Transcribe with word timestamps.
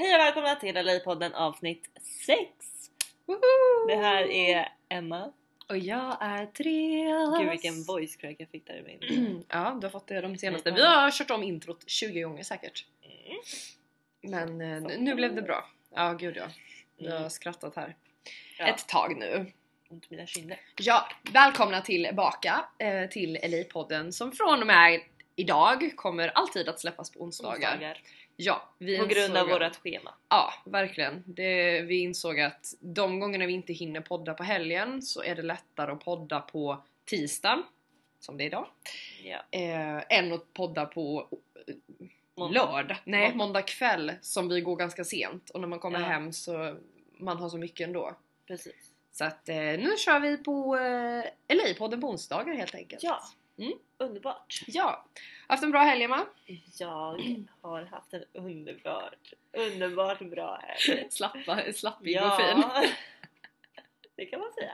Hej 0.00 0.14
och 0.14 0.20
välkomna 0.20 0.54
till 0.54 0.74
LA-podden 0.76 1.32
avsnitt 1.34 1.88
6! 2.26 2.48
Det 3.88 3.96
här 3.96 4.22
är 4.30 4.68
Emma. 4.88 5.32
Och 5.68 5.78
jag 5.78 6.16
är 6.20 6.46
Therese. 6.46 7.38
Gud 7.40 7.50
vilken 7.50 7.82
voice 7.82 8.16
crack 8.16 8.36
jag 8.38 8.48
fick 8.48 8.66
där 8.66 8.74
i 8.74 8.82
min. 8.82 9.44
Ja, 9.48 9.78
du 9.80 9.86
har 9.86 9.90
fått 9.90 10.06
det 10.06 10.20
de 10.20 10.36
senaste. 10.38 10.68
Mm. 10.68 10.76
Vi 10.80 10.86
har 10.86 11.10
kört 11.10 11.30
om 11.30 11.42
introt 11.42 11.84
20 11.90 12.22
gånger 12.22 12.42
säkert. 12.42 12.86
Mm. 13.04 13.38
Men 14.22 14.60
eh, 14.86 14.98
nu- 14.98 15.14
blev 15.14 15.34
det 15.34 15.42
bra. 15.42 15.70
Ja, 15.94 16.12
gud 16.12 16.36
ja. 16.36 16.46
Vi 16.98 17.10
har 17.10 17.16
Mm. 17.18 17.30
skrattat 17.30 17.76
här 17.76 17.96
Ja, 18.58 18.66
ett 18.66 18.88
tag 18.88 19.16
nu. 19.18 19.52
ont 19.90 20.10
mina 20.10 20.26
kinder. 20.26 20.60
Ja, 20.80 21.08
välkomna 21.32 21.80
tillbaka 21.80 22.64
eh, 22.78 23.08
till 23.08 23.36
LA-podden 23.42 24.10
som 24.10 24.32
från 24.32 24.60
och 24.60 24.66
med 24.66 25.00
idag 25.36 25.92
kommer 25.96 26.28
alltid 26.28 26.68
att 26.68 26.80
släppas 26.80 27.10
på 27.10 27.20
onsdagar. 27.20 27.54
Onsdagar. 27.72 27.98
Ja, 28.42 28.68
vi 28.78 28.98
På 28.98 29.06
grund 29.06 29.36
av 29.36 29.46
att- 29.46 29.52
vårat 29.52 29.76
schema. 29.76 30.14
Ja, 30.28 30.52
verkligen. 30.64 31.22
Det, 31.26 31.80
vi 31.82 32.00
insåg 32.00 32.40
att 32.40 32.74
de 32.80 33.20
gångerna 33.20 33.46
vi 33.46 33.52
inte 33.52 33.72
hinner 33.72 34.00
podda 34.00 34.34
på 34.34 34.42
helgen 34.42 35.02
så 35.02 35.22
är 35.22 35.34
det 35.34 35.42
lättare 35.42 35.92
att 35.92 36.04
podda 36.04 36.40
på 36.40 36.82
tisdag, 37.04 37.62
som 38.20 38.36
det 38.36 38.44
är 38.44 38.46
idag, 38.46 38.66
Ja. 39.24 39.38
eh, 39.50 40.18
än 40.18 40.32
att 40.32 40.52
podda 40.54 40.86
på 40.86 41.28
eh, 41.68 41.74
Måndag. 42.34 42.72
lördag. 42.72 42.96
Nej, 43.04 43.20
Måndag. 43.20 43.36
måndag 43.36 43.62
kväll 43.62 44.12
som 44.20 44.48
vi 44.48 44.60
går 44.60 44.76
ganska 44.76 45.04
sent 45.04 45.50
och 45.50 45.60
när 45.60 45.68
man 45.68 45.78
kommer 45.78 46.00
Ja. 46.00 46.06
hem 46.06 46.32
så 46.32 46.76
man 47.18 47.36
har 47.36 47.48
så 47.48 47.58
mycket 47.58 47.86
ändå. 47.86 48.14
Precis. 48.46 48.90
Så 49.12 49.24
att 49.24 49.48
eh, 49.48 49.56
nu 49.56 49.90
kör 49.98 50.20
vi 50.20 50.36
på 50.36 50.76
eh, 50.76 51.24
LA-podden 51.56 52.00
på 52.00 52.08
onsdagar 52.08 52.54
helt 52.54 52.74
enkelt. 52.74 53.02
Ja. 53.02 53.20
Mm. 53.58 53.72
Underbart. 53.98 54.62
Ja. 54.66 55.04
Haft 55.46 55.62
en 55.62 55.70
bra 55.70 55.80
helg 55.80 56.04
Emma? 56.04 56.26
Jag 56.78 57.18
har 57.60 57.82
haft 57.84 58.12
en 58.14 58.24
underbart, 58.32 59.32
underbart 59.52 60.18
bra 60.18 60.60
helg. 60.62 61.06
Slappa, 61.10 61.72
slappig 61.72 62.22
och 62.22 62.36
fin. 62.36 62.62
Ja. 62.62 62.84
Det 64.16 64.26
kan 64.26 64.40
man 64.40 64.52
säga. 64.52 64.72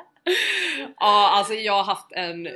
Ja, 0.97 1.30
alltså 1.30 1.54
jag 1.54 1.72
har 1.72 1.84
haft 1.84 2.12
en 2.12 2.48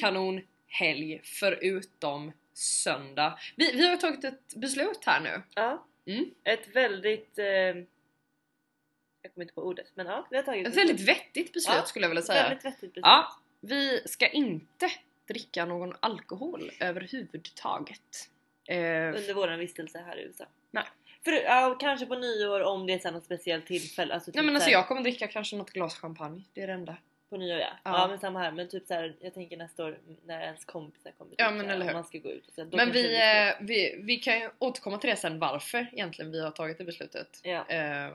kanonhelg 0.00 1.20
förutom 1.24 2.32
söndag. 2.52 3.38
Vi, 3.56 3.72
vi 3.72 3.88
har 3.88 3.96
tagit 3.96 4.24
ett 4.24 4.54
beslut 4.54 5.04
här 5.06 5.20
nu. 5.20 5.42
Ja. 5.54 5.86
Mm. 6.06 6.30
Ett 6.44 6.68
väldigt... 6.76 7.38
Eh, 7.38 7.46
jag 7.46 9.34
kommer 9.34 9.44
inte 9.44 9.54
på 9.54 9.62
ordet, 9.62 9.86
men 9.94 10.06
ja, 10.06 10.26
vi 10.30 10.36
har 10.36 10.42
tagit 10.42 10.66
Ett 10.66 10.76
väldigt 10.76 11.00
vettigt 11.00 11.52
beslut 11.52 11.76
Ja, 11.76 11.84
skulle 11.84 12.04
jag 12.04 12.10
vilja 12.10 12.22
säga. 12.22 12.42
väldigt 12.42 12.64
vettigt 12.64 12.80
beslut. 12.80 13.04
Ja, 13.06 13.36
vi 13.60 14.02
ska 14.06 14.28
inte 14.28 14.90
dricka 15.28 15.64
någon 15.64 15.92
alkohol 16.00 16.70
överhuvudtaget. 16.80 18.30
Eh, 18.68 18.76
Under 18.78 19.34
våran 19.34 19.58
vistelse 19.58 19.98
här 20.06 20.18
i 20.18 20.22
USA. 20.22 20.44
Nej. 20.70 20.84
För, 21.24 21.32
ja, 21.32 21.76
kanske 21.80 22.06
på 22.06 22.14
nyår 22.14 22.60
om 22.60 22.86
det 22.86 22.92
är 22.92 22.98
så 22.98 23.10
något 23.10 23.24
speciellt 23.24 23.66
tillfälle. 23.66 24.14
Alltså, 24.14 24.30
typ 24.30 24.34
nej 24.36 24.44
men 24.44 24.54
alltså 24.54 24.70
jag 24.70 24.88
kommer 24.88 25.02
dricka 25.02 25.26
kanske 25.26 25.56
något 25.56 25.70
glas 25.70 25.94
champagne, 25.98 26.42
det 26.52 26.62
är 26.62 26.66
det 26.66 26.72
enda. 26.72 26.96
På 27.30 27.36
nyår 27.36 27.58
ja. 27.58 27.68
Ja. 27.84 27.98
ja. 27.98 28.08
men 28.08 28.18
samma 28.18 28.38
här. 28.38 28.52
Men 28.52 28.68
typ 28.68 28.86
så 28.86 28.94
här, 28.94 29.16
jag 29.20 29.34
tänker 29.34 29.56
nästa 29.56 29.84
år 29.84 29.98
när 30.24 30.40
ens 30.40 30.64
kompisar 30.64 31.10
kommer. 31.18 31.34
Ja, 31.38 31.48
typ 31.48 31.56
men 31.56 31.70
eller 31.70 31.86
hur. 31.86 31.92
Man 31.92 32.04
ska 32.04 32.18
gå 32.18 32.30
ut 32.30 32.48
och 32.48 32.54
så, 32.54 32.64
Men 32.64 32.92
vi, 32.92 33.16
eh, 33.16 33.54
vi, 33.60 34.00
vi 34.02 34.16
kan 34.16 34.40
ju 34.40 34.50
återkomma 34.58 34.98
till 34.98 35.10
det 35.10 35.16
sen 35.16 35.38
varför 35.38 35.86
egentligen 35.92 36.30
vi 36.32 36.42
har 36.42 36.50
tagit 36.50 36.78
det 36.78 36.84
beslutet. 36.84 37.40
Ja, 37.42 37.66
Eh, 37.68 38.12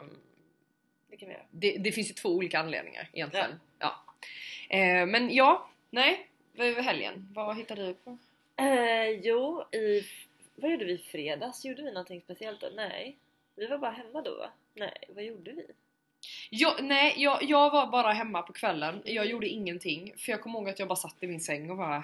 det 1.10 1.18
kan 1.18 1.28
vi 1.30 1.34
göra. 1.34 1.46
det, 1.52 1.78
det 1.80 1.92
finns 1.92 2.10
ju 2.10 2.14
två 2.14 2.30
olika 2.30 2.60
anledningar 2.60 3.10
egentligen. 3.14 3.60
Ja. 3.80 4.06
Eh, 4.70 5.06
men 5.06 5.34
ja, 5.34 5.70
nej. 5.90 6.28
Vad 6.54 6.68
är 6.68 6.82
helgen? 6.82 7.28
Vad 7.34 7.58
hittade 7.58 7.86
du 7.86 7.94
på? 7.94 8.18
Eh, 8.56 9.10
jo, 9.10 9.64
i... 9.72 10.04
Vad 10.56 10.72
gjorde 10.72 10.86
vi 10.86 10.94
i 10.94 10.98
fredags? 10.98 11.66
Gjorde 11.66 11.82
vi 11.82 11.92
någonting 11.92 12.22
speciellt 12.22 12.62
då? 12.62 12.70
Nej. 12.76 13.18
Vi 13.56 13.68
var 13.68 13.78
bara 13.78 13.92
hemma 13.92 14.22
då 14.22 14.38
va? 14.38 14.50
Nej, 14.74 14.94
vad 15.10 15.24
gjorde 15.24 15.52
vi? 15.52 15.66
Jag, 16.50 16.84
nej, 16.84 17.14
jag, 17.18 17.44
jag 17.44 17.72
var 17.72 17.88
bara 17.88 18.12
hemma 18.12 18.42
på 18.42 18.54
kvällen. 18.54 19.02
Jag 19.06 19.26
gjorde 19.26 19.48
ingenting. 19.48 20.14
För 20.18 20.32
jag 20.32 20.42
kommer 20.42 20.60
ihåg 20.60 20.70
att 20.70 20.80
jag 20.80 20.88
bara 20.88 20.96
satt 20.96 21.24
i 21.24 21.28
min 21.28 21.40
säng 21.40 21.72
och 21.72 21.78
bara... 21.78 22.04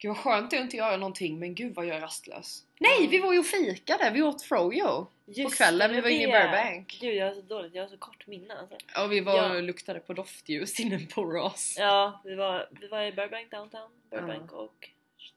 Gud 0.00 0.08
vad 0.08 0.18
skönt 0.18 0.52
att 0.52 0.60
inte 0.60 0.76
göra 0.76 0.96
någonting 0.96 1.38
men 1.38 1.54
gud 1.54 1.74
vad 1.74 1.86
jag 1.86 1.96
är 1.96 2.00
rastlös. 2.00 2.64
Nej, 2.78 3.06
vi 3.06 3.18
var 3.18 3.32
ju 3.32 3.38
och 3.38 3.46
fikade. 3.46 4.10
Vi 4.10 4.22
åt 4.22 4.42
froyo. 4.42 5.06
Just 5.26 5.56
kvällen, 5.56 5.88
det, 5.90 5.94
vi 5.96 6.00
var 6.00 6.08
inne 6.08 6.22
i 6.22 6.26
det. 6.26 6.32
Burbank. 6.32 6.98
Gud 7.00 7.14
jag 7.14 7.26
har 7.26 7.34
så 7.34 7.40
dåligt, 7.40 7.74
jag 7.74 7.82
har 7.82 7.88
så 7.88 7.96
kort 7.96 8.26
minne 8.26 8.54
alltså. 8.54 8.76
Och 9.04 9.12
vi 9.12 9.20
var 9.20 9.36
Ja. 9.36 9.54
och 9.56 9.62
luktade 9.62 10.00
på 10.00 10.12
doftljus 10.12 10.80
inne 10.80 10.98
på 10.98 11.24
Ross. 11.24 11.74
Ja, 11.78 12.20
vi 12.24 12.34
var, 12.34 12.68
vi 12.80 12.86
var 12.88 13.02
i 13.02 13.12
Burbank 13.12 13.50
downtown, 13.50 13.90
Burbank 14.10 14.52
och 14.52 14.88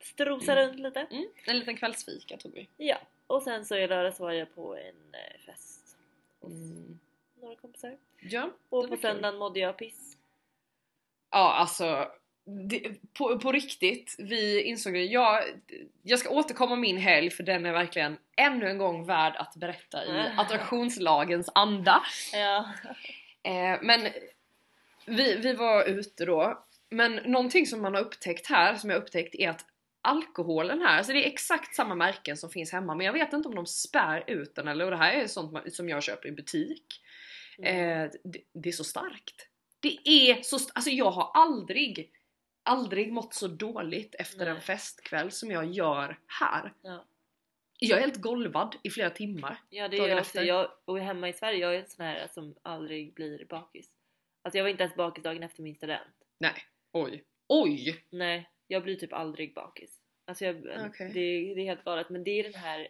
strosade 0.02 0.62
Mm. 0.62 0.72
runt 0.74 0.84
lite. 0.84 1.00
Mm, 1.00 1.28
en 1.46 1.60
liten 1.60 1.78
kvällsfika 1.78 2.38
tog 2.38 2.54
vi. 2.54 2.68
Ja, 2.78 2.98
och 3.28 3.44
sen 3.44 3.66
så 3.66 3.76
i 3.76 3.88
lördags 3.88 4.20
var 4.20 4.32
jag 4.32 4.56
på 4.56 4.76
en 4.76 4.84
eh, 5.14 5.40
fest 5.46 5.98
hos 6.42 6.52
Mm. 6.54 7.00
några 7.42 7.56
kompisar. 7.56 7.98
Ja, 8.22 8.50
Och 8.70 8.82
det 8.84 8.88
på 8.88 8.96
kul. 8.96 9.02
söndagen 9.02 9.38
mådde 9.40 9.60
jag 9.60 9.78
piss. 9.78 10.18
Ja 11.32 11.54
alltså 11.54 12.08
det, 12.46 12.92
på, 13.18 13.40
på 13.40 13.52
riktigt, 13.52 14.16
vi 14.20 14.62
insåg 14.62 14.94
det. 14.94 15.04
Jag, 15.04 15.44
jag 16.04 16.20
ska 16.20 16.30
återkomma 16.30 16.76
min 16.76 16.98
helg 16.98 17.30
för 17.30 17.44
den 17.44 17.66
är 17.66 17.72
verkligen 17.72 18.18
ännu 18.38 18.70
en 18.70 18.78
gång 18.78 19.06
värd 19.06 19.36
att 19.36 19.56
berätta 19.56 20.06
i 20.06 20.32
attraktionslagens 20.38 21.50
anda. 21.56 22.04
Ja. 22.34 22.74
Eh, 23.44 23.80
men 23.82 24.08
vi, 25.06 25.36
vi 25.36 25.54
var 25.54 25.84
ute 25.84 26.26
då. 26.26 26.66
Men 26.90 27.16
någonting 27.16 27.66
som 27.66 27.82
man 27.82 27.94
har 27.94 28.02
upptäckt 28.02 28.48
här, 28.48 28.76
som 28.76 28.90
jag 28.90 28.98
har 28.98 29.02
upptäckt 29.02 29.36
är 29.36 29.50
att 29.50 29.66
alkoholen 30.02 30.82
här, 30.82 30.98
alltså 30.98 31.14
det 31.14 31.26
är 31.26 31.32
exakt 31.32 31.76
samma 31.76 31.96
märken 31.96 32.38
som 32.38 32.50
finns 32.50 32.72
hemma 32.72 32.96
men 32.96 33.06
jag 33.06 33.14
vet 33.14 33.34
inte 33.34 33.50
om 33.50 33.56
de 33.56 33.66
spär 33.66 34.24
ut 34.28 34.56
den 34.56 34.68
eller 34.68 34.86
och 34.86 34.92
det 34.92 34.98
här 34.98 35.14
är 35.14 35.28
sånt 35.28 35.74
som 35.74 35.90
jag 35.90 36.04
köper 36.04 36.30
i 36.30 36.32
butik. 36.32 37.02
Mm. 37.58 38.04
Eh, 38.04 38.12
det, 38.24 38.40
det 38.54 38.70
är 38.70 38.74
så 38.74 38.84
starkt. 38.84 39.48
Det 39.80 39.98
är 40.08 40.42
så 40.42 40.60
Alltså 40.74 40.90
jag 40.90 41.12
har 41.12 41.32
aldrig, 41.34 42.12
aldrig 42.64 43.14
mått 43.14 43.34
så 43.34 43.48
dåligt 43.48 44.16
efter 44.16 44.46
Nej. 44.46 44.56
en 44.56 44.62
festkväll 44.62 45.32
som 45.32 45.52
jag 45.52 45.66
gör 45.66 46.20
här. 46.42 46.74
Ja. 46.82 47.06
Jag 47.80 47.98
är 47.98 48.02
helt 48.02 48.22
golvad 48.22 48.76
i 48.84 48.90
flera 48.90 49.10
timmar. 49.10 49.58
Ja 49.70 49.88
det 49.88 49.98
är 49.98 50.00
Dagen 50.00 50.10
jag 50.10 50.20
också. 50.20 50.30
efter. 50.30 50.44
Jag, 50.44 50.72
och 50.86 51.00
hemma 51.00 51.30
i 51.30 51.34
Sverige, 51.34 51.60
jag 51.60 51.76
är 51.76 51.80
en 51.80 51.88
sån 51.90 52.06
här 52.06 52.28
som 52.28 52.56
aldrig 52.62 53.14
blir 53.14 53.46
bakis. 53.46 53.92
Alltså 54.42 54.58
jag 54.58 54.64
var 54.64 54.70
inte 54.70 54.84
ens 54.84 54.96
bakis 54.96 55.24
dagen 55.24 55.44
efter 55.44 55.64
min 55.64 55.76
student. 55.76 56.02
Nej, 56.40 56.56
oj. 56.92 57.24
Oj! 57.48 58.06
Nej, 58.10 58.50
jag 58.68 58.84
blir 58.84 58.96
typ 58.96 59.14
aldrig 59.14 59.54
bakis. 59.54 60.00
Alltså 60.26 60.46
jag, 60.46 60.56
Okej. 60.58 61.12
det, 61.14 61.54
det 61.54 61.62
är 61.62 61.66
helt 61.66 61.84
galet. 61.84 62.10
Men 62.10 62.24
det 62.24 62.32
är 62.32 62.44
den 62.44 62.54
här 62.54 62.88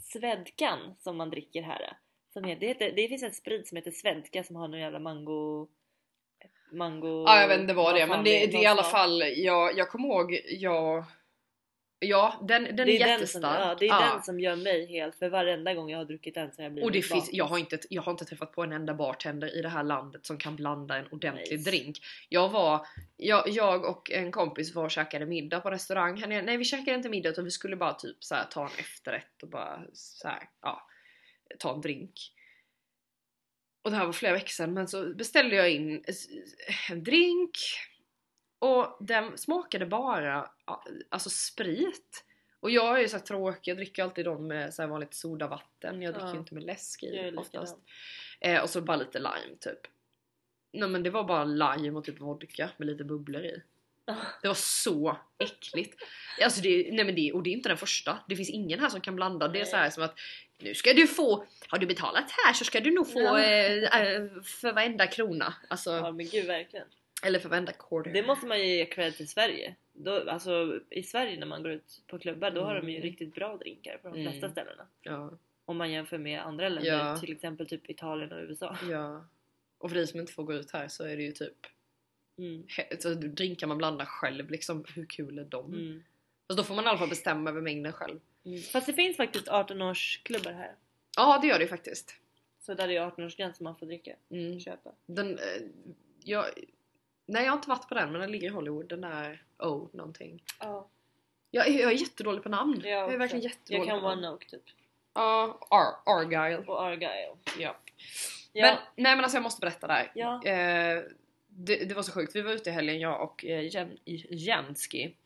svedkan 0.00 0.94
som 0.98 1.16
man 1.16 1.30
dricker 1.30 1.62
här. 1.62 1.96
Som 2.32 2.44
heter, 2.44 2.60
det, 2.60 2.66
heter, 2.66 2.92
det 2.96 3.08
finns 3.08 3.22
en 3.22 3.32
sprit 3.32 3.68
som 3.68 3.76
heter 3.76 3.90
svedka 3.90 4.44
som 4.44 4.56
har 4.56 4.68
någon 4.68 4.80
jävla 4.80 4.98
mango... 4.98 5.68
Mango... 6.72 7.24
Ja 7.26 7.40
jag 7.40 7.48
vet 7.48 7.60
inte 7.60 7.74
vad 7.74 7.94
det 7.94 8.00
är 8.00 8.06
men 8.06 8.24
det, 8.24 8.46
det 8.46 8.56
är 8.56 8.62
i 8.62 8.66
alla 8.66 8.82
fall, 8.82 9.22
jag, 9.36 9.78
jag 9.78 9.88
kommer 9.88 10.08
ihåg, 10.08 10.40
jag... 10.48 11.04
Ja 12.04 12.44
den, 12.48 12.64
den 12.64 12.76
det 12.76 12.82
är, 12.82 12.88
är, 12.88 12.98
den 12.98 12.98
som, 12.98 13.20
jättestark. 13.20 13.60
ja, 13.60 13.74
det 13.78 13.86
är 13.86 13.88
Ja. 13.88 14.12
den 14.12 14.22
som 14.22 14.40
gör 14.40 14.56
mig 14.56 14.86
helt, 14.86 15.16
för 15.16 15.28
varenda 15.28 15.74
gång 15.74 15.90
jag 15.90 15.98
har 15.98 16.04
druckit 16.04 16.34
den 16.34 16.52
så 16.52 16.62
jag 16.62 16.72
blivit 16.72 16.84
Och 16.84 16.92
det 16.92 17.02
finns, 17.02 17.28
jag, 17.32 17.44
har 17.44 17.58
inte, 17.58 17.78
jag 17.90 18.02
har 18.02 18.12
inte 18.12 18.24
träffat 18.24 18.52
på 18.52 18.62
en 18.62 18.72
enda 18.72 18.94
bartender 18.94 19.58
i 19.58 19.62
det 19.62 19.68
här 19.68 19.82
landet 19.82 20.26
som 20.26 20.38
kan 20.38 20.56
blanda 20.56 20.96
en 20.96 21.06
ordentlig 21.10 21.58
Nice. 21.58 21.70
drink. 21.70 21.98
Jag 22.28 22.48
var, 22.48 22.86
jag, 23.16 23.48
jag 23.48 23.84
och 23.84 24.10
en 24.10 24.32
kompis 24.32 24.74
var 24.74 24.84
och 24.84 24.90
käkade 24.90 25.26
middag 25.26 25.60
på 25.60 25.70
restaurang 25.70 26.16
här 26.20 26.26
nere. 26.26 26.42
Nej 26.42 26.56
vi 26.56 26.64
käkade 26.64 26.96
inte 26.96 27.08
middag 27.08 27.28
utan 27.28 27.44
vi 27.44 27.50
skulle 27.50 27.76
bara 27.76 27.94
typ 27.94 28.24
så 28.24 28.34
här, 28.34 28.44
ta 28.44 28.60
en 28.62 28.78
efterrätt 28.78 29.42
och 29.42 29.48
bara 29.48 29.82
så 29.92 30.28
här, 30.28 30.42
ja, 30.62 30.86
ta 31.58 31.74
en 31.74 31.80
drink. 31.80 32.12
Och 33.82 33.90
det 33.90 33.96
här 33.96 34.06
var 34.06 34.12
flera 34.12 34.32
veckor 34.32 34.48
sedan 34.48 34.74
men 34.74 34.88
så 34.88 35.14
beställde 35.14 35.56
jag 35.56 35.70
in 35.70 36.04
en 36.90 37.04
drink 37.04 37.58
och 38.58 38.96
den 39.00 39.38
smakade 39.38 39.86
bara 39.86 40.50
ja, 40.66 40.84
alltså 41.08 41.30
sprit. 41.30 42.24
Och 42.60 42.70
jag 42.70 42.96
är 42.98 43.02
ju 43.02 43.08
så 43.08 43.18
tråkig, 43.18 43.70
jag 43.70 43.78
dricker 43.78 44.02
alltid 44.02 44.24
dem 44.24 44.46
med 44.46 44.74
så 44.74 44.82
här 44.82 44.88
vanligt 44.88 45.14
sodavatten, 45.14 46.02
jag 46.02 46.14
dricker 46.14 46.26
Ja. 46.26 46.32
ju 46.32 46.38
inte 46.38 46.54
med 46.54 46.64
läsk 46.64 47.02
i 47.02 47.34
oftast. 47.36 47.78
Eh, 48.40 48.62
och 48.62 48.70
så 48.70 48.80
bara 48.80 48.96
lite 48.96 49.18
lime 49.18 49.56
typ. 49.60 49.78
Nej 50.72 50.88
men 50.88 51.02
det 51.02 51.10
var 51.10 51.24
bara 51.24 51.44
lime 51.44 51.98
och 51.98 52.04
typ 52.04 52.20
vodka 52.20 52.70
med 52.76 52.86
lite 52.88 53.04
bubblor 53.04 53.44
i. 53.44 53.62
Det 54.42 54.48
var 54.48 54.54
så 54.54 55.16
äckligt. 55.38 56.02
Alltså 56.42 56.60
det, 56.60 56.88
nej 56.92 57.04
men 57.04 57.14
det, 57.14 57.32
och 57.32 57.42
det 57.42 57.50
är 57.50 57.52
inte 57.52 57.68
den 57.68 57.78
första. 57.78 58.18
Det 58.28 58.36
finns 58.36 58.50
ingen 58.50 58.80
här 58.80 58.88
som 58.88 59.00
kan 59.00 59.16
blanda. 59.16 59.48
Det 59.48 59.60
är 59.60 59.64
så 59.64 59.76
här 59.76 59.90
som 59.90 60.02
att 60.02 60.18
nu 60.62 60.74
ska 60.74 60.92
du 60.92 61.06
få, 61.06 61.46
har 61.68 61.78
du 61.78 61.86
betalat 61.86 62.30
här 62.46 62.52
så 62.52 62.64
ska 62.64 62.80
du 62.80 62.90
nog 62.90 63.12
få 63.12 63.20
Ja. 63.20 63.42
eh, 63.42 64.00
eh, 64.02 64.22
för 64.42 64.72
varenda 64.72 65.06
krona. 65.06 65.54
Alltså, 65.68 65.90
Ja 65.90 66.12
men 66.12 66.26
gud 66.26 66.46
verkligen. 66.46 66.86
eller 67.24 67.38
för 67.38 67.48
varenda 67.48 67.72
quarter. 67.72 68.12
Det 68.12 68.26
måste 68.26 68.46
man 68.46 68.58
ju 68.60 68.66
ge 68.66 68.86
cred 68.86 69.16
till 69.16 69.28
Sverige. 69.28 69.74
Då, 69.92 70.30
alltså 70.30 70.80
i 70.90 71.02
Sverige 71.02 71.38
när 71.38 71.46
man 71.46 71.62
går 71.62 71.72
ut 71.72 72.00
på 72.06 72.18
klubbar 72.18 72.50
då 72.50 72.64
har 72.64 72.74
de 72.74 72.88
ju 72.90 72.96
Mm. 72.96 73.08
riktigt 73.08 73.34
bra 73.34 73.56
drinkar 73.56 73.98
på 73.98 74.08
de 74.08 74.20
Mm. 74.20 74.32
flesta 74.32 74.50
ställena. 74.50 74.86
Ja, 75.02 75.30
Om 75.64 75.76
man 75.76 75.90
jämför 75.90 76.18
med 76.18 76.40
andra 76.40 76.68
länder, 76.68 76.90
Ja. 76.90 77.18
till 77.18 77.32
exempel 77.32 77.68
typ 77.68 77.90
Italien 77.90 78.32
och 78.32 78.38
USA. 78.42 78.76
ja. 78.90 79.26
Och 79.78 79.90
för 79.90 79.96
dig 79.96 80.06
som 80.06 80.20
inte 80.20 80.32
får 80.32 80.44
gå 80.44 80.52
ut 80.54 80.70
här 80.72 80.88
så 80.88 81.04
är 81.04 81.16
det 81.16 81.22
ju 81.22 81.32
typ 81.32 81.56
Mm. 82.38 82.66
så 82.98 83.14
drinkar 83.14 83.66
man 83.66 83.78
blandar 83.78 84.04
själv 84.04 84.50
liksom. 84.50 84.84
Hur 84.94 85.06
kul 85.06 85.38
är 85.38 85.44
de? 85.44 85.72
Mm. 85.74 86.02
Fast 86.48 86.58
då 86.58 86.64
får 86.64 86.74
man 86.74 86.84
i 86.84 86.88
alla 86.88 86.98
fall 86.98 87.08
bestämma 87.08 87.50
över 87.50 87.60
mängden 87.60 87.92
själv. 87.92 88.20
Mm. 88.44 88.62
Fast 88.62 88.86
det 88.86 88.92
finns 88.92 89.16
faktiskt 89.16 89.48
18-årsklubbar 89.48 90.52
här. 90.52 90.74
Ja 91.16 91.38
det 91.42 91.46
gör 91.46 91.58
det 91.58 91.66
faktiskt. 91.66 92.14
Så 92.60 92.74
där 92.74 92.84
är 92.88 92.88
det 92.88 93.06
18-årsgräns 93.10 93.52
som 93.52 93.64
man 93.64 93.76
får 93.76 93.86
dricka. 93.86 94.16
Mm. 94.30 94.60
Köpa. 94.60 94.90
Den, 95.06 95.38
eh, 95.38 95.44
jag, 96.24 96.44
nej 97.26 97.44
jag 97.44 97.50
har 97.52 97.56
inte 97.56 97.68
varit 97.68 97.88
på 97.88 97.94
den 97.94 98.12
men 98.12 98.20
den 98.20 98.30
ligger 98.32 98.46
i 98.48 98.50
Hollywood, 98.50 98.88
den 98.88 99.00
där 99.00 99.42
O 99.58 99.88
någonting. 99.92 100.42
Ja. 100.60 100.88
Jag, 101.50 101.68
är- 101.68 101.80
jag 101.80 101.92
är 101.92 101.96
jättedålig 101.96 102.42
på 102.42 102.48
namn. 102.48 102.80
Jag 102.84 102.90
jag 102.90 103.12
är 103.14 103.18
verkligen 103.18 103.44
jättedålig 103.44 103.88
Jag 103.90 104.00
kan. 104.00 104.04
One 104.12 104.30
Oak 104.30 104.46
typ. 104.46 104.62
Ja, 105.14 105.58
Ar- 105.70 106.18
Argyle. 106.20 106.64
Och 106.66 106.82
Argyle. 106.84 107.36
Ja. 107.58 107.76
Ja. 108.52 108.62
Men, 108.62 108.76
nej 109.04 109.16
men 109.16 109.20
alltså 109.20 109.36
jag 109.36 109.42
måste 109.42 109.60
berätta 109.60 109.86
där. 109.86 110.12
Ja. 110.14 110.44
Eh, 110.44 111.02
det, 111.56 111.84
det 111.84 111.94
var 111.94 112.02
så 112.02 112.12
sjukt, 112.12 112.36
vi 112.36 112.40
var 112.40 112.52
ute 112.52 112.70
i 112.70 112.72
helgen 112.72 113.00
jag 113.00 113.22
och 113.22 113.44
eh, 113.44 113.74
Jen, 113.74 113.98
Jenski. 114.30 115.16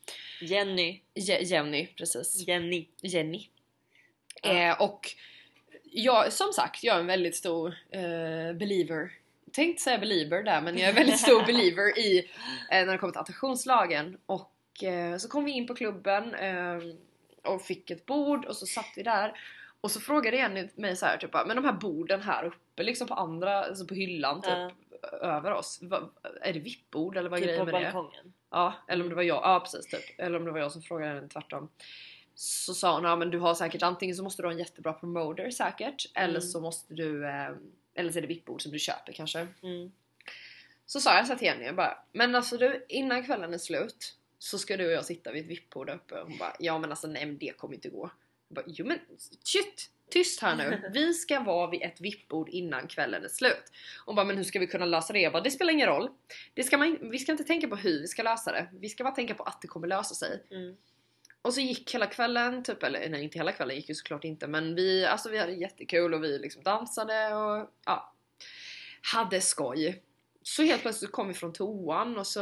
Jenny. 0.41 1.01
Je, 1.15 1.43
Jenny, 1.43 1.87
precis. 1.87 2.49
Jenny. 2.49 2.89
Jenny. 3.01 3.47
Ja. 4.43 4.51
Eh, 4.51 4.83
och 4.83 5.11
jag, 5.85 6.33
som 6.33 6.53
sagt, 6.53 6.85
jag 6.85 6.97
är 6.97 7.01
en 7.01 7.07
väldigt 7.07 7.37
stor 7.37 7.75
eh, 7.91 8.53
believer. 8.53 9.13
Tänkte 9.53 9.83
säga 9.83 9.99
believer 9.99 10.43
där 10.43 10.61
men 10.61 10.79
jag 10.79 10.89
är 10.89 10.95
väldigt 10.95 11.19
stor 11.19 11.43
believer 11.47 11.99
i 11.99 12.19
eh, 12.71 12.87
när 12.87 12.93
det 12.93 12.99
kommer 12.99 13.13
till 13.13 13.21
attraktionslagen. 13.21 14.19
Och 14.27 14.85
eh, 14.85 15.17
så 15.17 15.29
kom 15.29 15.45
vi 15.45 15.53
in 15.53 15.67
på 15.67 15.75
klubben 15.75 16.35
eh, 16.35 16.79
och 17.45 17.63
fick 17.63 17.91
ett 17.91 18.07
bord 18.07 18.45
och 18.45 18.57
så 18.57 18.67
satt 18.67 18.93
vi 18.97 19.03
där. 19.03 19.33
Och 19.81 19.91
så 19.91 20.01
frågade 20.01 20.37
Jenny 20.37 20.69
mig 20.75 20.97
så 20.97 21.07
här, 21.07 21.17
typ, 21.17 21.31
bara, 21.31 21.47
men 21.47 21.57
de 21.57 21.65
här 21.65 21.73
borden 21.73 22.23
här 22.23 22.45
uppe 22.45 22.83
liksom 22.83 23.07
på 23.07 23.15
andra, 23.15 23.65
alltså 23.65 23.87
på 23.87 23.95
hyllan 23.95 24.43
typ. 24.43 24.73
Över 25.23 25.53
oss. 25.53 25.79
Va, 25.83 26.11
är 26.41 26.53
det 26.53 26.59
vippbord 26.59 27.17
eller 27.17 27.31
vad 27.31 27.39
Typ 27.39 27.47
grejen 27.47 27.67
på 27.67 27.73
med 27.73 27.81
det? 27.83 27.85
balkongen. 27.93 28.33
Ja, 28.51 28.75
eller 28.89 29.03
om 29.05 29.09
det 29.09 29.15
var 29.17 29.23
jag, 29.23 29.37
ja 29.37 29.61
precis 29.61 29.87
typ. 29.91 30.21
Eller 30.21 30.39
om 30.39 30.45
det 30.45 30.51
var 30.53 30.59
jag 30.59 30.73
som 30.73 30.83
frågade 30.83 31.15
henne 31.15 31.29
tvärtom. 31.29 31.69
Så 32.35 32.75
sa 32.75 32.95
hon, 32.95 33.05
ja 33.05 33.17
men 33.17 33.31
du 33.31 33.39
har 33.39 33.55
säkert 33.55 33.83
antingen 33.83 34.17
så 34.17 34.23
måste 34.23 34.43
du 34.43 34.47
ha 34.47 34.53
en 34.53 34.59
jättebra 34.59 34.93
promoter 34.93 35.51
säkert. 35.51 36.11
Eller 36.15 36.29
Mm. 36.29 36.41
så 36.41 36.61
måste 36.61 36.95
du, 36.95 37.27
eh, 37.27 37.51
eller 37.95 38.13
så 38.13 38.19
är 38.19 38.23
det 38.23 38.27
vippbord 38.29 38.63
som 38.63 38.73
du 38.73 38.79
köper 38.79 39.13
kanske. 39.13 39.47
Mm. 39.63 39.93
Så 40.87 41.01
sa 41.01 41.17
jag 41.17 41.27
så 41.27 41.37
till 41.37 41.47
jag 41.61 41.77
bara, 41.77 41.99
men 42.13 42.35
alltså 42.35 42.57
du 42.57 42.85
innan 42.89 43.27
kvällen 43.27 43.55
är 43.55 43.59
slut 43.59 44.17
så 44.39 44.59
ska 44.59 44.77
du 44.77 44.87
och 44.87 44.93
jag 44.93 45.05
sitta 45.05 45.33
vid 45.33 45.43
ett 45.45 45.51
vippbord 45.51 45.91
uppe. 45.91 46.21
Hon 46.23 46.39
bara, 46.39 46.57
ja 46.59 46.79
men 46.79 46.91
alltså 46.91 47.07
nej 47.07 47.27
men 47.27 47.39
det 47.39 47.57
kommer 47.59 47.75
inte 47.75 47.89
gå. 47.89 48.11
Jag 48.49 48.55
bara, 48.55 48.65
jo 48.69 48.87
men 48.87 48.99
shit! 49.45 49.91
Tyst 50.11 50.43
här 50.43 50.57
nu, 50.57 50.83
vi 50.93 51.15
ska 51.15 51.41
vara 51.41 51.71
vid 51.71 51.83
ett 51.83 52.01
vippbord 52.01 52.49
innan 52.49 52.89
kvällen 52.89 53.25
är 53.25 53.29
slut. 53.29 53.73
Hon 54.05 54.17
bara, 54.17 54.27
men 54.27 54.37
hur 54.37 54.45
ska 54.45 54.59
vi 54.59 54.67
kunna 54.67 54.85
lösa 54.85 55.13
det? 55.13 55.21
Jag 55.21 55.33
bara, 55.33 55.43
det 55.43 55.51
spelar 55.51 55.73
ingen 55.73 55.89
roll. 55.89 56.11
Det 56.55 56.63
ska 56.63 56.79
man, 56.79 56.99
vi 57.11 57.19
ska 57.19 57.33
inte 57.33 57.45
tänka 57.45 57.69
på 57.69 57.77
hur 57.77 58.01
vi 58.01 58.07
ska 58.07 58.23
lösa 58.23 58.53
det. 58.53 58.69
Vi 58.73 58.89
ska 58.89 59.05
bara 59.05 59.15
tänka 59.15 59.35
på 59.35 59.43
att 59.43 59.63
det 59.63 59.69
kommer 59.69 59.89
lösa 59.89 60.15
sig. 60.15 60.43
Mm. 60.51 60.77
Och 61.43 61.55
så 61.55 61.61
gick 61.61 61.95
hela 61.95 62.07
kvällen, 62.07 62.63
typ, 62.63 62.83
eller 62.83 63.09
nej 63.09 63.25
inte 63.25 63.39
hela 63.39 63.53
kvällen 63.53 63.77
gick 63.77 63.89
ju 63.89 63.95
såklart 63.95 64.25
inte 64.25 64.47
men 64.47 64.75
vi, 64.75 65.05
alltså 65.05 65.31
vi 65.31 65.39
hade 65.39 65.53
jättekul 65.53 66.15
och 66.15 66.25
vi 66.25 66.39
liksom 66.39 66.63
dansade 66.63 67.35
och 67.35 67.71
ja, 67.87 68.15
hade 69.15 69.41
skoj. 69.41 70.03
Så 70.43 70.63
helt 70.63 70.83
plötsligt 70.83 71.13
kom 71.13 71.29
vi 71.29 71.35
från 71.35 71.53
toan 71.53 72.19
och 72.19 72.27
så 72.27 72.41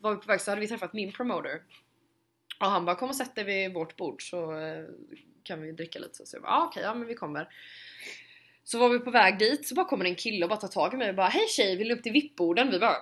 var 0.00 0.14
vi 0.14 0.16
på 0.16 0.26
väg 0.26 0.40
så 0.40 0.50
hade 0.50 0.60
vi 0.60 0.68
träffat 0.68 0.92
min 0.92 1.12
promoter. 1.12 1.62
Och 2.60 2.66
han 2.66 2.84
bara 2.84 2.96
kom 2.96 3.08
och 3.08 3.16
sätt 3.16 3.34
dig 3.34 3.44
vid 3.44 3.74
vårt 3.74 3.96
bord 3.96 4.30
så 4.30 4.56
eh, 4.58 4.84
kan 5.44 5.62
vi 5.62 5.72
dricka 5.72 5.98
lite. 5.98 6.26
Så 6.26 6.36
jag 6.36 6.42
bara 6.42 6.52
ah, 6.52 6.64
okej, 6.64 6.82
ja 6.82 6.94
men 6.94 7.08
vi 7.08 7.14
kommer. 7.14 7.48
Så 8.64 8.78
var 8.78 8.88
vi 8.88 8.98
på 8.98 9.10
väg 9.10 9.38
dit 9.38 9.68
så 9.68 9.74
bara 9.74 9.86
kommer 9.86 10.04
en 10.04 10.14
kille 10.14 10.44
och 10.44 10.48
bara 10.48 10.60
tar 10.60 10.68
tag 10.68 10.94
i 10.94 10.96
mig 10.96 11.08
och 11.08 11.14
bara 11.14 11.28
hej 11.28 11.46
tjej 11.48 11.76
vill 11.76 11.88
du 11.88 11.94
upp 11.94 12.02
till 12.02 12.12
vippborden? 12.12 12.70
Vi 12.70 12.78
bara 12.78 12.96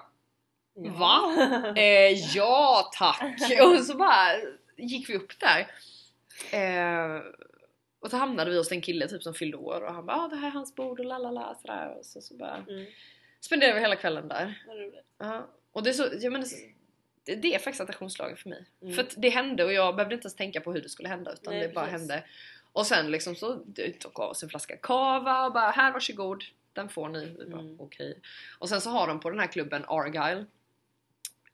Ja. 0.75 0.93
Va? 0.93 1.35
Eh, 1.77 2.13
ja 2.37 2.91
tack! 2.99 3.23
Och 3.63 3.85
så 3.85 3.97
bara 3.97 4.37
gick 4.77 5.09
vi 5.09 5.17
upp 5.17 5.33
där. 5.41 5.67
Eh, 6.53 7.23
och 8.01 8.11
så 8.11 8.17
hamnade 8.17 8.51
vi 8.51 8.57
hos 8.57 8.73
en 8.73 8.81
kille 8.81 9.09
typ 9.09 9.23
som 9.23 9.35
fyllde 9.35 9.57
år 9.57 9.81
och 9.81 9.95
han 9.95 10.07
bara 10.07 10.17
ah, 10.17 10.29
det 10.29 10.37
här 10.37 10.47
är 10.47 10.53
hans 10.53 10.75
bord 10.75 11.01
och 11.01 11.07
lalala 11.07 11.55
sådär. 11.55 11.97
Och 11.99 12.05
så, 12.07 12.21
så 12.21 12.35
bara 12.37 12.57
Mm. 12.57 12.87
spenderade 13.41 13.75
vi 13.75 13.81
hela 13.81 13.97
kvällen 13.97 14.29
där. 14.29 14.63
Vad 14.67 14.77
roligt. 14.79 15.07
Ja. 15.19 15.47
Och 15.73 15.83
det 15.83 15.91
är, 15.91 15.95
så, 15.95 16.09
jag 16.21 16.33
menar, 16.33 16.47
det, 17.37 17.55
är 17.55 17.59
faktiskt 17.59 17.81
attraktionslagen 17.81 18.37
för 18.37 18.49
mig. 18.49 18.65
Mm. 18.83 18.95
För 18.95 19.07
det 19.17 19.29
hände 19.29 19.65
och 19.65 19.73
jag 19.73 19.97
behövde 19.97 20.15
inte 20.15 20.25
ens 20.27 20.37
tänka 20.37 20.61
på 20.61 20.73
hur 20.73 20.81
det 20.83 20.89
skulle 20.89 21.09
hända 21.09 21.33
utan 21.33 21.55
Nej, 21.55 21.63
det 21.69 21.75
bara 21.75 21.85
precis. 21.85 22.01
hände. 22.01 22.25
Och 22.73 22.87
sen 22.87 23.11
liksom 23.11 23.37
så 23.37 23.57
tog 24.01 24.21
av 24.21 24.31
oss 24.31 24.43
en 24.43 24.49
flaska 24.49 24.77
kava 24.77 25.47
och 25.47 25.53
bara 25.53 25.71
här 25.71 25.93
varsågod, 25.93 26.45
den 26.73 26.89
får 26.89 27.09
ni. 27.09 27.25
Vi 27.39 27.47
bara, 27.51 27.61
Mm. 27.61 27.81
Okej. 27.81 28.19
Och 28.59 28.69
sen 28.69 28.81
så 28.81 28.91
har 28.91 29.07
de 29.07 29.21
på 29.21 29.31
den 29.31 29.41
här 29.41 29.47
klubben 29.47 29.85
Argyle 29.89 30.45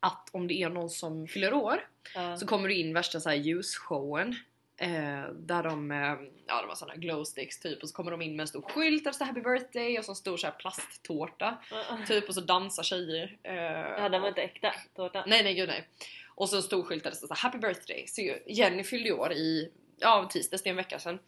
att 0.01 0.29
om 0.33 0.49
det 0.49 0.63
är 0.63 0.69
någon 0.69 0.91
som 0.91 1.27
fyller 1.27 1.55
år 1.55 1.89
Ja. 2.15 2.37
så 2.37 2.47
kommer 2.47 2.69
det 2.69 2.75
in 2.75 2.95
värsta 2.95 3.21
så 3.21 3.29
här 3.29 3.37
ljusshowen 3.37 4.37
eh, 4.77 5.29
där 5.33 5.63
de, 5.63 5.91
eh, 5.91 5.99
ja 6.47 6.61
de 6.61 6.69
har 6.69 6.75
såna 6.75 6.97
glowsticks 6.97 7.61
typ 7.61 7.83
och 7.83 7.89
så 7.89 7.95
kommer 7.95 8.11
de 8.11 8.23
in 8.23 8.37
med 8.37 8.41
en 8.45 8.49
stor 8.49 8.63
skylt 8.63 9.05
där 9.05 9.11
det 9.11 9.15
står 9.15 9.25
happy 9.27 9.41
birthday 9.41 9.99
och 9.99 10.05
så 10.05 10.13
en 10.13 10.17
stor 10.17 10.37
så 10.37 10.47
här 10.47 10.55
plasttårta 10.55 11.59
typ 12.07 12.29
och 12.29 12.35
så 12.35 12.41
dansar 12.41 12.83
tjejer. 12.83 13.37
Eh, 13.43 13.55
Ja, 14.03 14.09
den 14.09 14.21
var 14.23 14.29
inte 14.29 14.43
äkta 14.43 14.73
tårta. 14.97 15.25
Nej 15.27 15.43
nej 15.45 15.55
gud 15.55 15.69
nej. 15.69 15.89
Och 16.35 16.49
så 16.49 16.57
en 16.57 16.63
stor 16.63 16.83
skylt 16.83 17.05
där 17.05 17.11
det 17.11 17.17
står 17.17 17.29
så 17.29 17.35
här, 17.35 17.41
happy 17.41 17.59
birthday. 17.59 18.07
Så 18.07 18.21
Jenny 18.47 18.85
fyllde 18.85 19.13
år 19.13 19.33
i, 19.33 19.73
ja 19.99 20.29
tisdags, 20.33 20.63
det 20.63 20.69
är 20.69 20.71
en 20.71 20.77
vecka 20.77 20.99
sedan. 20.99 21.19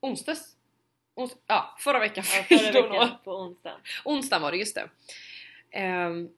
Onsdags? 0.00 0.56
Ons 1.14 1.36
ja, 1.46 1.76
förra 1.78 1.98
veckan 1.98 2.24
Ja, 2.50 2.58
förra 2.58 2.82
veckan 2.90 3.08
på 3.24 3.32
onsdagen. 3.32 3.80
Onsdagen 4.04 4.42
var 4.42 4.50
det, 4.52 4.58
just 4.58 4.74
det. 4.74 4.88
Ehm, 5.70 6.28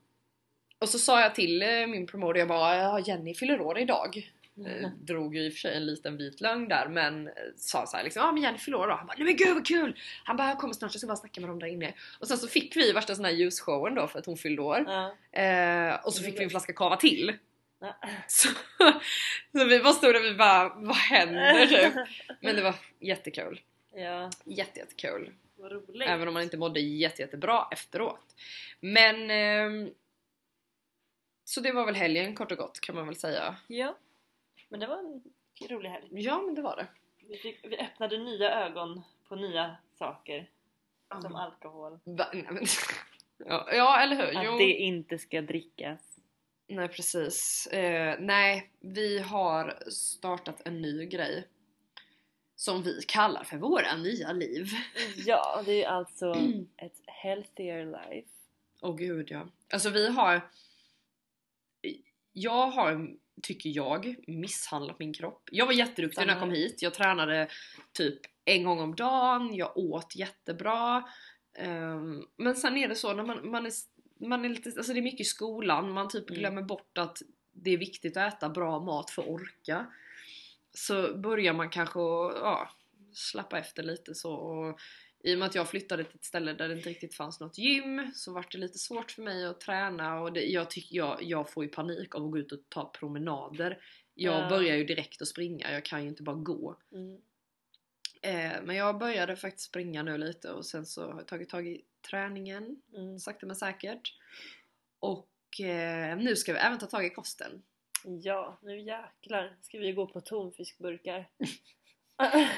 och 0.78 0.88
så 0.88 0.98
sa 0.98 1.20
jag 1.20 1.34
till 1.34 1.62
eh, 1.62 1.86
min 1.86 2.06
promoter, 2.06 2.38
jag 2.38 2.48
bara 2.48 2.76
ja, 2.76 2.98
Jenny 3.00 3.34
fyller 3.34 3.60
år 3.60 3.78
idag. 3.78 4.30
Eh, 4.66 4.88
drog 5.00 5.36
ju 5.36 5.42
i 5.42 5.48
och 5.48 5.52
för 5.52 5.58
sig 5.58 5.76
en 5.76 5.86
liten 5.86 6.16
vit 6.16 6.40
lögn 6.40 6.68
där 6.68 6.88
men 6.88 7.26
eh, 7.26 7.32
sa 7.56 7.86
så 7.86 7.96
här 7.96 8.04
liksom 8.04 8.22
ja 8.22 8.32
men 8.32 8.42
Jenny 8.42 8.58
fyller 8.58 8.78
då. 8.78 8.94
Han 8.94 9.06
bara 9.06 9.14
nej 9.18 9.24
men 9.24 9.36
gud 9.36 9.54
vad 9.54 9.66
kul! 9.66 9.98
Han 10.24 10.36
bara 10.36 10.48
jag 10.48 10.58
kommer 10.58 10.74
snart, 10.74 10.94
jag 10.94 11.00
ska 11.00 11.06
bara 11.06 11.16
snacka 11.16 11.40
med 11.40 11.50
dem 11.50 11.58
där 11.58 11.66
inne. 11.66 11.94
Och 12.20 12.28
sen 12.28 12.38
så 12.38 12.48
fick 12.48 12.76
vi 12.76 12.92
värsta 12.92 13.14
sån 13.14 13.24
här 13.24 13.32
ljusshowen 13.32 13.94
då 13.94 14.06
för 14.06 14.18
att 14.18 14.26
hon 14.26 14.36
fyllde 14.36 14.62
år. 14.62 14.84
Ja. 14.86 15.40
Eh, 15.42 15.94
och 16.06 16.14
så 16.14 16.22
fick 16.22 16.40
vi 16.40 16.44
en 16.44 16.50
flaska 16.50 16.72
cava 16.72 16.96
till. 16.96 17.32
Ja. 17.80 17.96
Så, 18.28 18.48
så 19.58 19.64
vi 19.64 19.80
bara 19.80 19.92
stod 19.92 20.14
där 20.14 20.20
vi 20.20 20.34
bara 20.34 20.68
vad 20.76 20.96
händer 20.96 21.66
typ? 21.90 21.94
Men 22.40 22.56
det 22.56 22.62
var 22.62 22.74
jättekul. 23.00 23.60
ja, 23.94 24.30
Jätte, 24.44 24.78
jättekul. 24.78 25.32
vad 25.56 25.72
roligt. 25.72 26.08
Även 26.08 26.28
om 26.28 26.34
man 26.34 26.42
inte 26.42 26.56
mådde 26.56 26.80
jätte, 26.80 27.22
jättebra 27.22 27.66
efteråt. 27.72 28.36
Men... 28.80 29.30
ehm, 29.30 29.90
så 31.44 31.60
det 31.60 31.72
var 31.72 31.86
väl 31.86 31.94
helgen 31.94 32.34
kort 32.34 32.52
och 32.52 32.58
gott 32.58 32.80
kan 32.80 32.94
man 32.94 33.06
väl 33.06 33.16
säga. 33.16 33.56
Ja, 33.66 33.96
men 34.70 34.80
det 34.80 34.86
var 34.86 34.98
en 34.98 35.22
rolig 35.68 35.90
helg. 35.90 36.06
Ja 36.10 36.42
men 36.42 36.54
det 36.54 36.62
var 36.62 36.76
det. 36.76 36.86
Vi, 37.28 37.36
fick, 37.36 37.64
vi 37.64 37.78
öppnade 37.78 38.18
nya 38.18 38.66
ögon 38.66 39.02
på 39.28 39.36
nya 39.36 39.76
saker. 39.98 40.50
Som 41.22 41.34
alkohol. 41.34 41.98
Va? 42.04 42.30
Nej, 42.32 42.46
men, 42.50 42.64
ja, 43.38 43.68
ja 43.72 44.00
eller 44.02 44.16
hur? 44.16 44.38
Att 44.38 44.44
Jo. 44.44 44.58
det 44.58 44.72
inte 44.72 45.18
ska 45.18 45.42
drickas. 45.42 46.18
Nej 46.66 46.88
precis. 46.88 47.66
Eh, 47.66 48.16
nej, 48.20 48.70
vi 48.80 49.18
har 49.18 49.90
startat 49.90 50.62
en 50.64 50.82
ny 50.82 51.06
grej. 51.06 51.48
Som 52.56 52.82
vi 52.82 53.02
kallar 53.08 53.44
för 53.44 53.56
våra 53.56 53.96
nya 53.96 54.32
liv. 54.32 54.66
Ja, 55.26 55.62
det 55.66 55.84
är 55.84 55.88
alltså 55.88 56.34
ett 56.76 57.00
healthier 57.06 57.84
life. 57.86 58.28
Åh 58.80 58.96
gud 58.96 59.30
ja. 59.30 59.48
Alltså 59.72 59.90
vi 59.90 60.08
har... 60.10 60.40
Jag 62.32 62.66
har, 62.66 63.16
tycker 63.42 63.70
jag, 63.70 64.14
misshandlat 64.26 64.98
min 64.98 65.12
kropp. 65.12 65.48
Jag 65.52 65.66
var 65.66 65.72
jätteduktig 65.72 66.26
när 66.26 66.32
jag 66.32 66.40
kom 66.40 66.50
hit. 66.50 66.82
Jag 66.82 66.94
tränade 66.94 67.48
typ 67.92 68.20
en 68.44 68.64
gång 68.64 68.80
om 68.80 68.94
dagen, 68.94 69.54
jag 69.54 69.76
åt 69.76 70.16
jättebra. 70.16 71.04
Ehm, 71.58 72.22
men 72.36 72.54
sen 72.56 72.76
är 72.76 72.88
det 72.88 72.94
så 72.94 73.14
när 73.14 73.24
man, 73.24 73.50
man 73.50 73.66
är, 73.66 73.72
man 74.28 74.44
är 74.44 74.48
lite, 74.48 74.72
alltså 74.76 74.92
det 74.92 74.98
är 74.98 75.02
mycket 75.02 75.20
i 75.20 75.24
skolan, 75.24 75.92
man 75.92 76.08
typ 76.08 76.30
Mm. 76.30 76.40
glömmer 76.40 76.62
bort 76.62 76.98
att 76.98 77.22
det 77.52 77.70
är 77.70 77.78
viktigt 77.78 78.16
att 78.16 78.34
äta 78.34 78.48
bra 78.48 78.80
mat 78.80 79.10
för 79.10 79.22
att 79.22 79.28
orka. 79.28 79.86
Så 80.74 81.18
börjar 81.18 81.52
man 81.52 81.70
kanske 81.70 82.00
att, 82.00 82.32
ja, 82.34 82.70
slappa 83.12 83.58
efter 83.58 83.82
lite 83.82 84.14
så. 84.14 84.32
Och 84.32 84.80
I 85.22 85.34
och 85.34 85.38
med 85.38 85.46
att 85.48 85.54
jag 85.54 85.68
flyttade 85.68 86.04
till 86.04 86.14
ett 86.16 86.24
ställe 86.24 86.52
där 86.52 86.68
det 86.68 86.74
inte 86.74 86.88
riktigt 86.90 87.14
fanns 87.14 87.40
något 87.40 87.58
gym 87.58 88.10
så 88.14 88.32
var 88.32 88.46
det 88.52 88.58
lite 88.58 88.78
svårt 88.78 89.10
för 89.10 89.22
mig 89.22 89.46
att 89.46 89.60
träna 89.60 90.20
och 90.20 90.32
det, 90.32 90.44
jag, 90.44 90.70
tycker 90.70 90.96
jag, 90.96 91.22
jag 91.22 91.50
får 91.50 91.64
ju 91.64 91.70
panik 91.70 92.14
av 92.14 92.24
att 92.24 92.30
gå 92.30 92.38
ut 92.38 92.52
och 92.52 92.58
ta 92.68 92.84
promenader. 92.90 93.82
Jag 94.14 94.44
Ja. 94.44 94.48
börjar 94.48 94.76
ju 94.76 94.84
direkt 94.84 95.22
att 95.22 95.28
springa, 95.28 95.72
jag 95.72 95.84
kan 95.84 96.02
ju 96.02 96.08
inte 96.08 96.22
bara 96.22 96.36
gå. 96.36 96.76
Mm. 96.92 97.20
Eh, 98.22 98.62
men 98.62 98.76
jag 98.76 98.98
började 98.98 99.36
faktiskt 99.36 99.68
springa 99.68 100.02
nu 100.02 100.18
lite 100.18 100.50
och 100.52 100.66
sen 100.66 100.86
så 100.86 101.10
har 101.10 101.18
jag 101.18 101.26
tagit 101.28 101.48
tag 101.48 101.68
i 101.68 101.82
träningen 102.10 102.82
Mm. 102.96 103.18
sakta 103.18 103.46
men 103.46 103.56
säkert. 103.56 104.14
Och 105.00 105.60
eh, 105.60 106.16
nu 106.18 106.36
ska 106.36 106.52
vi 106.52 106.58
även 106.58 106.78
ta 106.78 106.86
tag 106.86 107.06
i 107.06 107.10
kosten. 107.10 107.62
Ja, 108.04 108.58
nu 108.62 108.80
jäklar 108.80 109.56
ska 109.62 109.78
vi 109.78 109.92
gå 109.92 110.06
på 110.06 110.20
tonfiskburkar. 110.20 111.28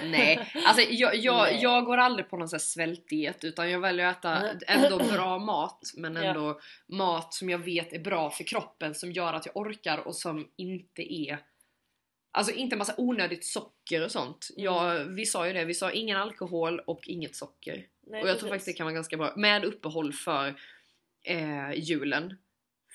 Nej, 0.04 0.52
alltså 0.66 0.82
jag, 0.90 1.16
jag, 1.16 1.42
Nej. 1.42 1.58
jag 1.62 1.84
går 1.84 1.96
aldrig 1.98 2.28
på 2.30 2.36
någon 2.36 2.48
sån 2.48 2.56
här 2.56 2.60
svältdiet 2.60 3.44
utan 3.44 3.70
jag 3.70 3.80
väljer 3.80 4.06
att 4.06 4.18
äta 4.18 4.36
Mm. 4.36 4.58
ändå 4.66 4.98
bra 4.98 5.38
mat 5.38 5.80
men 5.96 6.14
Ja. 6.14 6.22
ändå 6.22 6.60
mat 6.88 7.34
som 7.34 7.50
jag 7.50 7.58
vet 7.58 7.92
är 7.92 7.98
bra 7.98 8.30
för 8.30 8.44
kroppen 8.44 8.94
som 8.94 9.12
gör 9.12 9.32
att 9.34 9.46
jag 9.46 9.56
orkar 9.56 9.98
och 9.98 10.16
som 10.16 10.48
inte 10.56 11.02
är 11.14 11.38
Alltså 12.34 12.52
inte 12.54 12.76
massa 12.76 12.94
onödigt 12.96 13.44
socker 13.44 14.04
och 14.04 14.10
sånt. 14.12 14.48
Ja, 14.56 15.04
vi 15.08 15.26
sa 15.26 15.46
ju 15.46 15.52
det, 15.52 15.64
vi 15.64 15.74
sa 15.74 15.90
ingen 15.90 16.16
alkohol 16.16 16.80
och 16.80 17.00
inget 17.08 17.36
socker. 17.36 17.86
Nej, 18.06 18.22
och 18.22 18.28
jag 18.28 18.38
tror 18.38 18.48
faktiskt 18.48 18.66
det 18.66 18.72
kan 18.72 18.84
vara 18.86 18.94
ganska 18.94 19.16
bra. 19.16 19.32
Med 19.36 19.64
uppehåll 19.64 20.12
för 20.12 20.54
eh, 21.24 21.72
julen. 21.74 22.34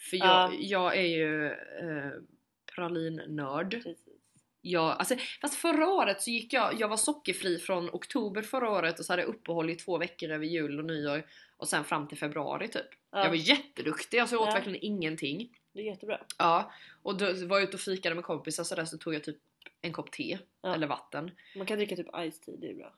För 0.10 0.18
jag, 0.18 0.28
Ja. 0.28 0.58
jag 0.60 0.98
är 0.98 1.02
ju 1.08 1.46
eh, 1.48 2.12
pralinnörd. 2.76 3.72
Precis. 3.72 4.07
Jag, 4.72 4.96
alltså, 5.00 5.16
fast 5.42 5.56
förra 5.56 5.88
året 5.88 6.22
så 6.22 6.30
gick 6.32 6.54
jag, 6.54 6.80
jag 6.80 6.88
var 6.88 6.98
sockerfri 6.98 7.58
från 7.58 7.90
oktober 7.90 8.42
förra 8.42 8.70
året 8.72 9.00
och 9.00 9.06
så 9.06 9.14
hade 9.14 9.22
jag 9.22 9.30
uppehåll 9.30 9.70
i 9.70 9.76
två 9.76 9.98
veckor 9.98 10.30
över 10.30 10.46
jul 10.46 10.80
och 10.80 10.86
nyår 10.86 11.24
och 11.58 11.68
sen 11.68 11.84
fram 11.84 12.08
till 12.08 12.18
februari 12.18 12.68
typ. 12.68 12.86
Ja, 13.12 13.20
Jag 13.24 13.30
var 13.30 13.36
jätteduktig, 13.36 14.20
alltså 14.20 14.36
jag 14.36 14.42
åt 14.42 14.48
Ja. 14.48 14.54
verkligen 14.54 14.80
ingenting. 14.84 15.50
det 15.74 15.80
är 15.80 15.84
jättebra. 15.86 16.20
Ja, 16.38 16.72
och 17.04 17.18
då 17.18 17.26
var 17.26 17.58
jag 17.60 17.64
ute 17.68 17.74
och 17.78 17.80
fikade 17.82 18.16
med 18.16 18.24
kompisar 18.24 18.64
så 18.64 18.76
där 18.76 18.86
så 18.86 18.98
tog 18.98 19.16
jag 19.16 19.24
typ 19.24 19.38
en 19.82 19.94
kopp 19.94 20.12
te 20.12 20.38
Ja. 20.62 20.74
eller 20.76 20.88
vatten. 20.88 21.32
Man 21.56 21.66
kan 21.66 21.78
dricka 21.78 21.96
typ 21.96 22.08
ice 22.32 22.40
tea, 22.40 22.56
det 22.58 22.70
är 22.70 22.74
bra. 22.74 22.94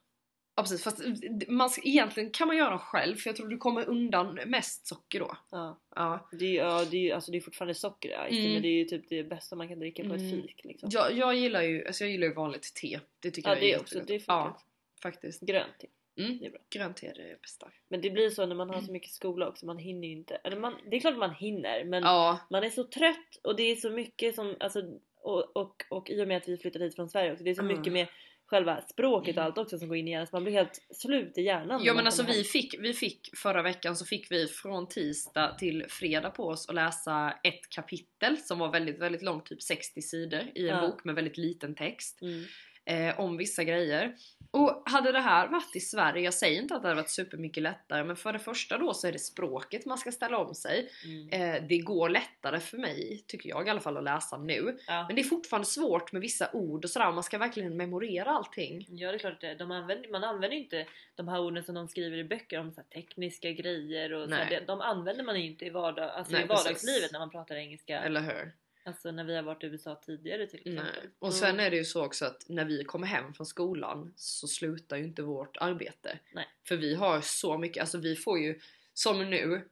Ja 0.60 0.64
precis, 0.64 0.84
fast 0.84 1.02
man, 1.48 1.70
ska- 1.70 1.82
egentligen 1.86 2.32
kan 2.32 2.48
man 2.48 2.58
göra 2.58 2.78
själv 2.80 3.16
för 3.16 3.30
jag 3.30 3.36
tror 3.38 3.48
du 3.48 3.58
kommer 3.58 3.90
undan 3.90 4.40
mest 4.46 4.88
socker 4.88 5.20
då. 5.20 5.38
Ja. 5.52 5.80
Ja. 5.96 6.30
Det 6.32 6.46
är, 6.58 6.64
ja, 6.66 6.86
det 6.92 7.10
är, 7.10 7.16
alltså, 7.16 7.32
det 7.32 7.38
är 7.38 7.42
fortfarande 7.42 7.74
socker 7.74 8.28
i 8.30 8.40
Mm. 8.40 8.54
men 8.54 8.62
det 8.62 8.68
är 8.68 8.74
ju 8.74 8.86
typ 8.86 9.10
det 9.10 9.24
bästa 9.24 9.56
man 9.56 9.68
kan 9.70 9.80
dricka 9.80 10.04
på 10.04 10.14
ett 10.14 10.22
Mm. 10.22 10.42
fik. 10.42 10.62
Liksom. 10.64 10.90
Jag, 10.94 11.14
jag 11.18 11.36
gillar 11.36 11.62
ju 11.62 11.88
alltså 11.88 12.04
jag 12.04 12.12
gillar 12.12 12.28
ju 12.28 12.34
vanligt 12.34 12.74
te. 12.82 13.00
Det 13.20 13.32
tycker 13.32 13.50
Ja, 13.50 13.56
jag 13.56 13.64
det 13.64 13.72
är 13.72 13.76
är 13.76 13.80
också. 13.82 13.96
jättegott. 13.96 14.08
Det 14.08 14.20
funkar. 14.20 14.34
Ja, 14.34 14.62
faktiskt. 15.04 15.42
Grönt 15.42 15.80
te. 15.80 15.88
Mm. 16.24 16.40
Det 16.40 16.46
är 16.46 16.50
bra. 16.52 16.60
Grönt 16.70 16.98
te 16.98 17.08
är 17.08 17.14
det 17.14 17.42
bästa. 17.42 17.68
Men 17.90 18.02
det 18.02 18.10
blir 18.10 18.30
så 18.30 18.46
när 18.46 18.56
man 18.56 18.70
har 18.70 18.82
så 18.82 18.92
mycket 18.92 19.12
skola 19.12 19.48
också, 19.50 19.66
man 19.66 19.78
hinner 19.78 20.08
ju 20.08 20.14
inte. 20.14 20.36
Eller 20.36 20.58
man, 20.60 20.74
det 20.92 20.96
är 20.96 21.00
klart 21.00 21.18
man 21.18 21.34
hinner 21.36 21.84
men 21.84 22.04
Ja, 22.04 22.40
man 22.50 22.64
är 22.64 22.70
så 22.70 22.84
trött 22.84 23.40
och 23.44 23.56
det 23.56 23.64
är 23.64 23.76
så 23.76 23.90
mycket 23.90 24.36
som, 24.36 24.56
alltså, 24.60 24.82
och, 25.22 25.56
och, 25.58 25.84
och 25.90 26.10
i 26.10 26.24
och 26.24 26.28
med 26.28 26.38
att 26.38 26.48
vi 26.48 26.58
flyttade 26.58 26.86
hit 26.86 26.96
från 26.96 27.10
Sverige 27.10 27.32
också, 27.32 27.44
det 27.44 27.50
är 27.50 27.56
så 27.56 27.62
Mm. 27.62 27.78
mycket 27.78 27.94
med 27.94 28.08
själva 28.50 28.82
språket 28.82 29.38
och 29.38 29.44
allt 29.44 29.58
också 29.58 29.78
som 29.78 29.88
går 29.88 29.98
in 29.98 30.08
i 30.08 30.12
hjärnan 30.12 30.28
så 30.28 30.36
man 30.36 30.44
blir 30.44 30.54
helt 30.54 30.82
slut 30.92 31.38
i 31.38 31.42
hjärnan. 31.42 31.82
Ja 31.84 31.94
men 31.94 32.06
alltså 32.06 32.24
vi 32.24 32.44
fick, 32.44 32.76
vi 32.80 32.94
fick 32.94 33.30
förra 33.38 33.62
veckan 33.62 33.96
så 33.96 34.06
fick 34.06 34.32
vi 34.32 34.48
från 34.48 34.88
tisdag 34.88 35.56
till 35.60 35.86
fredag 35.90 36.30
på 36.30 36.48
oss 36.48 36.70
att 36.70 36.76
läsa 36.76 37.34
ett 37.44 37.70
kapitel 37.70 38.38
som 38.38 38.60
var 38.60 38.72
väldigt 38.72 39.00
väldigt 39.00 39.22
långt, 39.22 39.46
typ 39.46 39.62
60 39.64 40.02
sidor 40.02 40.42
i 40.56 40.70
en 40.70 40.76
Ja. 40.78 40.88
bok 40.88 41.04
med 41.04 41.16
väldigt 41.16 41.38
liten 41.38 41.76
text 41.76 42.22
Mm. 42.22 42.44
Eh, 42.90 43.20
om 43.20 43.38
vissa 43.38 43.64
grejer. 43.64 44.16
Och 44.52 44.84
hade 44.86 45.12
det 45.12 45.20
här 45.20 45.48
varit 45.48 45.76
i 45.76 45.80
Sverige, 45.80 46.24
jag 46.24 46.34
säger 46.34 46.62
inte 46.62 46.76
att 46.76 46.82
det 46.82 46.88
hade 46.88 47.02
varit 47.02 47.10
supermycket 47.10 47.64
lättare 47.64 48.04
men 48.04 48.16
för 48.16 48.34
det 48.34 48.40
första 48.40 48.78
då 48.78 48.94
så 48.94 49.08
är 49.08 49.12
det 49.12 49.20
språket 49.20 49.86
man 49.86 49.98
ska 49.98 50.12
ställa 50.12 50.38
om 50.38 50.56
sig. 50.56 50.90
Mm. 51.06 51.30
Eh, 51.30 51.64
det 51.68 51.78
går 51.78 52.10
lättare 52.10 52.60
för 52.60 52.78
mig, 52.78 53.24
tycker 53.28 53.50
jag 53.50 53.68
i 53.68 53.70
alla 53.70 53.80
fall, 53.80 53.98
att 53.98 54.04
läsa 54.04 54.38
nu. 54.38 54.78
Ja. 54.88 55.06
Men 55.08 55.16
det 55.16 55.22
är 55.22 55.24
fortfarande 55.24 55.68
svårt 55.68 56.12
med 56.12 56.22
vissa 56.22 56.50
ord 56.54 56.86
och 56.86 56.90
sådär, 56.90 57.12
man 57.12 57.24
ska 57.24 57.38
verkligen 57.38 57.78
memorera 57.78 58.32
allting. 58.32 58.86
Ja 58.90 59.12
det 59.12 59.18
är 59.18 59.20
klart. 59.20 59.42
De 59.58 59.72
använder, 59.72 60.12
man 60.12 60.24
använder 60.24 60.58
inte 60.58 60.86
de 61.16 61.28
här 61.28 61.40
orden 61.40 61.64
som 61.64 61.76
de 61.76 61.88
skriver 61.88 62.18
i 62.18 62.24
böcker 62.24 62.60
om 62.60 62.72
så 62.72 62.82
tekniska 62.82 63.52
grejer 63.52 64.14
och 64.14 64.30
så 64.30 64.36
här, 64.36 64.46
Nej. 64.50 64.60
det, 64.60 64.66
de 64.66 64.82
använder 64.82 65.24
man 65.24 65.36
inte 65.36 65.66
i, 65.66 65.70
vardag, 65.70 66.10
alltså 66.10 66.34
Nej, 66.34 66.44
i 66.44 66.48
vardagslivet 66.48 66.84
precis. 66.84 67.12
när 67.12 67.20
man 67.20 67.30
pratar 67.30 67.56
engelska. 67.56 68.00
Eller 68.00 68.22
hur? 68.22 68.52
Alltså 68.84 69.12
när 69.12 69.24
vi 69.24 69.36
har 69.36 69.44
varit 69.44 69.64
i 69.64 69.68
USA 69.68 69.96
tidigare 69.96 70.48
till 70.48 70.60
exempel. 70.60 70.86
Nej. 71.04 71.10
Och 71.20 71.34
sen 71.34 71.60
är 71.60 71.70
det 71.70 71.78
ju 71.78 71.86
så 71.86 72.06
också 72.06 72.26
att 72.26 72.46
när 72.48 72.66
vi 72.66 72.84
kommer 72.84 73.08
hem 73.08 73.34
från 73.34 73.46
skolan 73.46 74.14
så 74.16 74.48
slutar 74.48 74.98
ju 74.98 75.04
inte 75.04 75.22
vårt 75.22 75.58
arbete. 75.58 76.20
Nej. 76.34 76.48
För 76.68 76.78
vi 76.78 76.96
har 76.96 77.22
så 77.22 77.58
mycket, 77.58 77.82
alltså 77.82 77.98
vi 77.98 78.16
får 78.16 78.40
ju 78.40 78.60
som 78.94 79.30
nu 79.30 79.70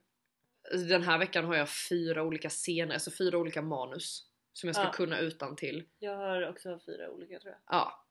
den 0.90 1.04
här 1.04 1.18
veckan 1.18 1.46
har 1.46 1.56
jag 1.56 1.70
fyra 1.90 2.24
olika 2.24 2.50
scener, 2.50 2.94
alltså 2.94 3.12
fyra 3.12 3.38
olika 3.38 3.62
manus 3.62 4.28
som 4.54 4.68
jag 4.68 4.76
ska 4.76 4.86
Ja. 4.86 4.92
kunna 4.92 5.20
utan 5.20 5.56
till. 5.56 5.84
Jag 6.00 6.18
har 6.18 6.50
också 6.50 6.80
fyra 6.86 7.10
olika 7.10 7.40
tror 7.40 7.52
jag. 7.52 7.62
Ja. 7.78 8.04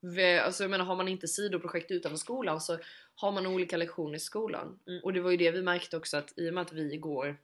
Vi, 0.00 0.38
alltså 0.38 0.64
jag 0.64 0.70
menar 0.70 0.84
har 0.84 0.96
man 0.96 1.08
inte 1.08 1.28
sidoprojekt 1.28 1.90
utanför 1.90 2.18
skolan 2.18 2.60
så 2.60 2.78
har 3.14 3.32
man 3.32 3.46
olika 3.46 3.76
lektioner 3.76 4.16
i 4.16 4.20
skolan. 4.20 4.78
Mm. 4.86 5.04
Och 5.04 5.12
det 5.12 5.20
var 5.20 5.30
ju 5.30 5.36
det 5.36 5.50
vi 5.50 5.62
märkte 5.62 5.96
också 5.96 6.16
att 6.16 6.38
i 6.38 6.50
och 6.50 6.54
med 6.54 6.62
att 6.62 6.72
vi 6.72 6.96
går 6.96 7.36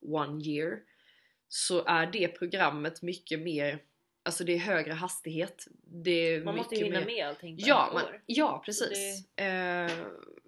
one 0.00 0.44
year 0.44 0.80
så 1.54 1.84
är 1.84 2.06
det 2.06 2.28
programmet 2.28 3.02
mycket 3.02 3.40
mer, 3.40 3.82
alltså 4.22 4.44
det 4.44 4.52
är 4.52 4.58
högre 4.58 4.92
hastighet. 4.92 5.68
Det 5.82 6.10
är 6.10 6.44
Man 6.44 6.56
måste 6.56 6.76
hinna 6.76 6.98
mer, 6.98 7.06
med 7.06 7.28
allting 7.28 7.56
på 7.56 7.62
Ja, 7.66 7.90
man, 7.94 8.04
ja 8.26 8.62
precis. 8.64 9.28
Eh, 9.36 9.90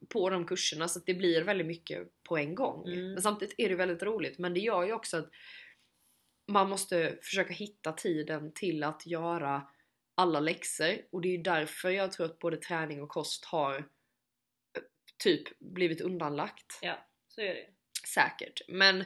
på 0.09 0.31
de 0.31 0.47
kurserna 0.47 0.89
så 0.89 1.01
det 1.07 1.15
blir 1.15 1.43
väldigt 1.43 1.67
mycket 1.67 2.23
på 2.23 2.37
en 2.37 2.55
gång. 2.55 2.89
Mm. 2.89 3.13
Men 3.13 3.23
samtidigt 3.23 3.55
är 3.59 3.69
det 3.69 3.75
väldigt 3.75 4.03
roligt 4.03 4.39
men 4.39 4.55
det 4.55 4.61
gör 4.61 4.85
ju 4.85 4.93
också 4.93 5.17
att 5.17 5.31
man 6.47 6.69
måste 6.69 7.19
försöka 7.23 7.53
hitta 7.53 7.93
tiden 7.93 8.53
till 8.55 8.83
att 8.83 9.07
göra 9.07 9.63
alla 10.15 10.41
läxor 10.41 10.97
och 11.11 11.21
det 11.21 11.29
är 11.29 11.37
ju 11.37 11.43
därför 11.43 11.91
jag 11.91 12.13
tror 12.13 12.27
att 12.27 12.39
både 12.39 12.57
träning 12.57 13.03
och 13.03 13.09
kost 13.09 13.45
har 13.45 13.77
eh, 13.77 13.83
typ 15.19 15.59
blivit 15.59 16.01
undanlagt. 16.01 16.79
Ja, 16.83 17.07
så 17.29 17.41
är 17.41 17.55
det. 17.55 17.67
Säkert. 18.09 18.61
Men 18.69 19.05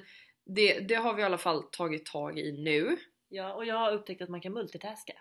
det, 0.48 0.80
det 0.80 0.94
har 0.94 1.14
vi 1.14 1.22
i 1.22 1.24
alla 1.24 1.38
fall 1.38 1.62
tagit 1.62 2.06
tag 2.06 2.38
i 2.38 2.52
nu. 2.52 2.96
Ja, 3.28 3.52
och 3.54 3.64
jag 3.64 3.74
har 3.74 3.92
upptäckt 3.92 4.22
att 4.22 4.28
man 4.28 4.40
kan 4.40 4.52
multitaska. 4.52 5.12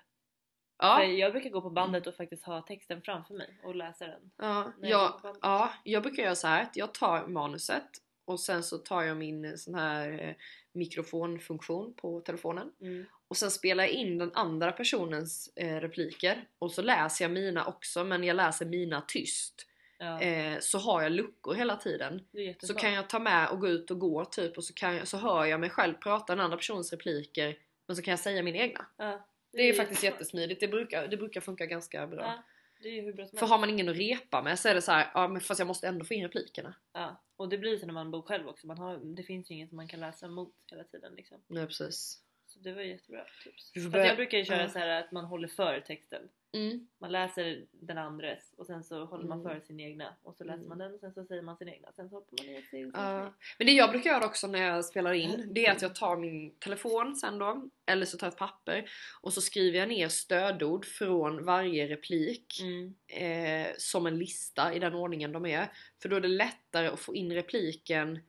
Ja, 0.79 0.97
För 0.97 1.03
Jag 1.03 1.31
brukar 1.31 1.49
gå 1.49 1.61
på 1.61 1.69
bandet 1.69 2.07
och 2.07 2.15
faktiskt 2.15 2.43
ha 2.45 2.61
texten 2.61 3.01
framför 3.01 3.33
mig 3.33 3.59
och 3.63 3.75
läsa 3.75 4.07
den. 4.07 4.31
ja, 4.37 4.73
jag 4.81 5.21
ja, 5.41 5.73
jag 5.83 6.03
brukar 6.03 6.23
göra 6.23 6.35
så 6.35 6.47
här 6.47 6.61
att 6.63 6.75
jag 6.77 6.93
tar 6.93 7.27
manuset 7.27 7.89
och 8.25 8.39
sen 8.39 8.63
så 8.63 8.77
tar 8.77 9.03
jag 9.03 9.17
min 9.17 9.45
eh, 9.45 9.55
sån 9.55 9.75
här 9.75 10.23
eh, 10.29 10.35
mikrofonfunktion 10.73 11.93
på 11.93 12.21
telefonen 12.21 12.71
Mm. 12.81 13.05
och 13.27 13.37
sen 13.37 13.51
spelar 13.51 13.83
jag 13.83 13.93
in 13.93 14.17
den 14.17 14.31
andra 14.33 14.71
personens 14.71 15.49
eh, 15.55 15.79
repliker 15.79 16.47
och 16.59 16.71
så 16.71 16.81
läser 16.81 17.25
jag 17.25 17.31
mina 17.31 17.65
också 17.65 18.03
men 18.03 18.23
jag 18.23 18.35
läser 18.35 18.65
mina 18.65 19.01
tyst. 19.01 19.66
Ja, 19.97 20.21
Eh, 20.21 20.59
så 20.59 20.77
har 20.77 21.01
jag 21.01 21.11
luckor 21.11 21.53
hela 21.53 21.75
tiden. 21.75 22.27
det 22.31 22.49
är 22.49 22.65
Så 22.65 22.73
kan 22.73 22.93
jag 22.93 23.09
ta 23.09 23.19
med 23.19 23.49
och 23.49 23.59
gå 23.59 23.67
ut 23.67 23.91
och 23.91 23.99
gå 23.99 24.25
typ 24.25 24.57
och 24.57 24.63
så, 24.63 24.73
kan 24.73 24.95
jag, 24.95 25.07
så 25.07 25.17
hör 25.17 25.45
jag 25.45 25.59
mig 25.59 25.69
själv 25.69 25.93
prata 25.93 26.35
den 26.35 26.45
andra 26.45 26.57
personens 26.57 26.91
repliker 26.91 27.57
men 27.87 27.95
så 27.95 28.01
kan 28.01 28.11
jag 28.11 28.19
säga 28.19 28.43
mina 28.43 28.57
egna. 28.57 28.85
ja, 28.97 29.27
Det 29.51 29.61
är 29.61 29.73
faktiskt 29.73 30.03
jättesmart. 30.03 30.19
jättesmidigt, 30.21 30.59
det 30.59 30.67
brukar, 30.67 31.07
det 31.07 31.17
brukar 31.17 31.41
funka 31.41 31.65
ganska 31.65 32.07
bra. 32.07 32.21
Ja, 32.21 32.43
det 32.81 32.89
är 32.89 33.37
För 33.37 33.45
har 33.45 33.57
man 33.59 33.69
ingen 33.69 33.89
att 33.89 33.97
repa 33.97 34.41
med 34.41 34.59
så 34.59 34.69
är 34.69 34.75
det 34.75 34.81
så 34.81 34.91
här, 34.91 35.11
ja 35.13 35.27
men 35.27 35.41
fast 35.41 35.59
jag 35.59 35.67
måste 35.67 35.87
ändå 35.87 36.05
få 36.05 36.13
in 36.13 36.23
replikerna. 36.23 36.75
Ja, 36.93 37.23
och 37.35 37.49
det 37.49 37.57
blir 37.57 37.77
så 37.77 37.85
när 37.85 37.93
man 37.93 38.11
bor 38.11 38.21
själv 38.21 38.47
också. 38.47 38.67
Man 38.67 38.77
har, 38.77 38.97
det 39.15 39.23
finns 39.23 39.51
ju 39.51 39.55
inget 39.55 39.71
man 39.71 39.87
kan 39.87 39.99
läsa 39.99 40.27
mot 40.27 40.53
hela 40.71 40.83
tiden 40.83 41.13
liksom. 41.15 41.43
Nej 41.47 41.65
precis. 41.65 42.23
Så 42.57 42.63
det 42.63 42.73
var 42.73 42.81
jättebra 42.81 43.25
tips. 43.43 43.71
Fast 43.73 43.91
börja- 43.91 44.05
jag 44.07 44.15
brukar 44.15 44.37
ju 44.37 44.45
köra 44.45 44.61
Ja. 44.61 44.69
så 44.69 44.79
här 44.79 44.99
att 45.03 45.11
man 45.11 45.25
håller 45.25 45.47
för 45.47 45.79
texten. 45.79 46.21
Mm. 46.53 46.87
Man 46.99 47.11
läser 47.11 47.65
den 47.71 47.97
andres 47.97 48.53
och 48.57 48.65
sen 48.65 48.83
så 48.83 49.05
håller 49.05 49.27
man 49.27 49.39
Mm. 49.41 49.51
för 49.59 49.65
sin 49.65 49.79
egna 49.79 50.15
och 50.23 50.35
så 50.35 50.43
läser 50.43 50.55
Mm. 50.57 50.69
man 50.69 50.77
den 50.77 50.93
och 50.93 50.99
sen 50.99 51.13
så 51.13 51.25
säger 51.25 51.41
man 51.41 51.57
sin 51.57 51.69
egna. 51.69 51.91
Sen 51.95 52.09
så 52.09 52.15
hoppar 52.15 52.43
man 52.43 52.53
ner 52.53 52.61
till 52.61 52.69
sin 52.69 52.91
Ja. 52.95 53.33
Men 53.57 53.67
det 53.67 53.73
jag 53.73 53.91
brukar 53.91 54.09
göra 54.09 54.25
också 54.25 54.47
när 54.47 54.61
jag 54.61 54.85
spelar 54.85 55.13
in 55.13 55.49
det 55.53 55.65
är 55.65 55.71
att 55.71 55.81
jag 55.81 55.95
tar 55.95 56.17
min 56.17 56.55
telefon 56.59 57.15
sen 57.15 57.37
då 57.39 57.69
eller 57.85 58.05
så 58.05 58.17
tar 58.17 58.27
jag 58.27 58.31
ett 58.31 58.39
papper 58.39 58.89
och 59.21 59.33
så 59.33 59.41
skriver 59.41 59.79
jag 59.79 59.89
ner 59.89 60.07
stödord 60.07 60.85
från 60.85 61.45
varje 61.45 61.87
replik 61.87 62.61
Mm. 62.61 62.95
eh, 63.07 63.67
som 63.77 64.05
en 64.07 64.19
lista 64.19 64.73
i 64.73 64.79
den 64.79 64.93
ordningen 64.93 65.31
de 65.31 65.45
är. 65.45 65.71
För 66.01 66.09
då 66.09 66.15
är 66.15 66.21
det 66.21 66.27
lättare 66.27 66.87
att 66.87 66.99
få 66.99 67.15
in 67.15 67.33
repliken 67.33 68.19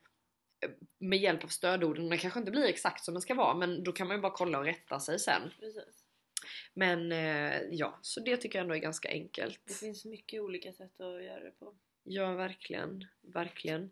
med 0.98 1.18
hjälp 1.18 1.44
av 1.44 1.48
stödorden. 1.48 2.08
Den 2.08 2.18
kanske 2.18 2.38
inte 2.40 2.50
blir 2.50 2.64
exakt 2.64 3.04
som 3.04 3.14
den 3.14 3.20
ska 3.22 3.34
vara 3.34 3.54
men 3.54 3.84
då 3.84 3.92
kan 3.92 4.06
man 4.08 4.16
ju 4.16 4.20
bara 4.22 4.32
kolla 4.32 4.58
och 4.58 4.64
rätta 4.64 5.00
sig 5.00 5.18
sen. 5.18 5.42
Precis. 5.60 6.04
Men 6.74 7.12
eh, 7.12 7.60
ja, 7.70 7.98
så 8.02 8.20
det 8.20 8.36
tycker 8.36 8.58
jag 8.58 8.62
ändå 8.62 8.74
är 8.74 8.78
ganska 8.78 9.08
Det 9.08 9.14
enkelt. 9.14 9.78
finns 9.80 10.04
mycket 10.04 10.40
olika 10.42 10.72
sätt 10.72 11.00
att 11.00 11.22
göra 11.24 11.40
det 11.44 11.50
på. 11.50 11.74
Ja, 12.02 12.32
verkligen. 12.34 13.06
Verkligen. 13.20 13.90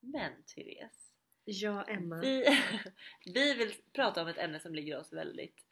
Men 0.00 0.32
Therese, 0.54 1.12
Ja, 1.44 1.84
Emma. 1.84 2.20
vi, 2.20 2.46
vi 3.34 3.54
vill 3.54 3.74
prata 3.92 4.22
om 4.22 4.28
ett 4.28 4.38
ämne 4.38 4.60
som 4.60 4.74
ligger 4.74 4.98
oss 4.98 5.12
väldigt 5.12 5.64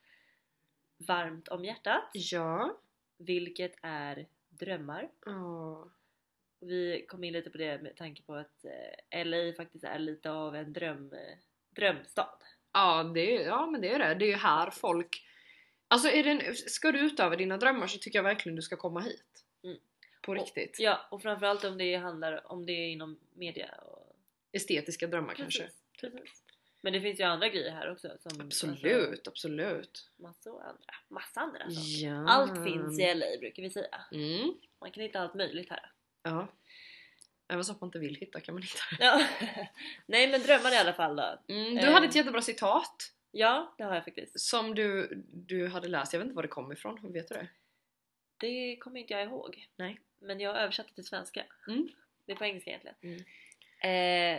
varmt 0.96 1.48
om 1.48 1.64
hjärtat. 1.64 2.10
Ja. 2.12 2.80
Vilket 3.18 3.74
är 3.82 4.26
drömmar. 4.48 5.10
Åh. 5.26 5.86
Vi 6.64 7.04
kom 7.08 7.24
in 7.24 7.32
lite 7.32 7.50
på 7.50 7.58
det 7.58 7.82
med 7.82 7.96
tanke 7.96 8.22
på 8.22 8.34
att 8.34 8.64
eh, 9.10 9.24
LA 9.24 9.52
faktiskt 9.56 9.84
är 9.84 9.98
lite 9.98 10.30
av 10.30 10.56
en 10.56 10.72
dröm, 10.72 11.12
eh, 11.12 11.38
drömstad. 11.70 12.38
Ja, 12.72 13.02
det 13.14 13.36
är, 13.36 13.46
ja, 13.46 13.66
men 13.66 13.80
det 13.80 13.88
är 13.88 13.98
det. 13.98 14.14
Det 14.14 14.24
är 14.24 14.28
ju 14.28 14.36
här 14.36 14.70
folk... 14.70 15.26
Alltså, 15.88 16.08
är 16.08 16.24
det 16.24 16.30
en, 16.30 16.54
ska 16.54 16.92
du 16.92 16.98
utöva 16.98 17.36
dina 17.36 17.56
drömmar 17.56 17.86
så 17.86 17.98
tycker 17.98 18.18
jag 18.18 18.24
verkligen 18.24 18.56
du 18.56 18.62
ska 18.62 18.76
komma 18.76 19.00
hit. 19.00 19.44
Mm. 19.64 19.78
På 20.22 20.34
riktigt. 20.34 20.76
Ja, 20.78 21.06
och 21.10 21.22
framförallt 21.22 21.64
om 21.64 21.78
det 21.78 21.96
handlar 21.96 22.52
om 22.52 22.66
det 22.66 22.72
är 22.72 22.88
inom 22.88 23.18
media. 23.34 23.74
Och... 23.74 24.16
Estetiska 24.52 25.06
drömmar 25.06 25.34
kanske. 25.34 25.70
Precis. 26.00 26.42
Men 26.80 26.92
det 26.92 27.00
finns 27.00 27.20
ju 27.20 27.24
andra 27.24 27.48
grejer 27.48 27.70
här 27.70 27.92
också. 27.92 28.08
Absolut, 28.08 28.40
Alltså, 28.40 29.30
absolut. 29.30 30.10
massor 30.16 30.62
andra. 30.62 30.94
Massa 31.08 31.40
andra 31.40 31.58
saker. 31.58 32.06
Ja. 32.06 32.28
Allt 32.28 32.64
finns 32.64 33.00
i 33.00 33.14
LA 33.14 33.26
brukar 33.40 33.62
vi 33.62 33.70
säga. 33.70 34.00
Mm. 34.12 34.54
Man 34.80 34.90
kan 34.90 35.02
hitta 35.02 35.20
allt 35.20 35.34
möjligt 35.34 35.70
här. 35.70 35.92
Ja. 36.24 36.48
Även 37.48 37.64
så 37.64 37.72
att 37.72 37.80
man 37.80 37.88
inte 37.88 37.98
vill 37.98 38.14
hitta 38.14 38.40
kan 38.40 38.54
man 38.54 38.62
hitta. 38.62 38.78
Ja. 38.98 39.26
Nej 40.06 40.28
men 40.30 40.42
drömmar 40.42 40.72
i 40.72 40.76
alla 40.76 40.92
fall 40.92 41.16
då. 41.16 41.38
Mm, 41.48 41.74
du 41.74 41.80
Eh. 41.80 41.92
hade 41.92 42.06
ett 42.06 42.14
jättebra 42.14 42.42
citat. 42.42 43.12
Ja, 43.30 43.74
det 43.78 43.84
har 43.84 43.94
jag 43.94 44.04
faktiskt. 44.04 44.40
Som 44.40 44.74
du, 44.74 45.22
du 45.32 45.68
hade 45.68 45.88
läst, 45.88 46.12
jag 46.12 46.20
vet 46.20 46.24
inte 46.26 46.36
var 46.36 46.42
det 46.42 46.48
kom 46.48 46.72
ifrån, 46.72 47.12
vet 47.12 47.28
du 47.28 47.34
det? 47.34 47.48
Det 48.36 48.76
kommer 48.76 49.00
inte 49.00 49.12
jag 49.12 49.22
ihåg. 49.24 49.68
Nej. 49.76 50.00
Men 50.18 50.40
jag 50.40 50.52
har 50.54 50.60
översatt 50.60 50.88
det 50.88 50.94
till 50.94 51.04
svenska. 51.04 51.44
Mm. 51.68 51.88
Det 52.26 52.32
är 52.32 52.36
på 52.36 52.44
engelska 52.44 52.70
egentligen. 52.70 52.96
Mm. 53.02 53.20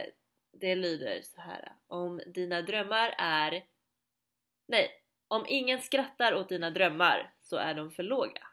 Eh, 0.02 0.06
det 0.52 0.76
lyder 0.76 1.22
så 1.22 1.42
här. 1.42 1.72
Om 1.88 2.22
dina 2.28 2.62
drömmar 2.62 3.16
är... 3.18 3.66
Nej. 4.68 5.02
Om 5.28 5.46
ingen 5.48 5.82
skrattar 5.82 6.34
åt 6.34 6.50
dina 6.50 6.70
drömmar 6.72 7.34
så 7.42 7.56
är 7.58 7.74
de 7.74 7.92
för 7.92 8.04
låga. 8.04 8.48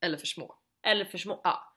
Eller 0.00 0.18
för 0.18 0.26
små. 0.26 0.58
Eller 0.82 1.04
för 1.04 1.18
små. 1.18 1.40
Ja. 1.44 1.74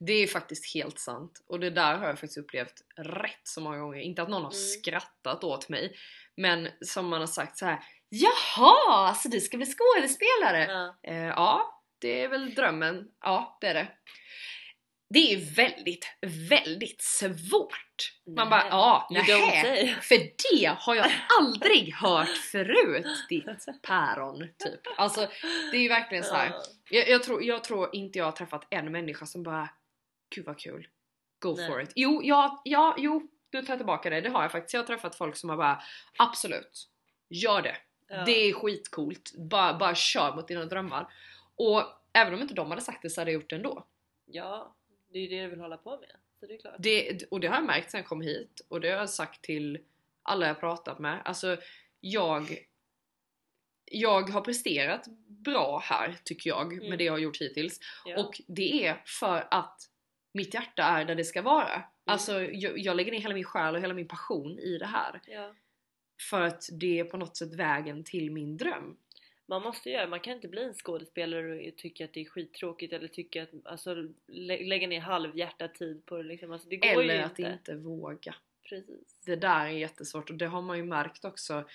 Det 0.00 0.12
är 0.12 0.26
faktiskt 0.26 0.74
helt 0.74 0.98
sant 0.98 1.44
och 1.48 1.60
det 1.60 1.70
där 1.70 1.94
har 1.98 2.06
jag 2.06 2.18
faktiskt 2.18 2.38
upplevt 2.38 2.74
rätt 2.96 3.40
så 3.42 3.60
många 3.60 3.78
gånger. 3.78 4.00
Inte 4.00 4.22
att 4.22 4.28
någon 4.28 4.44
har 4.44 4.52
Mm. 4.52 4.62
skrattat 4.82 5.44
åt 5.44 5.68
mig 5.68 5.96
men 6.36 6.68
som 6.80 7.08
man 7.08 7.20
har 7.20 7.26
sagt 7.26 7.58
så 7.58 7.66
här. 7.66 7.78
Jaha, 8.08 9.14
så 9.14 9.28
du 9.28 9.40
ska 9.40 9.56
bli 9.56 9.66
skådespelare? 9.66 10.64
Ja. 10.72 11.10
Eh, 11.12 11.16
ja, 11.26 11.82
det 12.00 12.22
är 12.22 12.28
väl 12.28 12.54
drömmen. 12.54 13.04
Ja, 13.20 13.58
det 13.60 13.66
är 13.66 13.74
det. 13.74 13.88
Det 15.14 15.32
är 15.32 15.54
väldigt, 15.54 16.06
väldigt 16.50 17.02
svårt. 17.02 18.12
Man 18.36 18.50
bara, 18.50 18.66
ja, 18.70 19.08
nähä. 19.10 19.94
För 20.02 20.16
det 20.18 20.66
har 20.78 20.94
jag 20.94 21.12
aldrig 21.40 21.94
hört 21.94 22.36
förut, 22.52 23.06
ditt 23.28 23.44
päron. 23.82 24.38
Typ. 24.38 24.80
Alltså, 24.96 25.28
det 25.70 25.76
är 25.76 25.80
ju 25.80 25.88
verkligen 25.88 26.24
så. 26.24 26.36
Jag, 26.90 27.08
jag, 27.08 27.22
tror, 27.22 27.42
jag 27.44 27.64
tror 27.64 27.90
inte 27.92 28.18
jag 28.18 28.24
har 28.24 28.32
träffat 28.32 28.66
en 28.70 28.92
människa 28.92 29.26
som 29.26 29.42
bara 29.42 29.68
Gud 30.34 30.44
vad 30.44 30.58
kul, 30.58 30.88
go 31.38 31.54
Nej. 31.56 31.68
for 31.68 31.82
it. 31.82 31.92
Jo, 31.94 32.20
ja, 32.24 32.62
ja, 32.64 32.94
jo, 32.98 33.28
du 33.50 33.62
tar 33.62 33.76
tillbaka 33.76 34.10
det, 34.10 34.20
det 34.20 34.28
har 34.28 34.42
jag 34.42 34.52
faktiskt. 34.52 34.74
Jag 34.74 34.80
har 34.80 34.86
träffat 34.86 35.14
folk 35.16 35.36
som 35.36 35.50
har 35.50 35.56
bara 35.56 35.82
Absolut, 36.18 36.88
gör 37.28 37.62
det. 37.62 37.76
Ja. 38.08 38.24
Det 38.24 38.32
är 38.32 38.52
skitcoolt, 38.52 39.32
bara, 39.38 39.78
bara 39.78 39.94
kör 39.94 40.34
mot 40.36 40.48
dina 40.48 40.64
drömmar. 40.64 41.12
Och 41.56 41.82
även 42.12 42.34
om 42.34 42.40
inte 42.40 42.54
de 42.54 42.70
hade 42.70 42.82
sagt 42.82 43.02
det 43.02 43.10
så 43.10 43.20
hade 43.20 43.30
jag 43.30 43.40
gjort 43.40 43.50
det 43.50 43.56
ändå. 43.56 43.86
ja, 44.26 44.74
det 45.12 45.18
är 45.18 45.22
ju 45.22 45.28
det 45.28 45.42
du 45.42 45.48
vill 45.50 45.60
hålla 45.60 45.76
på 45.76 45.90
med. 45.90 46.10
Så 46.40 46.46
det 46.46 46.54
är 46.54 46.58
klart. 46.58 46.74
Det, 46.78 47.22
och 47.30 47.40
det 47.40 47.46
har 47.46 47.54
jag 47.56 47.64
märkt 47.64 47.90
sen 47.90 47.98
jag 47.98 48.08
kom 48.08 48.20
hit 48.20 48.66
och 48.68 48.80
det 48.80 48.88
har 48.90 48.96
jag 48.96 49.10
sagt 49.10 49.42
till 49.42 49.78
alla 50.22 50.46
jag 50.46 50.60
pratat 50.60 50.98
med. 50.98 51.22
Alltså 51.24 51.56
jag 52.00 52.58
jag 53.84 54.30
har 54.30 54.40
presterat 54.40 55.06
bra 55.28 55.78
här 55.84 56.16
tycker 56.24 56.50
jag 56.50 56.72
Mm. 56.72 56.88
med 56.88 56.98
det 56.98 57.04
jag 57.04 57.12
har 57.12 57.18
gjort 57.18 57.40
hittills. 57.40 57.80
Ja. 58.04 58.24
Och 58.24 58.40
det 58.46 58.86
är 58.86 59.02
för 59.06 59.48
att 59.50 59.80
mitt 60.36 60.54
hjärta 60.54 60.82
är 60.82 61.04
där 61.04 61.14
det 61.14 61.24
ska 61.24 61.42
vara. 61.42 61.82
Alltså 62.04 62.42
jag, 62.42 62.78
jag 62.78 62.96
lägger 62.96 63.12
ner 63.12 63.20
hela 63.20 63.34
min 63.34 63.44
själ 63.44 63.74
och 63.74 63.80
hela 63.80 63.94
min 63.94 64.08
passion 64.08 64.58
i 64.58 64.78
det 64.78 64.86
här. 64.86 65.20
ja. 65.26 65.54
För 66.30 66.40
att 66.42 66.68
det 66.72 66.98
är 67.00 67.04
på 67.04 67.16
något 67.16 67.36
sätt 67.36 67.54
vägen 67.54 68.04
till 68.04 68.30
min 68.30 68.56
dröm. 68.56 68.96
Man 69.48 69.62
måste 69.62 69.90
göra, 69.90 70.06
man 70.06 70.20
kan 70.20 70.32
inte 70.32 70.48
bli 70.48 70.64
en 70.64 70.74
skådespelare 70.74 71.68
och 71.68 71.76
tycka 71.76 72.04
att 72.04 72.12
det 72.12 72.20
är 72.20 72.24
skittråkigt 72.24 72.92
eller 72.92 73.08
tycka 73.08 73.42
att, 73.42 73.48
alltså 73.64 73.94
lä- 74.26 74.64
lägga 74.64 74.86
ner 74.88 75.00
halvhjärtad 75.00 75.74
tid 75.74 76.06
på 76.06 76.16
det 76.16 76.22
liksom. 76.22 76.52
Alltså, 76.52 76.68
det 76.68 76.76
går 76.76 77.02
Eller 77.02 77.14
ju 77.14 77.20
att 77.20 77.38
inte. 77.38 77.52
inte 77.52 77.74
våga. 77.74 78.34
Precis. 78.68 79.20
Det 79.26 79.36
där 79.36 79.66
är 79.66 79.70
jättesvårt 79.70 80.30
och 80.30 80.36
det 80.36 80.46
har 80.46 80.62
man 80.62 80.76
ju 80.76 80.84
märkt 80.84 81.24
också 81.24 81.68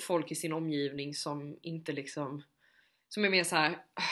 folk 0.00 0.30
i 0.30 0.34
sin 0.34 0.52
omgivning 0.52 1.14
som 1.14 1.58
inte 1.62 1.92
liksom 1.92 2.42
som 3.08 3.24
är 3.24 3.30
mer 3.30 3.44
så 3.44 3.56
här. 3.56 3.70
"Ah, 3.94 4.02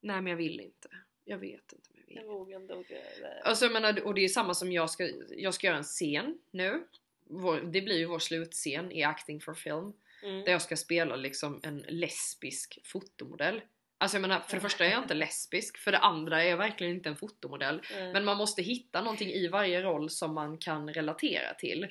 Nej 0.00 0.22
men 0.22 0.26
jag 0.26 0.36
vill 0.36 0.60
inte. 0.60 0.88
Jag 1.24 1.38
vet 1.38 1.72
inte 1.72 1.90
jag 2.10 2.24
vågar 2.24 2.60
inte 2.60 2.74
åka 2.74 2.94
iväg. 2.94 3.42
Alltså 3.44 3.64
jag 3.64 3.72
menar, 3.72 4.06
och 4.06 4.14
det 4.14 4.24
är 4.24 4.28
samma 4.28 4.54
som 4.54 4.72
jag 4.72 4.90
ska, 4.90 5.10
jag 5.30 5.54
ska 5.54 5.66
göra 5.66 5.76
en 5.76 5.82
scen 5.82 6.38
nu. 6.50 6.84
Vår, 7.24 7.60
det 7.60 7.80
blir 7.80 7.98
ju 7.98 8.04
vår 8.06 8.18
slutscen 8.18 8.92
i 8.92 9.02
Acting 9.02 9.40
for 9.40 9.54
Film. 9.54 9.92
Mm. 10.22 10.44
Där 10.44 10.52
jag 10.52 10.62
ska 10.62 10.76
spela 10.76 11.16
liksom 11.16 11.60
en 11.62 11.84
lesbisk 11.88 12.78
fotomodell. 12.84 13.60
Alltså 14.00 14.16
jag 14.16 14.22
menar, 14.22 14.40
för 14.40 14.56
det 14.56 14.60
första 14.60 14.84
är 14.86 14.90
jag 14.90 15.02
inte 15.02 15.14
lesbisk, 15.24 15.78
för 15.78 15.92
det 15.92 15.98
andra 15.98 16.42
är 16.42 16.48
jag 16.50 16.56
verkligen 16.56 16.94
inte 16.94 17.08
en 17.08 17.16
fotomodell. 17.16 17.82
Nej. 17.94 18.12
Men 18.12 18.24
man 18.24 18.36
måste 18.36 18.62
hitta 18.62 19.00
någonting 19.00 19.30
i 19.30 19.48
varje 19.48 19.82
roll 19.82 20.10
som 20.10 20.34
man 20.34 20.58
kan 20.58 20.94
relatera 20.94 21.54
till. 21.54 21.86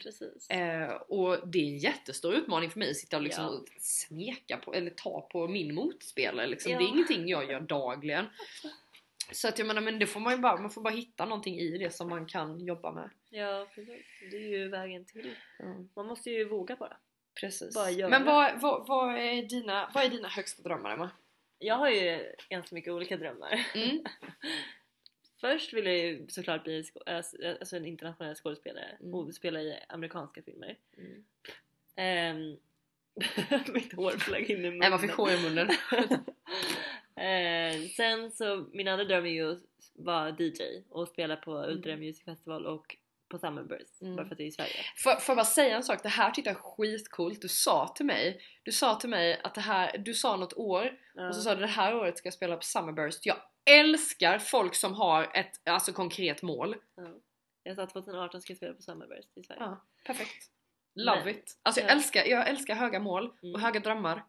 Eh, 0.49 0.91
och 0.91 1.47
det 1.47 1.59
är 1.59 1.63
en 1.63 1.77
jättestor 1.77 2.33
utmaning 2.35 2.69
för 2.69 2.79
mig 2.79 2.89
att 2.89 2.95
sitta 2.97 3.17
och 3.17 3.23
liksom 3.23 3.45
Ja. 3.45 3.73
smeka 3.79 4.57
på, 4.57 4.73
eller 4.73 4.91
ta 4.91 5.21
på 5.31 5.47
min 5.47 5.75
motspelare 5.75 6.47
liksom. 6.47 6.71
Ja. 6.71 6.77
Det 6.77 6.83
är 6.83 6.87
ingenting 6.87 7.27
jag 7.27 7.51
gör 7.51 7.59
dagligen. 7.61 8.25
Så 9.31 9.47
att 9.47 9.59
jag 9.59 9.67
menar, 9.67 9.81
men 9.81 9.99
det 9.99 10.05
får 10.07 10.19
man 10.19 10.33
ju 10.33 10.39
bara, 10.39 10.57
man 10.61 10.69
får 10.71 10.81
bara 10.81 10.93
hitta 10.93 11.25
någonting 11.25 11.59
i 11.59 11.77
det 11.77 11.91
som 11.91 12.09
man 12.09 12.25
kan 12.25 12.59
jobba 12.65 12.91
med. 12.91 13.09
Ja 13.29 13.67
precis. 13.75 14.05
Det 14.31 14.37
är 14.37 14.49
ju 14.57 14.67
vägen 14.69 15.05
till. 15.05 15.35
Man 15.95 16.05
måste 16.05 16.29
ju 16.29 16.45
våga 16.45 16.75
bara. 16.75 16.97
Precis. 17.41 17.75
Bara 17.75 17.91
göra. 17.91 18.09
Men 18.09 18.25
vad, 18.25 18.61
vad, 18.61 18.87
vad, 18.87 19.15
är 19.17 19.43
dina, 19.43 19.91
vad 19.93 20.03
är 20.05 20.09
dina 20.09 20.27
högsta 20.27 20.63
drömmar 20.63 20.93
Emma? 20.93 21.09
Jag 21.59 21.75
har 21.75 21.89
ju 21.89 22.33
ganska 22.49 22.75
mycket 22.75 22.93
olika 22.93 23.17
drömmar. 23.17 23.65
Mm. 23.75 24.03
Först 25.41 25.73
vill 25.73 25.85
jag 25.85 25.97
ju 25.97 26.27
såklart 26.27 26.63
bli 26.63 26.83
alltså 27.05 27.37
alltså 27.59 27.75
en 27.75 27.85
internationell 27.85 28.35
skådespelare 28.35 28.97
Mm. 28.99 29.13
och 29.13 29.33
spela 29.35 29.61
i 29.61 29.79
amerikanska 29.89 30.41
filmer. 30.41 30.77
Mm. 30.97 31.23
Ehm, 31.95 32.57
mitt 33.73 33.93
hår 33.93 34.11
flög 34.11 34.49
in 34.49 34.57
i 34.57 34.61
munnen. 34.61 34.83
Emma 34.83 34.97
fick 34.97 35.11
hår 35.11 35.31
i 35.31 35.43
munnen. 35.43 35.69
Ehm, 37.17 37.87
sen 37.87 38.31
så, 38.31 38.65
min 38.73 38.87
andra 38.87 39.05
dröm 39.05 39.25
är 39.25 39.29
ju 39.29 39.51
att 39.51 39.59
vara 39.95 40.29
DJ 40.29 40.83
och 40.89 41.07
spela 41.07 41.35
på 41.35 41.51
Ultra 41.65 41.91
Mm. 41.91 42.05
Music 42.05 42.25
Festival 42.25 42.65
och 42.65 42.95
på 43.29 43.37
Summerburst. 43.39 44.01
Mm. 44.01 44.15
Bara 44.15 44.25
för 44.25 44.31
att 44.31 44.37
det 44.37 44.43
är 44.43 44.47
i 44.47 44.51
Sverige. 44.51 44.73
Får, 45.03 45.13
jag 45.27 45.37
bara 45.37 45.45
säga 45.45 45.75
en 45.75 45.83
sak? 45.83 46.03
Det 46.03 46.09
här 46.09 46.31
tyckte 46.31 46.49
jag 46.49 46.57
skitcoolt. 46.57 47.41
Du 47.41 47.47
sa 47.47 47.87
till 47.95 48.05
mig, 48.05 48.41
du 48.63 48.71
sa 48.71 48.95
till 48.95 49.09
mig 49.09 49.39
att 49.43 49.55
det 49.55 49.61
här, 49.61 49.97
du 49.97 50.13
sa 50.13 50.35
något 50.35 50.53
år 50.53 50.99
Ja. 51.15 51.27
och 51.29 51.35
så 51.35 51.41
sa 51.41 51.55
du 51.55 51.61
det 51.61 51.67
här 51.67 51.95
året 51.95 52.17
ska 52.17 52.27
jag 52.27 52.33
spela 52.33 52.55
på 52.55 52.61
Summerburst. 52.63 53.25
Jag 53.25 53.37
älskar 53.65 54.39
folk 54.39 54.75
som 54.75 54.93
har 54.93 55.31
ett 55.37 55.67
alltså, 55.69 55.93
konkret 55.93 56.41
mål. 56.41 56.75
Ja. 56.95 57.13
Jag 57.63 57.75
sa 57.75 57.87
2018 57.87 58.41
ska 58.41 58.51
jag 58.51 58.57
spela 58.57 58.73
på 58.73 58.81
Summerburst 58.81 59.37
i 59.37 59.43
Sverige. 59.43 59.61
Ja, 59.61 59.81
perfekt. 60.05 60.45
Love 60.95 61.19
Men- 61.25 61.29
it. 61.35 61.57
Alltså 61.63 61.81
jag 61.81 61.89
Ja. 61.89 61.93
älskar, 61.93 62.25
jag 62.25 62.49
älskar 62.49 62.75
höga 62.75 62.99
mål 62.99 63.27
och 63.27 63.43
Mm. 63.43 63.61
höga 63.61 63.79
drömmar. 63.79 64.23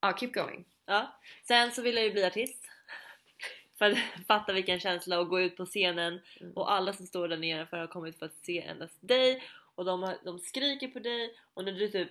Ja, 0.00 0.16
keep 0.16 0.30
going. 0.32 0.64
Ja. 0.86 1.20
Sen 1.48 1.72
så 1.72 1.82
vill 1.82 1.96
jag 1.96 2.04
ju 2.04 2.12
bli 2.12 2.24
artist. 2.24 2.68
För 3.78 3.90
att 3.90 3.98
fatta 4.28 4.52
vilken 4.52 4.80
känsla 4.80 5.20
att 5.20 5.28
gå 5.28 5.40
ut 5.40 5.56
på 5.56 5.66
scenen 5.66 6.20
Mm. 6.40 6.52
och 6.52 6.72
alla 6.72 6.92
som 6.92 7.06
står 7.06 7.28
där 7.28 7.36
nere 7.36 7.66
för 7.66 7.76
har 7.76 7.86
kommit 7.86 8.18
för 8.18 8.26
att 8.26 8.36
se 8.36 8.60
endast 8.62 8.98
dig 9.00 9.42
och 9.74 9.84
de, 9.84 10.02
har, 10.02 10.16
de 10.24 10.38
skriker 10.38 10.88
på 10.88 10.98
dig 10.98 11.34
och 11.54 11.64
när 11.64 11.72
du 11.72 11.88
typ 11.88 12.08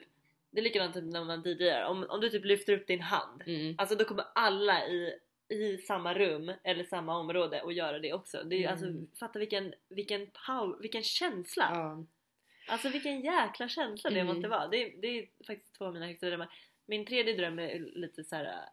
det 0.52 0.60
är 0.60 0.64
likadant 0.64 0.94
typ 0.94 1.04
när 1.04 1.24
man 1.24 1.42
DJar, 1.46 1.84
om, 1.86 2.06
om 2.10 2.22
du 2.22 2.30
typ 2.30 2.46
lyfter 2.46 2.74
upp 2.74 2.88
din 2.88 3.02
hand 3.02 3.44
Mm. 3.46 3.76
Alltså 3.78 3.96
då 3.96 4.06
kommer 4.06 4.26
alla 4.36 4.88
i, 4.88 5.14
i 5.50 5.78
samma 5.78 6.14
rum 6.14 6.52
eller 6.64 6.84
samma 6.84 7.18
område 7.18 7.62
och 7.62 7.74
göra 7.74 8.00
det 8.00 8.14
också. 8.14 8.44
Det 8.44 8.56
är 8.56 8.60
ju 8.60 8.66
Mm. 8.66 8.74
alltså, 8.74 9.16
fatta 9.20 9.40
vilken, 9.40 9.74
vilken 9.90 10.28
power, 10.48 10.82
vilken 10.82 11.04
känsla! 11.04 11.70
Ja. 11.74 12.06
Alltså 12.68 12.90
vilken 12.90 13.22
jäkla 13.22 13.70
känsla 13.70 14.10
det 14.10 14.20
Mm. 14.20 14.36
måste 14.36 14.50
vara. 14.50 14.68
Det, 14.68 14.78
är- 14.84 15.02
det 15.02 15.08
är 15.08 15.28
faktiskt 15.48 15.76
två 15.78 15.86
av 15.86 15.94
mina 15.94 16.06
högsta 16.06 16.28
drömmar. 16.28 16.54
Min 16.86 17.06
tredje 17.06 17.34
dröm 17.38 17.60
är 17.60 17.80
lite 17.80 18.24
så 18.24 18.36
här. 18.36 18.70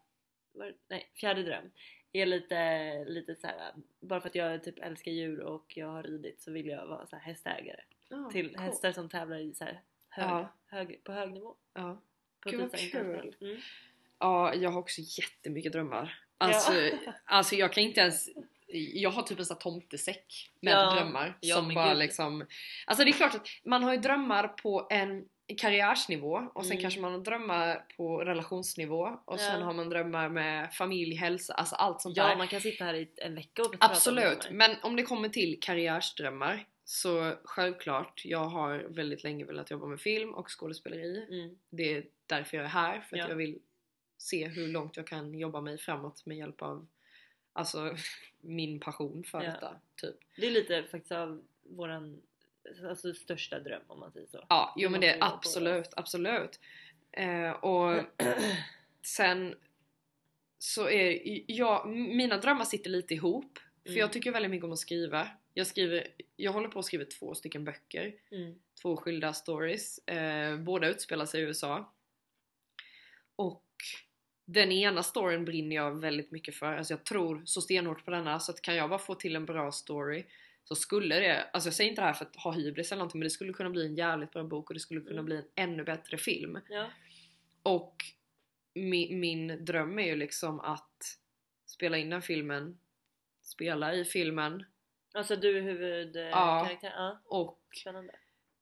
Nej, 0.89 1.11
fjärde 1.15 1.43
dröm 1.43 1.71
är 2.13 2.27
lite, 2.27 3.05
lite 3.05 3.35
så 3.35 3.47
här. 3.47 3.73
Bara 4.01 4.21
för 4.21 4.29
att 4.29 4.35
jag 4.35 4.65
typ 4.65 4.79
älskar 4.79 5.11
djur 5.13 5.41
och 5.41 5.73
jag 5.77 5.87
har 5.89 6.03
ridit 6.03 6.41
så 6.41 6.53
vill 6.53 6.67
jag 6.67 6.87
vara 6.87 7.07
så 7.07 7.17
här 7.17 7.23
hästägare. 7.23 7.81
Ja, 8.09 8.31
till 8.33 8.49
cool. 8.55 8.59
hästar 8.65 8.93
som 8.93 9.09
tävlar 9.09 9.39
i 9.39 9.55
så 9.55 9.65
här 9.65 9.81
hög, 10.09 10.29
Ja. 10.29 10.55
hög, 10.67 11.05
på 11.05 11.13
hög 11.13 11.33
nivå. 11.33 11.55
Ja. 11.75 12.03
På 12.41 12.51
Gud, 12.51 12.61
vad 12.61 12.79
kul. 12.79 13.37
Mm. 13.41 13.61
ja, 14.19 14.55
jag 14.55 14.71
har 14.71 14.81
också 14.81 15.01
jättemycket 15.05 15.73
drömmar. 15.73 16.19
Alltså, 16.39 16.73
alltså 17.25 17.55
jag 17.55 17.73
kan 17.73 17.83
inte 17.85 18.01
ens 18.01 18.29
jag 18.95 19.11
har 19.11 19.23
typ 19.23 19.39
en 19.39 19.45
sån 19.47 19.55
här 19.55 19.61
tomtesäck 19.61 20.51
med 20.61 20.73
Ja. 20.73 20.95
drömmar 20.95 21.39
Ja, 21.41 21.57
som 21.57 21.75
bara 21.75 21.89
gud. 21.89 21.99
liksom 21.99 22.47
Alltså 22.87 23.05
det 23.05 23.11
är 23.11 23.13
klart 23.13 23.35
att 23.35 23.49
man 23.65 23.83
har 23.83 23.93
ju 23.95 24.01
drömmar 24.01 24.49
på 24.49 24.87
en 24.91 25.29
karriärsnivå 25.55 26.51
och 26.55 26.65
sen 26.65 26.73
Mm. 26.73 26.83
kanske 26.83 27.01
man 27.01 27.13
har 27.13 27.19
drömmar 27.21 27.85
på 27.97 28.19
relationsnivå 28.25 29.19
och 29.25 29.41
sen 29.41 29.61
Ja. 29.61 29.67
har 29.67 29.73
man 29.73 29.89
drömmar 29.89 30.29
med 30.29 30.75
familj, 30.75 31.15
hälsa, 31.15 31.55
alltså 31.55 31.75
allt 31.77 32.01
sånt 32.01 32.17
Ja, 32.17 32.27
där. 32.29 32.37
man 32.37 32.49
kan 32.49 32.61
sitta 32.61 32.85
här 32.85 32.95
i 32.95 33.09
en 33.17 33.35
vecka 33.35 33.63
och 33.63 33.71
prata 33.71 33.87
om 33.87 33.91
Absolut, 33.93 34.41
drömmar. 34.41 34.57
men 34.69 34.77
om 34.83 34.97
det 34.97 35.03
kommer 35.03 35.29
till 35.29 35.59
karriärsdrömmar 35.61 36.67
så 36.85 37.35
självklart, 37.45 38.23
jag 38.25 38.45
har 38.45 38.79
väldigt 38.79 39.23
länge 39.25 39.45
velat 39.45 39.71
jobba 39.71 39.87
med 39.87 40.01
film 40.01 40.35
och 40.35 40.59
skådespeleri. 40.61 41.27
Mm. 41.29 41.59
Det 41.71 41.93
är 41.95 42.05
därför 42.27 42.57
jag 42.57 42.65
är 42.67 42.71
här, 42.71 43.01
för 43.01 43.17
att 43.17 43.23
Ja. 43.23 43.29
jag 43.29 43.37
vill 43.37 43.59
se 44.19 44.47
hur 44.49 44.69
långt 44.69 44.97
jag 44.97 45.07
kan 45.07 45.35
jobba 45.39 45.61
mig 45.61 45.79
framåt 45.79 46.27
med 46.27 46.37
hjälp 46.37 46.63
av 46.63 46.87
alltså, 47.53 47.97
min 48.41 48.81
passion 48.81 49.25
för 49.25 49.43
Ja. 49.43 49.51
detta. 49.51 49.77
Typ. 49.97 50.17
Det 50.37 50.47
är 50.47 50.51
lite 50.51 50.83
faktiskt 50.83 51.13
av 51.13 51.43
våran 51.63 52.23
alltså, 52.89 53.15
största 53.15 53.59
dröm 53.61 53.83
om 53.87 54.01
man 54.01 54.13
säger 54.13 54.27
så. 54.27 54.47
Ja, 54.49 54.75
jo 54.77 54.91
men 54.91 55.01
det 55.01 55.13
på 55.19 55.25
absolut, 55.27 55.91
absolut. 55.97 56.61
Eh, 57.13 57.51
och 57.51 58.05
sen 59.03 59.55
så 60.59 60.89
är 60.89 61.19
jag, 61.53 61.89
mina 61.89 62.37
drömmar 62.37 62.65
sitter 62.65 62.91
lite 62.91 63.15
ihop. 63.15 63.59
För 63.83 63.89
Mm. 63.91 64.01
jag 64.01 64.13
tycker 64.13 64.33
väldigt 64.33 64.51
mycket 64.51 64.65
om 64.65 64.73
att 64.73 64.79
skriva. 64.79 65.29
Jag 65.55 65.67
skriver, 65.67 66.09
jag 66.37 66.53
håller 66.53 66.69
på 66.69 66.79
att 66.79 66.85
skriva 66.85 67.05
två 67.05 67.35
stycken 67.35 67.65
böcker. 67.65 68.15
Mm. 68.31 68.55
Två 68.83 68.97
skilda 68.97 69.33
stories. 69.33 69.99
Eh, 70.09 70.57
båda 70.57 70.89
utspelar 70.89 71.27
sig 71.27 71.41
i 71.41 71.45
USA. 71.45 71.93
och 73.37 73.65
den 74.45 74.73
ena 74.73 75.03
storyn 75.03 75.45
brinner 75.45 75.77
jag 75.77 76.01
väldigt 76.01 76.31
mycket 76.31 76.55
för. 76.55 76.77
Alltså 76.77 76.93
jag 76.93 77.05
tror 77.05 77.43
så 77.45 77.61
stenhårt 77.61 78.05
på 78.05 78.11
denna 78.11 78.41
så 78.41 78.53
att 78.53 78.63
kan 78.63 78.77
jag 78.77 78.89
bara 78.91 78.99
få 78.99 79.15
till 79.15 79.37
en 79.37 79.45
bra 79.47 79.73
story 79.73 80.25
så 80.69 80.75
skulle 80.75 81.15
det, 81.21 81.43
alltså 81.53 81.67
jag 81.67 81.75
säger 81.75 81.91
inte 81.91 82.03
det 82.03 82.07
här 82.07 82.13
för 82.15 82.25
att 82.25 82.37
ha 82.37 82.53
hybris 82.53 82.93
eller 82.93 82.99
någonting 82.99 83.19
men 83.19 83.27
det 83.27 83.31
skulle 83.31 83.53
kunna 83.53 83.71
bli 83.71 83.87
en 83.87 83.95
jävligt 83.95 84.31
bra 84.31 84.43
bok 84.45 84.71
och 84.71 84.75
det 84.75 84.81
skulle 84.81 85.01
kunna 85.01 85.13
Mm. 85.13 85.25
bli 85.25 85.37
en 85.37 85.45
ännu 85.55 85.85
bättre 85.85 86.19
film. 86.19 86.59
Ja. 86.69 86.91
Och 87.63 88.05
min, 88.75 89.21
min 89.21 89.65
dröm 89.65 89.99
är 89.99 90.07
ju 90.07 90.17
liksom 90.17 90.61
att 90.61 91.19
spela 91.67 91.99
in 91.99 92.11
den 92.11 92.23
filmen, 92.23 92.79
spela 93.43 93.95
i 93.95 94.05
filmen 94.05 94.65
Alltså 95.15 95.37
du 95.37 95.59
är 95.59 95.63
huvudkaraktär? 95.63 96.93
Ja. 96.97 97.21
och 97.25 97.61
Spännande. 97.77 98.13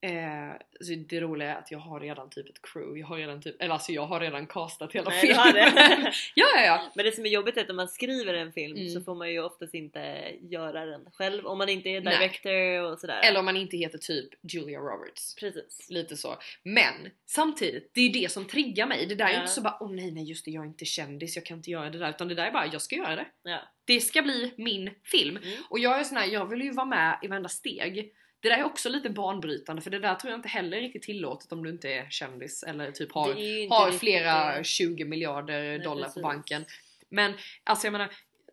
Eh, 0.06 0.52
så 0.80 0.92
det 1.08 1.20
roliga 1.20 1.50
är 1.54 1.58
att 1.58 1.70
jag 1.70 1.78
har 1.78 2.00
redan 2.00 2.30
typ 2.30 2.48
ett 2.48 2.62
crew, 2.62 3.00
jag 3.00 3.06
har 3.06 3.16
redan 3.16 3.42
typ, 3.42 3.62
eller 3.62 3.74
alltså 3.74 3.92
jag 3.92 4.06
har 4.06 4.20
redan 4.20 4.46
castat 4.46 4.92
hela 4.92 5.10
Nej, 5.10 5.20
filmen. 5.20 5.44
ja 6.34 6.46
ja 6.56 6.62
ja! 6.64 6.92
Men 6.94 7.04
det 7.04 7.12
som 7.12 7.26
är 7.26 7.30
jobbigt 7.30 7.56
är 7.56 7.60
att 7.60 7.70
om 7.70 7.76
man 7.76 7.88
skriver 7.88 8.34
en 8.34 8.52
film 8.52 8.76
Mm. 8.76 8.88
så 8.88 9.00
får 9.00 9.14
man 9.14 9.32
ju 9.32 9.42
oftast 9.42 9.74
inte 9.74 10.32
göra 10.40 10.86
den 10.86 11.08
själv 11.12 11.46
om 11.46 11.58
man 11.58 11.68
inte 11.68 11.88
är 11.88 12.00
Nej. 12.00 12.18
director 12.18 12.82
och 12.92 12.98
sådär. 12.98 13.20
Eller 13.24 13.38
om 13.38 13.44
man 13.44 13.56
inte 13.56 13.76
heter 13.76 13.98
typ 13.98 14.28
Julia 14.52 14.78
Roberts. 14.80 15.34
Precis. 15.34 15.86
Lite 15.90 16.16
så. 16.16 16.36
Men 16.62 16.94
samtidigt, 17.26 17.90
det 17.94 18.00
är 18.00 18.04
ju 18.04 18.20
det 18.22 18.32
som 18.32 18.44
triggar 18.44 18.86
mig. 18.86 19.06
Det 19.06 19.14
där 19.14 19.26
är 19.26 19.32
Ja. 19.32 19.40
inte 19.40 19.52
så 19.52 19.60
bara 19.60 19.76
åh 19.80 19.90
nej 19.92 20.10
nej 20.10 20.24
just 20.24 20.44
det 20.44 20.50
jag 20.50 20.62
är 20.64 20.66
inte 20.68 20.84
kändis, 20.84 21.36
jag 21.36 21.44
kan 21.46 21.56
inte 21.56 21.70
göra 21.70 21.90
det 21.90 21.98
där. 21.98 22.10
Utan 22.10 22.28
det 22.28 22.34
där 22.34 22.46
är 22.46 22.52
bara 22.52 22.66
jag 22.66 22.82
ska 22.82 22.96
göra 22.96 23.16
det. 23.16 23.26
Ja. 23.42 23.58
Det 23.84 24.00
ska 24.00 24.22
bli 24.22 24.54
min 24.56 24.90
film. 25.04 25.36
Mm. 25.36 25.58
Och 25.70 25.78
jag 25.78 25.98
är 26.00 26.04
sån 26.04 26.16
här, 26.18 26.26
jag 26.26 26.46
vill 26.46 26.60
ju 26.62 26.70
vara 26.72 26.86
med 26.86 27.18
i 27.22 27.26
varenda 27.26 27.48
steg. 27.48 28.12
Det 28.40 28.48
där 28.48 28.58
är 28.58 28.64
också 28.64 28.88
lite 28.88 29.10
banbrytande 29.10 29.82
för 29.82 29.90
det 29.90 29.98
där 29.98 30.14
tror 30.14 30.30
jag 30.30 30.38
inte 30.38 30.48
heller 30.48 30.76
är 30.76 30.80
riktigt 30.80 31.02
tillåtet 31.02 31.52
om 31.52 31.64
du 31.64 31.70
inte 31.70 31.92
är 31.92 32.10
kändis 32.10 32.62
eller 32.62 32.90
typ 32.92 33.12
har 33.12 33.28
har 33.70 33.92
flera 33.92 34.56
eh, 34.56 34.62
20 34.62 35.04
miljarder 35.04 35.62
Nej, 35.62 35.78
dollar 35.78 36.02
precis. 36.02 36.14
på 36.14 36.20
banken. 36.20 36.64
Men 37.08 37.32
alltså 37.64 37.86
jag 37.86 37.92
menar, 37.92 38.10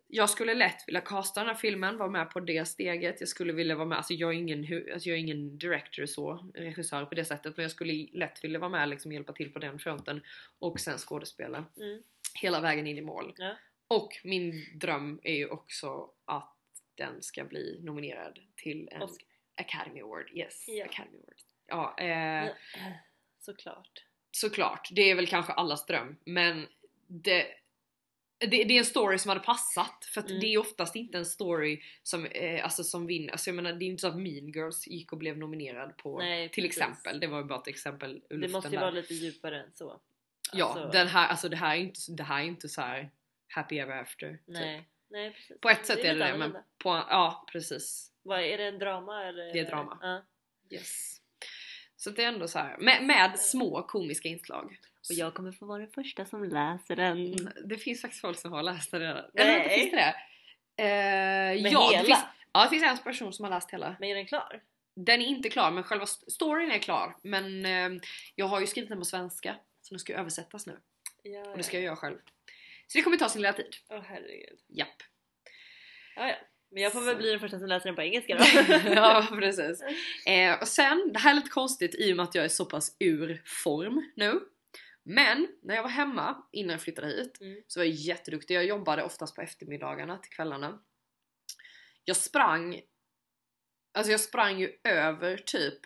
jag 0.08 0.30
skulle 0.30 0.54
lätt 0.54 0.88
vilja 0.88 1.00
casta 1.00 1.40
den 1.40 1.48
här 1.48 1.54
filmen, 1.54 1.96
vara 1.96 2.10
med 2.10 2.30
på 2.30 2.40
det 2.40 2.64
steget. 2.64 3.16
Jag 3.20 3.28
skulle 3.28 3.52
vilja 3.52 3.74
vara 3.76 3.86
med, 3.86 3.98
alltså 3.98 4.14
jag 4.14 4.30
är 4.30 4.38
ingen, 4.38 4.60
alltså 4.92 5.08
jag 5.08 5.18
är 5.18 5.20
ingen 5.20 5.58
director 5.58 6.06
så, 6.06 6.50
regissör 6.54 7.04
på 7.04 7.14
det 7.14 7.24
sättet. 7.24 7.56
Men 7.56 7.62
jag 7.62 7.70
skulle 7.70 8.06
lätt 8.12 8.44
vilja 8.44 8.58
vara 8.58 8.70
med 8.70 8.88
liksom 8.88 9.12
hjälpa 9.12 9.32
till 9.32 9.52
på 9.52 9.58
den 9.58 9.78
fronten. 9.78 10.20
Och 10.58 10.80
sen 10.80 10.98
skådespela 10.98 11.64
Mm. 11.80 12.02
hela 12.40 12.60
vägen 12.60 12.86
in 12.86 12.98
i 12.98 13.02
mål. 13.02 13.34
Ja. 13.36 13.56
Och 13.88 14.20
min 14.24 14.64
dröm 14.74 15.20
är 15.22 15.34
ju 15.34 15.48
också 15.48 16.10
att 16.24 16.56
den 16.94 17.22
ska 17.22 17.44
bli 17.44 17.80
nominerad 17.82 18.38
till 18.56 18.88
en 18.92 19.02
Oscar. 19.02 19.26
Academy 19.56 20.00
Award. 20.00 20.30
Yes, 20.34 20.64
Ja. 20.68 20.84
Academy 20.84 21.16
Award. 21.18 21.36
Ja, 21.66 21.98
eh, 21.98 22.52
Såklart. 23.40 24.04
såklart. 24.30 24.88
Det 24.92 25.10
är 25.10 25.14
väl 25.14 25.26
kanske 25.26 25.52
allas 25.52 25.86
dröm. 25.86 26.16
Men 26.24 26.66
det, 27.06 27.46
det, 28.38 28.46
det 28.64 28.74
är 28.74 28.78
en 28.78 28.84
story 28.84 29.18
som 29.18 29.28
hade 29.28 29.40
passat. 29.40 30.04
För 30.14 30.20
att 30.20 30.28
Mm. 30.28 30.40
det 30.40 30.46
är 30.46 30.58
oftast 30.58 30.96
inte 30.96 31.18
en 31.18 31.26
story 31.26 31.82
som, 32.02 32.26
eh, 32.26 32.64
alltså, 32.64 32.84
som 32.84 33.06
vinner. 33.06 33.32
Alltså, 33.32 33.50
jag 33.50 33.54
menar, 33.54 33.72
det 33.72 33.84
är 33.84 33.86
inte 33.86 34.00
så 34.00 34.08
att 34.08 34.16
Mean 34.16 34.48
Girls 34.52 34.86
gick 34.86 35.12
och 35.12 35.18
blev 35.18 35.38
nominerad 35.38 35.96
på 35.96 36.18
Nej, 36.18 36.48
till 36.48 36.64
precis. 36.64 36.78
exempel. 36.82 37.20
Det 37.20 37.26
var 37.26 37.38
ju 37.38 37.44
bara 37.44 37.58
ett 37.60 37.68
exempel 37.68 38.22
ur 38.30 38.38
Det 38.40 38.48
måste 38.48 38.68
ju 38.68 38.74
där. 38.74 38.80
vara 38.80 38.90
lite 38.90 39.14
djupare 39.14 39.62
än 39.62 39.72
så. 39.74 40.00
Ja, 40.52 40.64
Alltså, 40.66 40.88
den 40.88 41.06
här, 41.08 41.28
alltså, 41.28 41.48
det 41.48 41.56
här 41.56 41.76
är 41.76 41.80
inte, 41.80 42.00
det 42.08 42.22
här 42.22 42.40
är 42.40 42.44
inte 42.46 42.68
så 42.68 42.80
här 42.80 43.10
happy 43.48 43.78
ever 43.78 44.00
after. 44.02 44.30
Typ. 44.32 44.40
Nej. 44.46 44.88
Nej 45.08 45.30
precis. 45.32 45.60
På 45.60 45.68
ett 45.68 45.86
sätt 45.86 45.98
är 45.98 46.02
det 46.02 46.12
lite 46.14 46.32
det, 46.32 46.38
men 46.38 46.52
på, 46.78 46.88
ja 46.88 47.44
precis. 47.52 48.10
Vad, 48.24 48.40
är 48.40 48.58
det 48.58 48.64
en 48.64 48.78
drama 48.78 49.24
eller? 49.24 49.52
Det 49.52 49.58
är 49.58 49.64
drama. 49.66 49.98
Ja. 50.02 50.22
Yes. 50.76 51.16
Så 51.96 52.10
det 52.10 52.24
är 52.24 52.28
ändå 52.28 52.48
så 52.48 52.58
här 52.58 52.76
med, 52.78 53.02
med 53.04 53.38
små 53.40 53.82
komiska 53.82 54.28
inslag. 54.28 54.76
Och 55.10 55.14
jag 55.14 55.34
kommer 55.34 55.52
få 55.52 55.66
vara 55.66 55.78
den 55.78 55.90
första 55.90 56.24
som 56.26 56.44
läser 56.44 56.96
den. 56.96 57.26
Mm, 57.34 57.52
Det 57.64 57.78
finns 57.78 58.00
faktiskt 58.02 58.20
folk 58.20 58.38
som 58.38 58.52
har 58.52 58.62
läst 58.62 58.90
det 58.90 58.98
redan. 59.00 59.24
Nej. 59.34 59.44
Eller 59.60 59.68
finns 59.68 59.90
det 59.90 59.96
det? 59.96 60.14
Eh, 60.82 61.62
Men 61.62 61.72
ja, 61.72 61.90
hela? 61.90 61.98
Det 62.02 62.06
finns, 62.06 62.18
ja, 62.52 62.64
det 62.64 62.70
finns 62.70 62.82
en 62.84 62.98
person 62.98 63.32
som 63.32 63.44
har 63.44 63.50
läst 63.50 63.70
hela. 63.70 63.96
Men 64.00 64.08
är 64.08 64.14
den 64.14 64.26
klar? 64.26 64.62
Den 64.96 65.20
är 65.22 65.26
inte 65.26 65.48
klar, 65.50 65.70
men 65.70 65.82
själva 65.84 66.04
st- 66.04 66.30
storyn 66.30 66.70
är 66.70 66.78
klar. 66.78 67.16
Men 67.22 67.66
eh, 67.66 68.02
jag 68.34 68.46
har 68.46 68.60
ju 68.60 68.66
skrivit 68.66 68.88
den 68.90 68.98
på 68.98 69.04
svenska, 69.04 69.56
så 69.82 69.94
den 69.94 69.98
ska 69.98 70.12
ju 70.12 70.18
översättas 70.18 70.66
nu. 70.66 70.78
Ja, 71.22 71.50
Och 71.50 71.56
det 71.56 71.62
ska 71.62 71.76
jag 71.76 71.84
göra 71.84 71.96
själv. 71.96 72.18
Så 72.86 72.98
det 72.98 73.02
kommer 73.02 73.16
ta 73.16 73.28
sin 73.28 73.42
lilla 73.42 73.52
tid. 73.52 73.74
Åh 73.88 74.02
herregud. 74.06 74.58
Japp. 74.68 75.02
Ja, 76.16 76.28
ja. 76.28 76.34
Men 76.74 76.82
jag 76.82 76.92
får 76.92 77.00
väl 77.00 77.16
bli 77.16 77.30
den 77.30 77.40
första 77.40 77.58
som 77.58 77.68
läser 77.68 77.86
den 77.86 77.96
på 77.96 78.02
engelska 78.02 78.36
då. 78.36 78.44
ja, 78.94 79.26
precis. 79.30 79.82
Eh, 80.26 80.60
och 80.60 80.68
sen, 80.68 81.10
det 81.12 81.18
här 81.18 81.30
är 81.30 81.34
lite 81.34 81.50
konstigt 81.50 81.94
i 81.94 82.12
och 82.12 82.16
med 82.16 82.24
att 82.24 82.34
jag 82.34 82.44
är 82.44 82.48
så 82.48 82.64
pass 82.64 82.96
ur 82.98 83.42
form 83.64 84.10
nu. 84.16 84.40
Men 85.02 85.48
när 85.62 85.74
jag 85.74 85.82
var 85.82 85.90
hemma 85.90 86.44
innan 86.52 86.70
jag 86.72 86.82
flyttade 86.82 87.08
hit 87.08 87.38
Mm. 87.40 87.62
så 87.66 87.80
var 87.80 87.84
jag 87.84 87.94
jätteduktig. 87.94 88.54
Jag 88.54 88.64
jobbade 88.64 89.02
oftast 89.02 89.34
på 89.36 89.42
eftermiddagarna 89.42 90.18
till 90.18 90.30
kvällarna. 90.30 90.80
Jag 92.04 92.16
sprang 92.16 92.80
Alltså 93.92 94.10
jag 94.10 94.20
sprang 94.20 94.60
ju 94.60 94.72
över 94.84 95.36
typ 95.36 95.78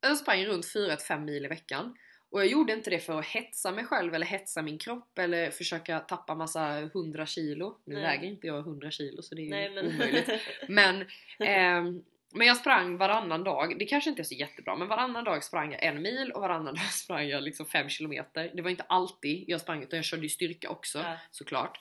Jag 0.00 0.16
sprang 0.16 0.44
runt 0.46 0.66
4-5 0.66 1.24
mil 1.24 1.44
i 1.44 1.48
veckan. 1.48 1.96
Och 2.34 2.40
jag 2.40 2.46
gjorde 2.46 2.72
inte 2.72 2.90
det 2.90 2.98
för 3.00 3.18
att 3.18 3.26
hetsa 3.26 3.72
mig 3.72 3.84
själv 3.84 4.14
eller 4.14 4.26
hetsa 4.26 4.62
min 4.62 4.78
kropp 4.78 5.18
eller 5.18 5.50
försöka 5.50 6.00
tappa 6.00 6.34
massa 6.34 6.78
100 6.78 7.26
kilo. 7.26 7.78
Nu 7.84 7.94
Nej. 7.94 8.02
väger 8.02 8.28
inte 8.28 8.46
jag 8.46 8.58
100 8.58 8.90
kilo 8.90 9.22
så 9.22 9.34
det 9.34 9.42
är 9.42 9.50
Nej 9.50 9.70
men... 9.70 9.86
omöjligt. 9.86 10.30
Men, 10.68 11.04
ehm, 11.38 12.02
men 12.32 12.46
jag 12.46 12.56
sprang 12.56 12.96
varannan 12.96 13.44
dag, 13.44 13.78
det 13.78 13.84
kanske 13.84 14.10
inte 14.10 14.22
är 14.22 14.24
så 14.24 14.34
jättebra 14.34 14.76
men 14.76 14.88
varannan 14.88 15.24
dag 15.24 15.44
sprang 15.44 15.72
jag 15.72 15.84
en 15.84 16.02
mil 16.02 16.32
och 16.32 16.40
varannan 16.40 16.74
dag 16.74 16.92
sprang 16.92 17.28
jag 17.28 17.42
liksom 17.42 17.66
5 17.66 17.88
kilometer. 17.88 18.50
Det 18.54 18.62
var 18.62 18.70
inte 18.70 18.84
alltid 18.88 19.44
jag 19.48 19.60
sprang 19.60 19.82
utan 19.82 19.96
jag 19.96 20.04
körde 20.04 20.22
ju 20.22 20.28
styrka 20.28 20.68
också 20.68 20.98
Ja. 20.98 21.16
såklart. 21.30 21.78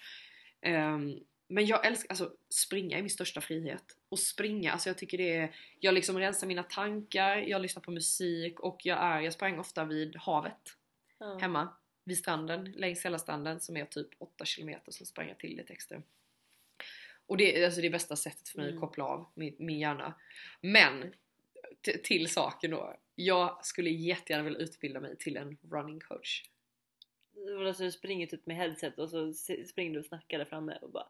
Ehm, 0.62 1.20
men 1.54 1.66
jag 1.66 1.86
älskar, 1.86 2.10
alltså 2.10 2.34
springa 2.50 2.98
är 2.98 3.02
min 3.02 3.10
största 3.10 3.42
frihet. 3.42 3.98
Och 4.10 4.20
springa, 4.20 4.72
alltså 4.72 4.90
jag 4.90 4.98
tycker 4.98 5.18
det 5.18 5.38
är, 5.38 5.56
jag 5.80 5.94
liksom 5.94 6.20
rensar 6.20 6.48
mina 6.48 6.64
tankar, 6.64 7.38
jag 7.38 7.62
lyssnar 7.62 7.82
på 7.82 7.92
musik 7.92 8.60
och 8.60 8.86
jag 8.86 9.00
är, 9.00 9.22
jag 9.22 9.34
sprang 9.34 9.60
ofta 9.60 9.86
vid 9.86 10.16
havet 10.16 10.78
ja. 11.20 11.38
hemma 11.38 11.74
vid 12.04 12.18
stranden, 12.18 12.72
längs 12.72 13.06
hela 13.06 13.20
stranden 13.20 13.60
som 13.60 13.78
är 13.78 13.86
typ 13.86 14.10
8 14.18 14.46
km 14.46 14.76
så 14.88 15.06
sprang 15.06 15.28
jag 15.28 15.38
till 15.38 15.58
lite 15.58 15.74
extra. 15.74 16.02
Och 17.26 17.38
det 17.38 17.60
är 17.62 17.66
alltså 17.66 17.82
det 17.82 17.90
bästa 17.90 18.16
sättet 18.16 18.50
för 18.50 18.58
mig 18.58 18.68
Mm. 18.68 18.78
att 18.78 18.82
koppla 18.82 19.04
av 19.04 19.26
min, 19.36 19.56
min 19.60 19.80
hjärna. 19.80 20.14
Men 20.62 21.14
till 22.04 22.30
saken 22.30 22.72
då. 22.72 22.96
Jag 23.16 23.66
skulle 23.66 23.90
jättegärna 23.90 24.44
vilja 24.44 24.60
utbilda 24.60 25.00
mig 25.00 25.18
till 25.18 25.38
en 25.38 25.58
running 25.72 26.00
coach. 26.00 26.44
Alltså 27.68 27.84
du 27.84 27.92
springer 27.92 28.28
typ 28.28 28.46
med 28.46 28.58
headset 28.58 29.00
och 29.00 29.10
så 29.10 29.34
springer 29.68 29.94
du 29.94 30.00
och 30.00 30.06
snackar 30.06 30.38
där 30.38 30.46
framme 30.46 30.78
och 30.82 30.92
bara 30.92 31.08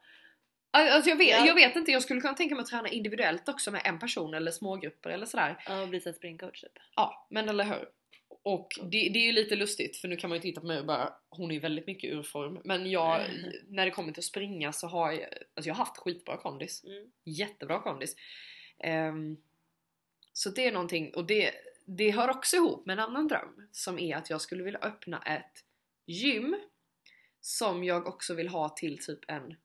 Alltså 0.75 1.09
jag 1.09 1.17
vet, 1.17 1.29
Ja. 1.29 1.45
jag 1.47 1.55
vet 1.55 1.75
inte, 1.75 1.91
jag 1.91 2.03
skulle 2.03 2.21
kunna 2.21 2.33
tänka 2.33 2.55
mig 2.55 2.61
att 2.61 2.69
träna 2.69 2.87
individuellt 2.89 3.49
också 3.49 3.71
med 3.71 3.81
en 3.85 3.99
person 3.99 4.33
eller 4.33 4.51
smågrupper 4.51 5.09
eller 5.09 5.25
sådär. 5.25 5.63
ja, 5.67 5.81
och 5.81 5.89
bli 5.89 6.01
såhär 6.01 6.13
springcoach 6.15 6.61
typ. 6.61 6.71
Ja, 6.95 7.27
men 7.29 7.49
eller 7.49 7.63
hur? 7.63 7.89
Och 8.43 8.67
det, 8.81 9.09
det 9.09 9.19
är 9.19 9.25
ju 9.25 9.31
lite 9.31 9.55
lustigt 9.55 9.97
för 9.97 10.07
nu 10.07 10.15
kan 10.17 10.29
man 10.29 10.37
ju 10.37 10.41
titta 10.41 10.61
på 10.61 10.67
mig 10.67 10.79
och 10.79 10.85
bara 10.85 11.13
hon 11.29 11.51
är 11.51 11.55
ju 11.55 11.59
väldigt 11.59 11.87
mycket 11.87 12.11
ur 12.11 12.23
form. 12.23 12.61
Men 12.63 12.91
jag, 12.91 13.21
när 13.67 13.85
det 13.85 13.91
kommer 13.91 14.11
till 14.13 14.19
att 14.21 14.25
springa 14.25 14.71
så 14.73 14.87
har 14.87 15.11
jag, 15.11 15.21
alltså 15.21 15.69
jag 15.69 15.75
har 15.75 15.85
haft 15.85 15.97
skitbra 15.97 16.37
kondis. 16.37 16.83
Mm. 16.83 17.11
Jättebra 17.23 17.79
kondis. 17.81 18.15
Ehm, 18.79 19.37
så 20.33 20.49
det 20.49 20.67
är 20.67 20.71
någonting, 20.71 21.13
och 21.13 21.25
det, 21.25 21.51
det 21.85 22.11
hör 22.11 22.29
också 22.29 22.55
ihop 22.55 22.85
med 22.85 22.93
en 22.93 22.99
annan 22.99 23.27
dröm 23.27 23.67
som 23.71 23.99
är 23.99 24.15
att 24.15 24.29
jag 24.29 24.41
skulle 24.41 24.63
vilja 24.63 24.79
öppna 24.79 25.21
ett 25.21 25.63
gym 26.05 26.55
som 27.41 27.83
jag 27.83 28.07
också 28.07 28.33
vill 28.33 28.47
ha 28.47 28.69
till 28.69 28.97
typ 29.05 29.19
en 29.27 29.55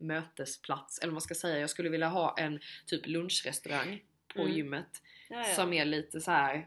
mötesplats 0.00 0.98
eller 0.98 1.08
vad 1.08 1.14
man 1.14 1.20
ska 1.20 1.34
säga. 1.34 1.58
Jag 1.58 1.70
skulle 1.70 1.88
vilja 1.88 2.08
ha 2.08 2.34
en 2.38 2.60
typ 2.86 3.06
lunchrestaurang 3.06 4.02
på 4.34 4.40
Mm. 4.40 4.52
gymmet 4.56 5.02
Ja, 5.28 5.36
ja. 5.48 5.54
som 5.54 5.72
är 5.72 5.84
lite 5.84 6.20
så 6.20 6.30
här. 6.30 6.66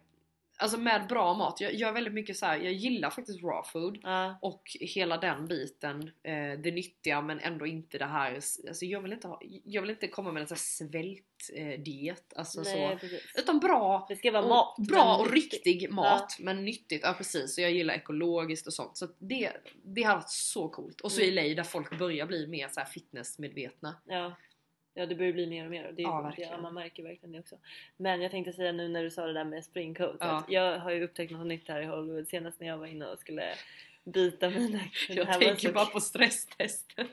Alltså 0.57 0.77
med 0.77 1.07
bra 1.07 1.33
mat. 1.33 1.61
Jag 1.61 1.73
gör 1.73 1.91
väldigt 1.91 2.13
mycket 2.13 2.37
så 2.37 2.45
här. 2.45 2.57
jag 2.57 2.73
gillar 2.73 3.09
faktiskt 3.09 3.43
raw 3.43 3.69
food. 3.71 3.99
Ja, 4.03 4.37
Och 4.41 4.61
hela 4.79 5.17
den 5.17 5.47
biten, 5.47 6.01
eh, 6.23 6.59
det 6.63 6.71
nyttiga 6.71 7.21
men 7.21 7.39
ändå 7.39 7.65
inte 7.65 7.97
det 7.97 8.05
här, 8.05 8.33
alltså 8.35 8.85
jag 8.85 9.01
vill 9.01 9.13
inte, 9.13 9.27
ha, 9.27 9.41
jag 9.63 9.81
vill 9.81 9.91
inte 9.91 10.07
komma 10.07 10.31
med 10.31 10.41
en 10.41 10.47
sån 10.47 10.57
svältdiet, 10.57 12.33
eh, 12.33 12.39
alltså 12.39 12.61
nej 12.61 12.89
så. 12.91 12.99
precis. 12.99 13.21
Utan 13.35 13.59
bra, 13.59 14.05
Det 14.09 14.15
ska 14.15 14.31
vara 14.31 14.43
och, 14.43 14.49
mat. 14.49 14.75
bra 14.87 15.17
och 15.17 15.31
riktig 15.31 15.91
mat 15.91 16.35
men 16.39 16.65
nyttigt. 16.65 17.01
Ja 17.03 17.13
precis, 17.17 17.57
och 17.57 17.63
jag 17.63 17.71
gillar 17.71 17.93
ekologiskt 17.93 18.67
och 18.67 18.73
sånt. 18.73 18.97
Så 18.97 19.07
det, 19.19 19.51
det 19.83 20.03
har 20.03 20.15
varit 20.15 20.29
så 20.29 20.69
coolt. 20.69 21.01
Och 21.01 21.11
så 21.11 21.21
i 21.21 21.31
Mm. 21.33 21.49
LA 21.49 21.55
där 21.55 21.63
folk 21.63 21.99
börjar 21.99 22.25
bli 22.25 22.47
mer 22.47 22.67
så 22.67 22.79
här 22.79 22.87
fitnessmedvetna. 22.87 23.95
Ja. 24.05 24.35
Ja, 24.93 25.05
det 25.05 25.15
börjar 25.15 25.33
bli 25.33 25.47
mer 25.47 25.65
och 25.65 25.71
mer. 25.71 25.87
och 25.87 25.93
Det 25.93 26.01
är, 26.01 26.03
Ja, 26.03 26.09
ja, 26.17 26.21
verkligen. 26.21 26.61
man 26.61 26.73
märker 26.73 27.03
verkligen 27.03 27.31
det 27.31 27.39
också. 27.39 27.55
Men 27.97 28.21
jag 28.21 28.31
tänkte 28.31 28.53
säga 28.53 28.71
nu 28.71 28.87
när 28.87 29.03
du 29.03 29.09
sa 29.11 29.25
det 29.27 29.33
där 29.33 29.43
med 29.43 29.65
springcoat. 29.65 30.15
Ja. 30.19 30.43
Jag 30.47 30.79
har 30.79 30.91
ju 30.91 31.03
upptäckt 31.03 31.31
något 31.31 31.47
nytt 31.47 31.67
här 31.69 31.81
i 31.81 31.85
Hollywood 31.85 32.27
senast 32.27 32.59
när 32.59 32.67
jag 32.67 32.77
var 32.77 32.87
inne 32.87 33.05
och 33.05 33.19
skulle 33.19 33.53
byta 34.05 34.49
mina 34.49 34.79
Jag 35.09 35.39
tänker 35.41 35.67
så- 35.67 35.73
bara 35.73 35.85
på 35.85 35.99
stresstestet. 35.99 37.07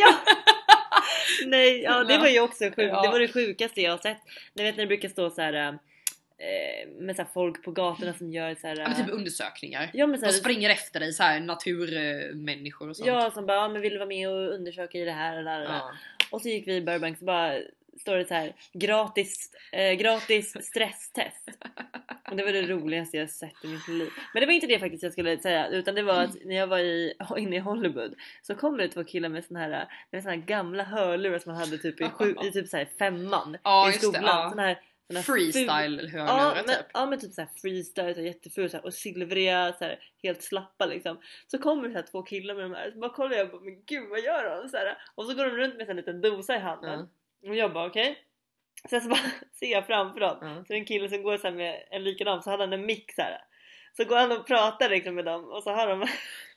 Ja! 0.00 0.14
Nej, 1.46 1.82
ja 1.82 2.04
det 2.04 2.14
Ja. 2.14 2.20
var 2.20 2.28
ju 2.28 2.40
också 2.40 2.64
sjukt. 2.64 2.76
Ja. 2.78 3.02
Det 3.02 3.08
var 3.08 3.20
det 3.20 3.28
sjukaste 3.28 3.80
jag 3.80 3.90
har 3.90 3.98
sett. 3.98 4.18
Ni 4.54 4.62
vet 4.62 4.76
när 4.76 4.82
det 4.84 4.88
brukar 4.88 5.08
stå 5.08 5.30
så 5.30 5.42
här. 5.42 5.52
eh, 5.54 6.88
med 6.98 7.16
så 7.16 7.24
folk 7.34 7.64
på 7.64 7.70
gatorna 7.70 8.12
som 8.14 8.32
gör 8.32 8.54
så 8.54 8.66
här, 8.66 8.76
Ja, 8.76 8.94
typ 8.94 9.10
undersökningar. 9.12 9.90
ja, 9.92 10.06
men 10.06 10.18
så 10.18 10.26
De 10.26 10.32
här, 10.32 10.38
springer 10.38 10.70
efter 10.70 11.00
dig 11.00 11.12
så 11.12 11.22
här 11.22 11.40
naturmänniskor 11.40 12.88
och 12.88 12.96
sånt. 12.96 13.06
ja, 13.06 13.30
som 13.30 13.46
bara 13.46 13.56
ja, 13.56 13.68
men 13.68 13.80
vill 13.82 13.92
du 13.92 13.98
vara 13.98 14.08
med 14.08 14.28
och 14.28 14.54
undersöka 14.54 14.98
i 14.98 15.04
det 15.04 15.12
här 15.12 15.36
det 15.36 15.42
där? 15.42 15.62
Ja. 15.62 15.90
Och 16.30 16.42
så 16.42 16.48
gick 16.48 16.68
vi 16.68 16.74
i 16.76 16.80
Burbank 16.80 17.18
så 17.18 17.24
bara 17.24 17.58
står 18.00 18.16
det 18.16 18.24
så 18.24 18.34
här 18.34 18.52
gratis, 18.72 19.50
eh, 19.72 19.92
gratis 19.92 20.56
stresstest. 20.66 21.48
Och 22.30 22.36
det 22.36 22.44
var 22.44 22.52
det 22.52 22.62
roligaste 22.62 23.16
jag 23.16 23.30
sett 23.30 23.64
i 23.64 23.68
mitt 23.68 23.88
liv. 23.88 24.08
Men 24.34 24.40
det 24.40 24.46
var 24.46 24.52
inte 24.52 24.66
det 24.66 24.78
faktiskt 24.78 25.02
jag 25.02 25.12
skulle 25.12 25.38
säga 25.38 25.68
utan 25.68 25.94
det 25.94 26.02
var 26.02 26.22
att 26.22 26.44
när 26.44 26.56
jag 26.56 26.66
var 26.66 26.78
i, 26.78 27.14
inne 27.38 27.56
i 27.56 27.58
Hollywood 27.58 28.14
så 28.42 28.54
kom 28.54 28.76
det 28.76 28.88
två 28.88 29.04
killar 29.04 29.28
med 29.28 29.44
såna 29.44 29.60
här, 29.60 29.88
med 30.10 30.22
såna 30.22 30.34
här 30.34 30.40
gamla 30.42 30.84
hörlurar 30.84 31.38
som 31.38 31.52
man 31.52 31.60
hade 31.60 31.78
typ 31.78 32.00
i, 32.00 32.04
sju, 32.08 32.34
i 32.44 32.50
typ 32.52 32.68
så 32.68 32.76
här 32.76 32.88
femman 32.98 33.56
Ja, 33.64 33.84
i 33.88 33.92
just 33.92 34.00
det, 34.00 34.06
skolan. 34.06 34.52
ja. 34.56 34.62
Här, 34.62 34.78
Freestyle-hörlurar 35.16 36.26
Ja 36.38 36.52
men, 36.54 36.64
typ. 36.64 36.86
ja 36.94 37.06
men 37.06 37.20
typ 37.20 37.32
såhär 37.32 37.48
freestyle, 37.62 38.14
så 38.14 38.20
jätteful 38.20 38.70
så 38.70 38.76
här, 38.76 38.84
och 38.84 38.94
silvriga, 38.94 39.72
så 39.78 39.84
här, 39.84 39.98
helt 40.22 40.42
slappa 40.42 40.86
liksom. 40.86 41.20
Så 41.46 41.58
kommer 41.58 41.82
det 41.88 41.94
så 41.94 41.98
här 42.00 42.06
två 42.06 42.22
killar 42.22 42.54
med 42.54 42.64
de 42.64 42.74
här, 42.74 42.90
så 42.90 42.98
bara 42.98 43.10
kollar 43.12 43.36
jag 43.36 43.50
på 43.50 43.60
men 43.60 43.84
gud 43.86 44.08
vad 44.10 44.20
gör 44.20 44.62
de? 44.62 44.68
Så 44.68 44.76
här, 44.76 44.98
och 45.14 45.24
så 45.26 45.34
går 45.34 45.44
de 45.44 45.50
runt 45.50 45.76
med 45.76 45.90
en 45.90 45.96
liten 45.96 46.20
dosa 46.20 46.56
i 46.56 46.58
handen. 46.58 47.08
Och 47.48 47.56
jag 47.56 47.72
bara 47.72 47.86
okej. 47.86 48.18
Sen 48.90 49.00
så 49.00 49.08
bara 49.08 49.20
ser 49.58 49.66
jag 49.72 49.86
framför 49.86 50.20
dem, 50.20 50.38
Ja. 50.40 50.54
så 50.56 50.64
det 50.68 50.74
är 50.74 50.78
en 50.78 50.84
kille 50.84 51.08
som 51.08 51.22
går 51.22 51.36
så 51.36 51.48
här 51.48 51.54
med 51.54 51.82
en 51.90 52.04
likadan, 52.04 52.42
så 52.42 52.50
hade 52.50 52.62
han 52.62 52.72
en 52.72 52.86
mick 52.86 53.12
så 53.14 53.22
här. 53.22 53.38
Så 53.96 54.04
går 54.04 54.16
han 54.16 54.32
och 54.32 54.46
pratar 54.46 54.88
liksom 54.90 55.14
med 55.14 55.24
dem 55.24 55.44
och 55.44 55.62
så 55.62 55.70
har 55.70 55.86
de 55.86 56.06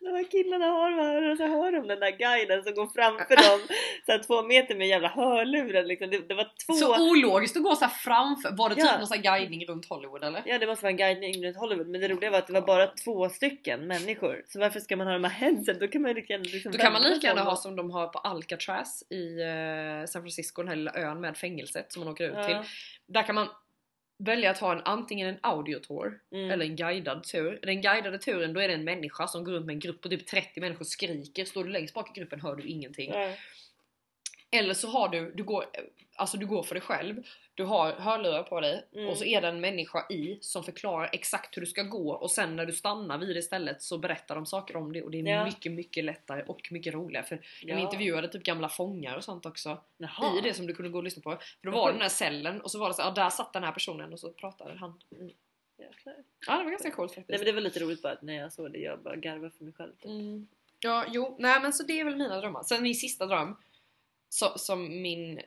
de 0.00 0.06
här 0.16 0.30
killarna 0.30 0.66
har 0.66 0.90
de 0.90 0.96
här 1.02 1.30
och 1.30 1.36
så 1.36 1.46
hör 1.46 1.72
de 1.72 1.88
den 1.88 2.00
där 2.00 2.10
guiden 2.10 2.64
som 2.64 2.74
går 2.74 2.86
framför 2.94 3.36
dem 3.50 3.60
så 4.06 4.12
här 4.12 4.18
två 4.18 4.42
meter 4.42 4.74
med 4.74 4.88
jävla 4.88 5.08
hörlurar 5.08 5.84
liksom. 5.84 6.10
Det, 6.10 6.28
det 6.28 6.34
var 6.34 6.50
två 6.66 6.72
Så 6.72 7.10
ologiskt 7.10 7.56
att 7.56 7.62
gå 7.62 7.74
så 7.76 7.88
framför. 7.88 8.50
Var 8.56 8.68
det 8.68 8.74
typ 8.74 8.84
Ja. 8.84 8.98
någon 8.98 9.06
sån 9.06 9.22
guidning 9.22 9.66
runt 9.66 9.86
Hollywood 9.88 10.24
eller? 10.24 10.42
Ja 10.46 10.58
det 10.58 10.66
måste 10.66 10.82
vara 10.84 10.90
en 10.90 10.96
guidning 10.96 11.44
runt 11.46 11.56
Hollywood 11.56 11.88
men 11.88 12.00
det 12.00 12.08
roliga 12.08 12.30
var 12.30 12.38
att 12.38 12.46
det 12.46 12.52
var 12.52 12.60
bara 12.60 12.86
två 12.86 13.28
stycken 13.28 13.86
människor 13.86 14.42
så 14.46 14.60
varför 14.60 14.80
ska 14.80 14.96
man 14.96 15.06
ha 15.06 15.14
de 15.14 15.24
här 15.24 15.30
headset? 15.30 15.80
Då 15.80 15.88
kan 15.88 16.02
man 16.02 16.10
ju 16.10 16.14
lika 16.14 16.32
gärna 16.32 16.44
liksom 16.52 16.72
Då 16.72 16.78
kan 16.78 16.92
man 16.92 17.02
lika 17.02 17.26
gärna 17.26 17.42
ha 17.42 17.56
som 17.56 17.76
de 17.76 17.90
har 17.90 18.06
på 18.08 18.18
Alcatraz 18.18 19.02
i 19.10 19.40
eh, 19.40 20.06
San 20.06 20.22
Francisco, 20.22 20.62
den 20.62 20.68
här 20.68 20.76
lilla 20.76 20.92
ön 20.94 21.20
med 21.20 21.36
fängelset 21.36 21.92
som 21.92 22.04
man 22.04 22.12
åker 22.12 22.24
ut 22.24 22.34
Ja. 22.36 22.44
till. 22.46 22.56
Där 23.06 23.22
kan 23.22 23.34
man 23.34 23.48
välja 24.18 24.50
att 24.50 24.58
ha 24.58 24.72
en, 24.72 24.82
antingen 24.84 25.28
en 25.28 25.38
audiotour 25.42 26.20
Mm. 26.32 26.50
eller 26.50 26.64
en 26.64 26.76
guidad 26.76 27.24
tur. 27.24 27.58
Den 27.62 27.80
guidade 27.82 28.18
turen 28.18 28.52
då 28.52 28.60
är 28.60 28.68
det 28.68 28.74
en 28.74 28.84
människa 28.84 29.26
som 29.26 29.44
går 29.44 29.52
runt 29.52 29.66
med 29.66 29.72
en 29.72 29.80
grupp 29.80 30.00
på 30.00 30.08
typ 30.08 30.26
30 30.26 30.60
människor 30.60 30.84
skriker. 30.84 31.44
Står 31.44 31.64
du 31.64 31.70
längst 31.70 31.94
bak 31.94 32.16
i 32.16 32.20
gruppen 32.20 32.40
hör 32.40 32.56
du 32.56 32.62
ingenting. 32.62 33.10
Ja. 33.12 33.32
Eller 34.50 34.74
så 34.74 34.88
har 34.88 35.08
du, 35.08 35.32
du 35.34 35.44
går, 35.44 35.64
alltså 36.16 36.36
du 36.36 36.46
går 36.46 36.62
för 36.62 36.74
dig 36.74 36.82
själv. 36.82 37.22
Du 37.54 37.64
har 37.64 37.92
hörlurar 37.92 38.42
på 38.42 38.60
dig 38.60 38.84
Mm. 38.94 39.08
och 39.08 39.16
så 39.18 39.24
är 39.24 39.40
det 39.40 39.48
en 39.48 39.60
människa 39.60 40.06
i 40.10 40.38
som 40.40 40.64
förklarar 40.64 41.10
exakt 41.12 41.56
hur 41.56 41.60
du 41.60 41.66
ska 41.66 41.82
gå 41.82 42.10
och 42.12 42.30
sen 42.30 42.56
när 42.56 42.66
du 42.66 42.72
stannar 42.72 43.18
vid 43.18 43.36
det 43.36 43.42
stället 43.42 43.82
så 43.82 43.98
berättar 43.98 44.34
de 44.34 44.46
saker 44.46 44.76
om 44.76 44.92
det 44.92 45.02
och 45.02 45.10
det 45.10 45.18
är 45.20 45.24
Ja. 45.26 45.44
mycket, 45.44 45.72
mycket 45.72 46.04
lättare 46.04 46.42
och 46.42 46.68
mycket 46.70 46.94
roligare 46.94 47.26
för 47.26 47.36
de 47.62 47.72
Ja. 47.72 47.78
intervjuade 47.78 48.28
typ 48.28 48.42
gamla 48.42 48.68
fångar 48.68 49.16
och 49.16 49.24
sånt 49.24 49.46
också 49.46 49.78
Jaha. 49.98 50.38
i 50.38 50.40
det 50.40 50.54
som 50.54 50.66
du 50.66 50.74
kunde 50.74 50.90
gå 50.90 50.98
och 50.98 51.04
lyssna 51.04 51.22
på. 51.22 51.30
För 51.30 51.70
då 51.70 51.70
var 51.70 51.86
det 51.86 51.92
den 51.92 52.02
här 52.02 52.08
cellen 52.08 52.60
och 52.60 52.70
så 52.70 52.78
var 52.78 52.88
det 52.88 52.94
så 52.94 53.02
ja 53.02 53.10
där 53.10 53.30
satt 53.30 53.52
den 53.52 53.64
här 53.64 53.72
personen 53.72 54.12
och 54.12 54.20
så 54.20 54.30
pratade 54.32 54.74
han. 54.78 55.00
Jäklar. 55.78 56.14
Ja 56.46 56.56
det 56.58 56.64
var 56.64 56.70
ganska 56.70 56.90
coolt 56.90 57.10
faktiskt. 57.14 57.28
Nej 57.28 57.38
men 57.38 57.46
det 57.46 57.52
var 57.52 57.60
lite 57.60 57.80
roligt 57.80 58.02
bara 58.02 58.12
att 58.12 58.22
när 58.22 58.34
jag 58.34 58.52
såg 58.52 58.72
det 58.72 58.78
jag 58.78 58.98
bara 59.02 59.16
garvade 59.16 59.50
för 59.50 59.64
mig 59.64 59.72
själv. 59.72 59.92
typ. 59.92 60.04
Mm. 60.04 60.48
Ja, 60.80 61.04
jo, 61.08 61.36
nej 61.38 61.60
men 61.60 61.72
så 61.72 61.82
det 61.82 62.00
är 62.00 62.04
väl 62.04 62.16
mina 62.16 62.40
drömmar. 62.40 62.62
Sen 62.62 62.82
min 62.82 62.94
sista 62.94 63.26
dröm, 63.26 63.56
så, 64.28 64.58
som 64.58 65.02
min... 65.02 65.40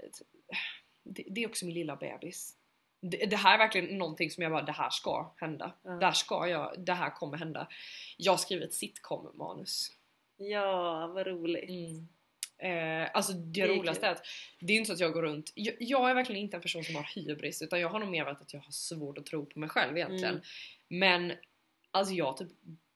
Det, 1.03 1.25
det 1.29 1.43
är 1.43 1.47
också 1.47 1.65
min 1.65 1.75
lilla 1.75 1.95
bebis. 1.95 2.57
Det, 3.01 3.25
det 3.25 3.35
här 3.35 3.53
är 3.53 3.57
verkligen 3.57 3.97
någonting 3.97 4.31
som 4.31 4.43
jag 4.43 4.51
bara, 4.51 4.61
det 4.61 4.71
här 4.71 4.89
ska 4.89 5.33
hända. 5.37 5.73
Ja. 5.83 5.91
Det 5.91 6.05
här 6.05 6.13
ska 6.13 6.47
jag, 6.47 6.85
det 6.85 6.93
här 6.93 7.09
kommer 7.09 7.37
hända. 7.37 7.67
Jag 8.17 8.39
skriver 8.39 8.65
ett 8.65 8.73
sitcom-manus. 8.73 9.91
Ja 10.37 11.07
vad 11.07 11.27
roligt. 11.27 11.69
Eh, 12.57 13.09
alltså 13.13 13.33
det, 13.33 13.61
Det 13.61 13.61
är 13.61 13.77
roligaste 13.77 14.07
är 14.07 14.11
att 14.11 14.25
det 14.59 14.73
är 14.73 14.77
inte 14.77 14.87
så 14.87 14.93
att 14.93 14.99
jag 14.99 15.13
går 15.13 15.21
runt, 15.21 15.51
jag, 15.55 15.75
jag 15.79 16.09
är 16.09 16.13
verkligen 16.13 16.41
inte 16.41 16.57
en 16.57 16.61
person 16.61 16.83
som 16.83 16.95
har 16.95 17.09
hybris 17.15 17.61
utan 17.61 17.79
jag 17.79 17.89
har 17.89 17.99
nog 17.99 18.09
mer 18.09 18.25
varit 18.25 18.41
att 18.41 18.53
jag 18.53 18.59
har 18.59 18.71
svårt 18.71 19.17
att 19.17 19.25
tro 19.25 19.45
på 19.45 19.59
mig 19.59 19.69
själv 19.69 19.97
egentligen. 19.97 20.33
Mm. 20.33 20.43
Men 20.87 21.33
alltså 21.91 22.13
jag 22.13 22.37
typ 22.37 22.49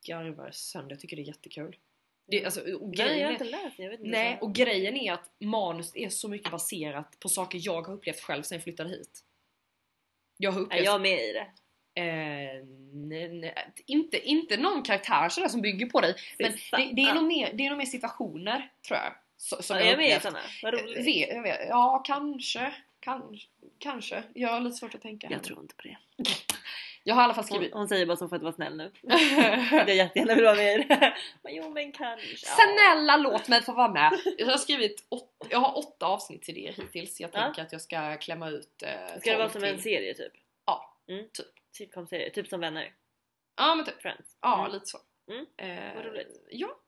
garvar 0.07 0.51
sönder, 0.51 0.91
jag 0.91 0.99
tycker 0.99 1.15
det 1.15 1.21
är 1.21 1.27
jättekul. 1.27 1.75
Det, 2.27 2.45
alltså, 2.45 2.61
och 2.61 2.87
Nej 2.87 2.91
grejen 2.97 3.19
jag 3.19 3.25
har 3.27 3.29
är- 3.29 3.45
inte 3.45 3.57
läst 3.63 3.79
jag 3.79 3.89
vet 3.89 3.99
inte. 3.99 4.11
Nej, 4.11 4.37
och 4.41 4.55
grejen 4.55 4.97
är 4.97 5.13
att 5.13 5.31
manus 5.39 5.91
är 5.95 6.09
så 6.09 6.27
mycket 6.29 6.51
baserat 6.51 7.19
på 7.19 7.29
saker 7.29 7.59
jag 7.61 7.81
har 7.87 7.93
upplevt 7.93 8.19
själv 8.19 8.43
sen 8.43 8.55
jag 8.55 8.63
flyttade 8.63 8.89
hit. 8.89 9.19
Jag 10.37 10.51
har 10.51 10.59
Är 10.59 10.63
upplevt... 10.63 10.85
jag 10.85 11.01
med 11.01 11.19
i 11.19 11.33
det? 11.33 11.47
Eh, 12.01 12.65
nej, 12.93 13.29
nej, 13.29 13.67
inte, 13.85 14.27
inte 14.29 14.57
någon 14.57 14.83
karaktär 14.83 15.29
sådär 15.29 15.47
som 15.47 15.61
bygger 15.61 15.85
på 15.85 16.01
dig. 16.01 16.15
Men 16.39 16.51
det, 16.51 16.91
det, 16.93 17.01
är 17.01 17.13
nog 17.13 17.23
mer, 17.23 17.53
det 17.53 17.65
är 17.65 17.69
nog 17.69 17.77
mer 17.77 17.85
situationer, 17.85 18.71
tror 18.87 18.99
jag. 18.99 19.13
Så, 19.37 19.63
som 19.63 19.77
Ja, 19.77 19.83
jag 19.83 19.87
jag 19.87 19.93
är 19.93 19.97
med 20.09 20.17
i 20.17 20.21
såna. 20.21 20.39
Vad 20.63 20.73
Eh, 20.73 20.79
roligt. 20.83 20.97
Vet, 21.07 21.29
jag 21.29 21.41
vet, 21.43 21.59
ja, 21.69 22.03
kanske. 22.05 22.75
Kanske. 22.99 23.47
Kanske. 23.79 24.23
Jag 24.33 24.49
har 24.49 24.59
lite 24.61 24.75
svårt 24.75 24.95
att 24.95 25.01
tänka. 25.01 25.27
Jag 25.31 25.43
tror 25.43 25.59
inte 25.61 25.75
på 25.75 25.81
det. 25.83 25.97
Jag 27.07 27.15
har 27.15 27.21
i 27.21 27.23
alla 27.23 27.33
fall 27.33 27.43
Hon, 27.43 27.55
skrivit... 27.57 27.73
hon 27.73 27.87
säger 27.87 28.05
bara 28.05 28.17
så 28.17 28.27
för 28.27 28.35
att 28.35 28.41
vara 28.41 28.53
snäll 28.53 28.77
nu. 28.77 28.91
Jag 29.71 29.95
jättegärna 29.95 30.35
vill 30.35 30.43
vara 30.43 30.55
med 30.55 30.79
i 30.79 30.83
det. 30.83 31.13
Men 31.43 31.55
jo 31.55 31.69
men 31.69 31.91
kanske. 31.91 32.27
Ja. 32.27 32.37
Snälla 32.55 33.17
låt 33.17 33.47
mig 33.47 33.61
få 33.61 33.73
vara 33.73 33.87
med! 33.91 34.11
Jag 34.37 34.45
har 34.47 34.57
skrivit 34.57 35.05
åt, 35.09 35.47
jag 35.49 35.59
har 35.59 35.77
åtta 35.77 36.05
avsnittsidéer 36.05 36.71
hittills. 36.73 37.19
Jag 37.19 37.29
Ja. 37.33 37.41
tänker 37.41 37.61
att 37.61 37.71
jag 37.71 37.81
ska 37.81 38.17
klämma 38.17 38.49
ut 38.49 38.83
eh, 38.83 38.89
Ska 39.07 39.13
det 39.15 39.21
12 39.21 39.37
vara 39.37 39.49
som 39.49 39.63
en 39.63 39.79
serie 39.81 40.13
typ? 40.13 40.33
Ja, 40.65 40.97
Mm. 41.07 41.25
typ. 41.33 41.45
Sitcom-serie, 41.71 42.29
typ 42.29 42.47
som 42.47 42.59
vänner. 42.59 42.93
Ja 43.57 43.75
men 43.75 43.85
typ. 43.85 44.01
Friends. 44.01 44.37
Ja 44.41 44.59
Mm. 44.59 44.71
lite 44.73 44.85
så. 44.85 44.97
Mm. 45.31 45.45
Eh, 45.57 45.95
Vad 45.95 46.05
roligt. 46.05 46.45
Ja. 46.49 46.79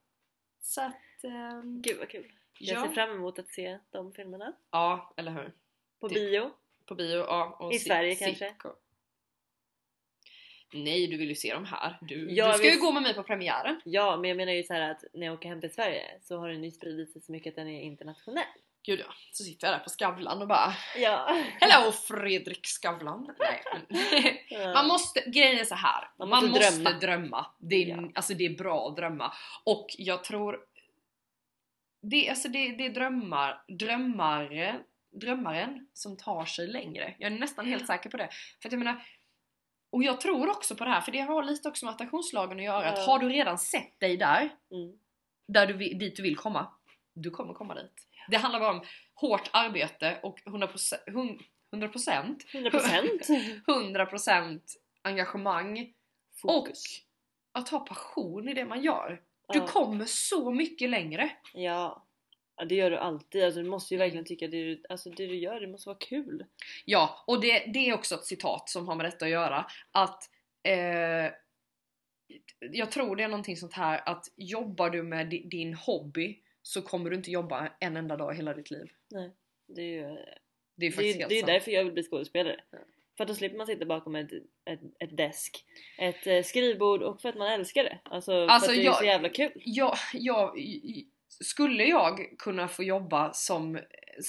Så 0.61 0.81
att... 0.81 1.23
ehm, 1.23 1.81
Gud 1.81 1.97
vad 1.99 2.09
kul. 2.09 2.31
Jag 2.59 2.77
ja. 2.77 2.87
ser 2.87 2.93
fram 2.93 3.11
emot 3.11 3.39
att 3.39 3.49
se 3.49 3.79
de 3.91 4.13
filmerna. 4.13 4.53
ja, 4.71 5.13
eller 5.17 5.31
hur? 5.31 5.53
På 5.99 6.07
Det- 6.07 6.13
bio. 6.15 6.51
På 6.85 6.95
bio, 6.95 7.17
ja. 7.17 7.57
Och 7.59 7.73
I 7.73 7.77
sit- 7.79 7.87
Sverige 7.87 8.15
kanske? 8.15 8.55
Nej, 10.73 11.07
du 11.07 11.17
vill 11.17 11.29
ju 11.29 11.35
se 11.35 11.53
dem 11.53 11.65
här. 11.65 11.97
Du, 12.01 12.31
Ja, 12.31 12.47
du 12.47 12.53
ska 12.53 12.63
ju 12.65 12.69
visst. 12.71 12.81
gå 12.81 12.91
med 12.91 13.03
mig 13.03 13.13
på 13.13 13.23
premiären. 13.23 13.81
Ja 13.85 14.17
men 14.17 14.27
jag 14.29 14.37
menar 14.37 14.51
ju 14.53 14.63
så 14.63 14.73
här 14.73 14.81
att 14.91 15.03
när 15.13 15.25
jag 15.25 15.33
åker 15.33 15.49
hem 15.49 15.61
till 15.61 15.73
Sverige 15.73 16.03
så 16.21 16.37
har 16.39 16.49
den 16.49 16.63
ju 16.63 16.71
spridit 16.71 17.11
sig 17.11 17.21
så 17.21 17.31
mycket 17.31 17.51
att 17.51 17.55
den 17.55 17.67
är 17.67 17.81
internationell. 17.81 18.43
Gud 18.85 18.99
ja, 18.99 19.13
så 19.31 19.43
sitter 19.43 19.67
jag 19.67 19.75
där 19.79 19.83
på 19.83 19.89
Skavlan 19.89 20.41
och 20.41 20.47
bara 20.47 20.73
Ja. 20.97 21.37
Hello 21.59 21.91
Fredrik 21.91 22.65
Skavlan! 22.65 23.35
Nej, 23.39 23.63
men, 24.51 24.73
man 24.73 24.87
måste, 24.87 25.23
grejen 25.29 25.59
är 25.59 25.65
så 25.65 25.75
här. 25.75 26.09
Man 26.19 26.29
man 26.29 26.43
måste 26.49 26.59
måste, 26.59 26.81
drömma. 26.83 26.99
drömma. 26.99 27.45
Det 27.59 27.75
är, 27.75 27.87
Ja. 27.87 28.11
alltså, 28.15 28.33
det 28.33 28.45
är 28.45 28.57
bra 28.57 28.87
att 28.89 28.95
drömma. 28.95 29.33
Och 29.63 29.87
jag 29.97 30.23
tror 30.23 30.59
det, 32.01 32.29
alltså, 32.29 32.47
det, 32.47 32.67
det 32.71 32.85
är 32.85 32.89
drömmar, 32.89 33.63
drömmare, 33.67 34.79
drömmaren 35.11 35.87
som 35.93 36.17
tar 36.17 36.45
sig 36.45 36.67
längre. 36.67 37.15
Jag 37.19 37.31
är 37.31 37.37
nästan 37.39 37.65
helt 37.65 37.87
säker 37.87 38.09
på 38.09 38.17
det. 38.17 38.29
För 38.61 38.69
att 38.69 38.71
jag 38.73 38.79
menar, 38.79 39.03
och 39.91 40.03
jag 40.03 40.21
tror 40.21 40.49
också 40.49 40.75
på 40.75 40.83
det 40.83 40.89
här, 40.89 41.01
för 41.01 41.11
det 41.11 41.19
har 41.19 41.43
lite 41.43 41.69
också 41.69 41.85
med 41.85 41.93
attraktionslagen 41.93 42.57
att 42.57 42.63
göra. 42.65 42.89
Att 42.89 42.97
Ja. 42.97 43.03
har 43.05 43.19
du 43.19 43.29
redan 43.29 43.57
sett 43.57 43.99
dig 43.99 44.17
där, 44.17 44.41
Mm. 44.41 44.99
där 45.47 45.67
du, 45.67 45.73
dit 45.93 46.15
du 46.15 46.23
vill 46.23 46.35
komma, 46.35 46.67
du 47.13 47.31
kommer 47.31 47.53
komma 47.53 47.75
dit. 47.75 48.07
Det 48.29 48.37
handlar 48.37 48.59
bara 48.59 48.71
om 48.71 48.81
hårt 49.13 49.49
arbete 49.53 50.19
och 50.23 50.39
100%, 50.45 50.99
hun- 51.07 51.39
100%, 51.71 52.43
100%. 52.53 53.21
100% 53.67 54.61
engagemang 55.03 55.93
Fokus. 56.41 56.83
och 57.53 57.59
att 57.59 57.69
ha 57.69 57.79
passion 57.79 58.49
i 58.49 58.53
det 58.53 58.65
man 58.65 58.81
gör. 58.81 59.21
Du 59.53 59.59
kommer 59.61 60.05
så 60.05 60.51
mycket 60.51 60.89
längre. 60.89 61.29
Ja. 61.53 62.06
Ja, 62.57 62.65
det 62.65 62.75
gör 62.75 62.89
du 62.91 62.97
alltid. 62.97 63.43
Alltså, 63.43 63.61
du 63.61 63.69
måste 63.69 63.93
ju 63.93 63.97
verkligen 63.97 64.25
tycka 64.25 64.47
det 64.47 64.63
du, 64.63 64.83
alltså, 64.89 65.09
det 65.09 65.27
du 65.27 65.35
gör, 65.35 65.59
det 65.61 65.67
måste 65.67 65.89
vara 65.89 65.97
kul. 65.99 66.45
Ja, 66.85 67.23
och 67.27 67.41
det, 67.41 67.59
det 67.73 67.89
är 67.89 67.93
också 67.93 68.15
ett 68.15 68.25
citat 68.25 68.69
som 68.69 68.87
har 68.87 68.95
med 68.95 69.05
detta 69.05 69.25
att 69.25 69.31
göra. 69.31 69.65
Att 69.91 70.23
eh, 70.63 71.31
jag 72.59 72.91
tror 72.91 73.15
det 73.15 73.23
är 73.23 73.27
någonting 73.27 73.57
sånt 73.57 73.73
här 73.73 74.01
att 74.09 74.25
jobbar 74.35 74.89
du 74.89 75.03
med 75.03 75.27
di- 75.29 75.43
din 75.47 75.73
hobby 75.73 76.39
så 76.61 76.81
kommer 76.81 77.09
du 77.09 77.15
inte 77.15 77.31
jobba 77.31 77.71
en 77.79 77.97
enda 77.97 78.17
dag 78.17 78.33
i 78.33 78.37
hela 78.37 78.53
ditt 78.53 78.71
liv. 78.71 78.91
Det 79.67 79.81
är 79.81 79.85
ju 79.85 80.01
Det 80.75 80.85
är 80.85 80.89
det 80.89 80.91
faktiskt 80.91 81.15
är, 81.15 81.19
helt 81.19 81.29
det 81.29 81.35
är 81.35 81.39
sant. 81.41 81.47
därför 81.47 81.71
jag 81.71 81.83
vill 81.83 81.93
bli 81.93 82.03
skådespelare. 82.03 82.59
Ja. 82.71 82.77
För 83.17 83.23
att 83.23 83.27
då 83.27 83.33
slipper 83.35 83.57
man 83.57 83.67
sitta 83.67 83.85
bakom 83.85 84.15
ett, 84.15 84.31
ett, 84.65 84.79
ett 84.99 85.17
desk, 85.17 85.65
ett 85.97 86.27
eh, 86.27 86.43
skrivbord 86.43 87.01
och 87.01 87.21
för 87.21 87.29
att 87.29 87.35
man 87.35 87.47
älskar 87.51 87.83
det. 87.83 87.99
Alltså, 88.03 88.31
Alltså, 88.33 88.65
för 88.67 88.73
att 88.73 88.77
det 88.77 88.81
är 88.83 88.85
jag- 88.85 88.97
så 88.97 89.05
jävla 89.05 89.29
kul. 89.29 89.51
jag, 89.55 89.95
jag, 90.13 90.57
skulle 91.39 91.83
jag 91.83 92.19
kunna 92.39 92.67
få 92.67 92.83
jobba 92.83 93.33
som 93.33 93.79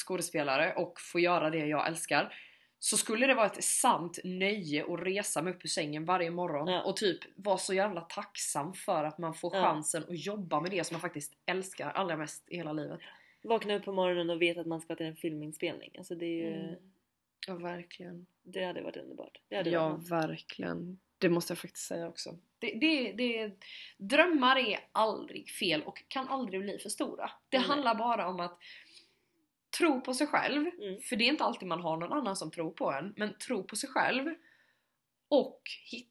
skådespelare 0.04 0.74
och 0.74 1.00
få 1.00 1.20
göra 1.20 1.50
det 1.50 1.66
jag 1.66 1.86
älskar 1.86 2.34
så 2.80 2.96
skulle 2.96 3.26
det 3.26 3.34
vara 3.34 3.46
ett 3.46 3.64
sant 3.64 4.18
nöje 4.24 4.84
att 4.92 5.00
resa 5.00 5.42
mig 5.42 5.52
upp 5.52 5.64
ur 5.64 5.68
sängen 5.68 6.04
varje 6.04 6.30
morgon 6.30 6.68
Ja. 6.68 6.82
och 6.82 6.96
typ 6.96 7.18
vara 7.36 7.58
så 7.58 7.74
jävla 7.74 8.00
tacksam 8.00 8.74
för 8.74 9.04
att 9.04 9.18
man 9.18 9.34
får 9.34 9.56
Ja. 9.56 9.62
chansen 9.62 10.02
att 10.02 10.26
jobba 10.26 10.60
med 10.60 10.70
det 10.70 10.84
som 10.84 10.94
man 10.94 11.00
faktiskt 11.00 11.32
älskar 11.46 11.90
allra 11.90 12.16
mest 12.16 12.44
i 12.48 12.56
hela 12.56 12.72
livet. 12.72 13.00
Vakna 13.42 13.74
upp 13.76 13.84
på 13.84 13.92
morgonen 13.92 14.30
och 14.30 14.42
veta 14.42 14.60
att 14.60 14.66
man 14.66 14.80
ska 14.80 14.94
till 14.96 15.06
en 15.06 15.16
filminspelning. 15.16 15.90
Alltså 15.98 16.14
det 16.14 16.26
är 16.26 16.46
ju... 16.50 16.54
Mm. 16.54 16.74
Ja, 17.46 17.54
verkligen. 17.54 18.26
Det 18.42 18.64
hade 18.64 18.82
varit 18.82 18.96
underbart. 18.96 19.40
Det 19.48 19.56
hade 19.56 19.70
Ja, 19.70 19.88
varit 19.88 20.10
verkligen. 20.10 20.98
Det 21.18 21.28
måste 21.28 21.50
jag 21.52 21.58
faktiskt 21.58 21.86
säga 21.86 22.08
också. 22.08 22.38
Det, 22.58 22.78
det, 22.80 23.12
det, 23.12 23.52
drömmar 23.98 24.56
är 24.56 24.80
aldrig 24.92 25.50
fel 25.50 25.82
och 25.82 26.02
kan 26.08 26.28
aldrig 26.28 26.60
bli 26.60 26.78
för 26.78 26.88
stora. 26.88 27.30
Det 27.48 27.58
Nej. 27.58 27.66
handlar 27.66 27.94
bara 27.94 28.28
om 28.28 28.40
att 28.40 28.58
tro 29.78 30.00
på 30.00 30.14
sig 30.14 30.26
själv, 30.26 30.66
Mm. 30.66 31.00
för 31.00 31.16
det 31.16 31.24
är 31.24 31.28
inte 31.28 31.44
alltid 31.44 31.68
man 31.68 31.80
har 31.80 31.96
någon 31.96 32.12
annan 32.12 32.36
som 32.36 32.50
tror 32.50 32.70
på 32.70 32.92
en, 32.92 33.14
men 33.16 33.38
tro 33.38 33.64
på 33.64 33.76
sig 33.76 33.88
själv 33.88 34.34
och 35.28 35.62
hit, 35.90 36.10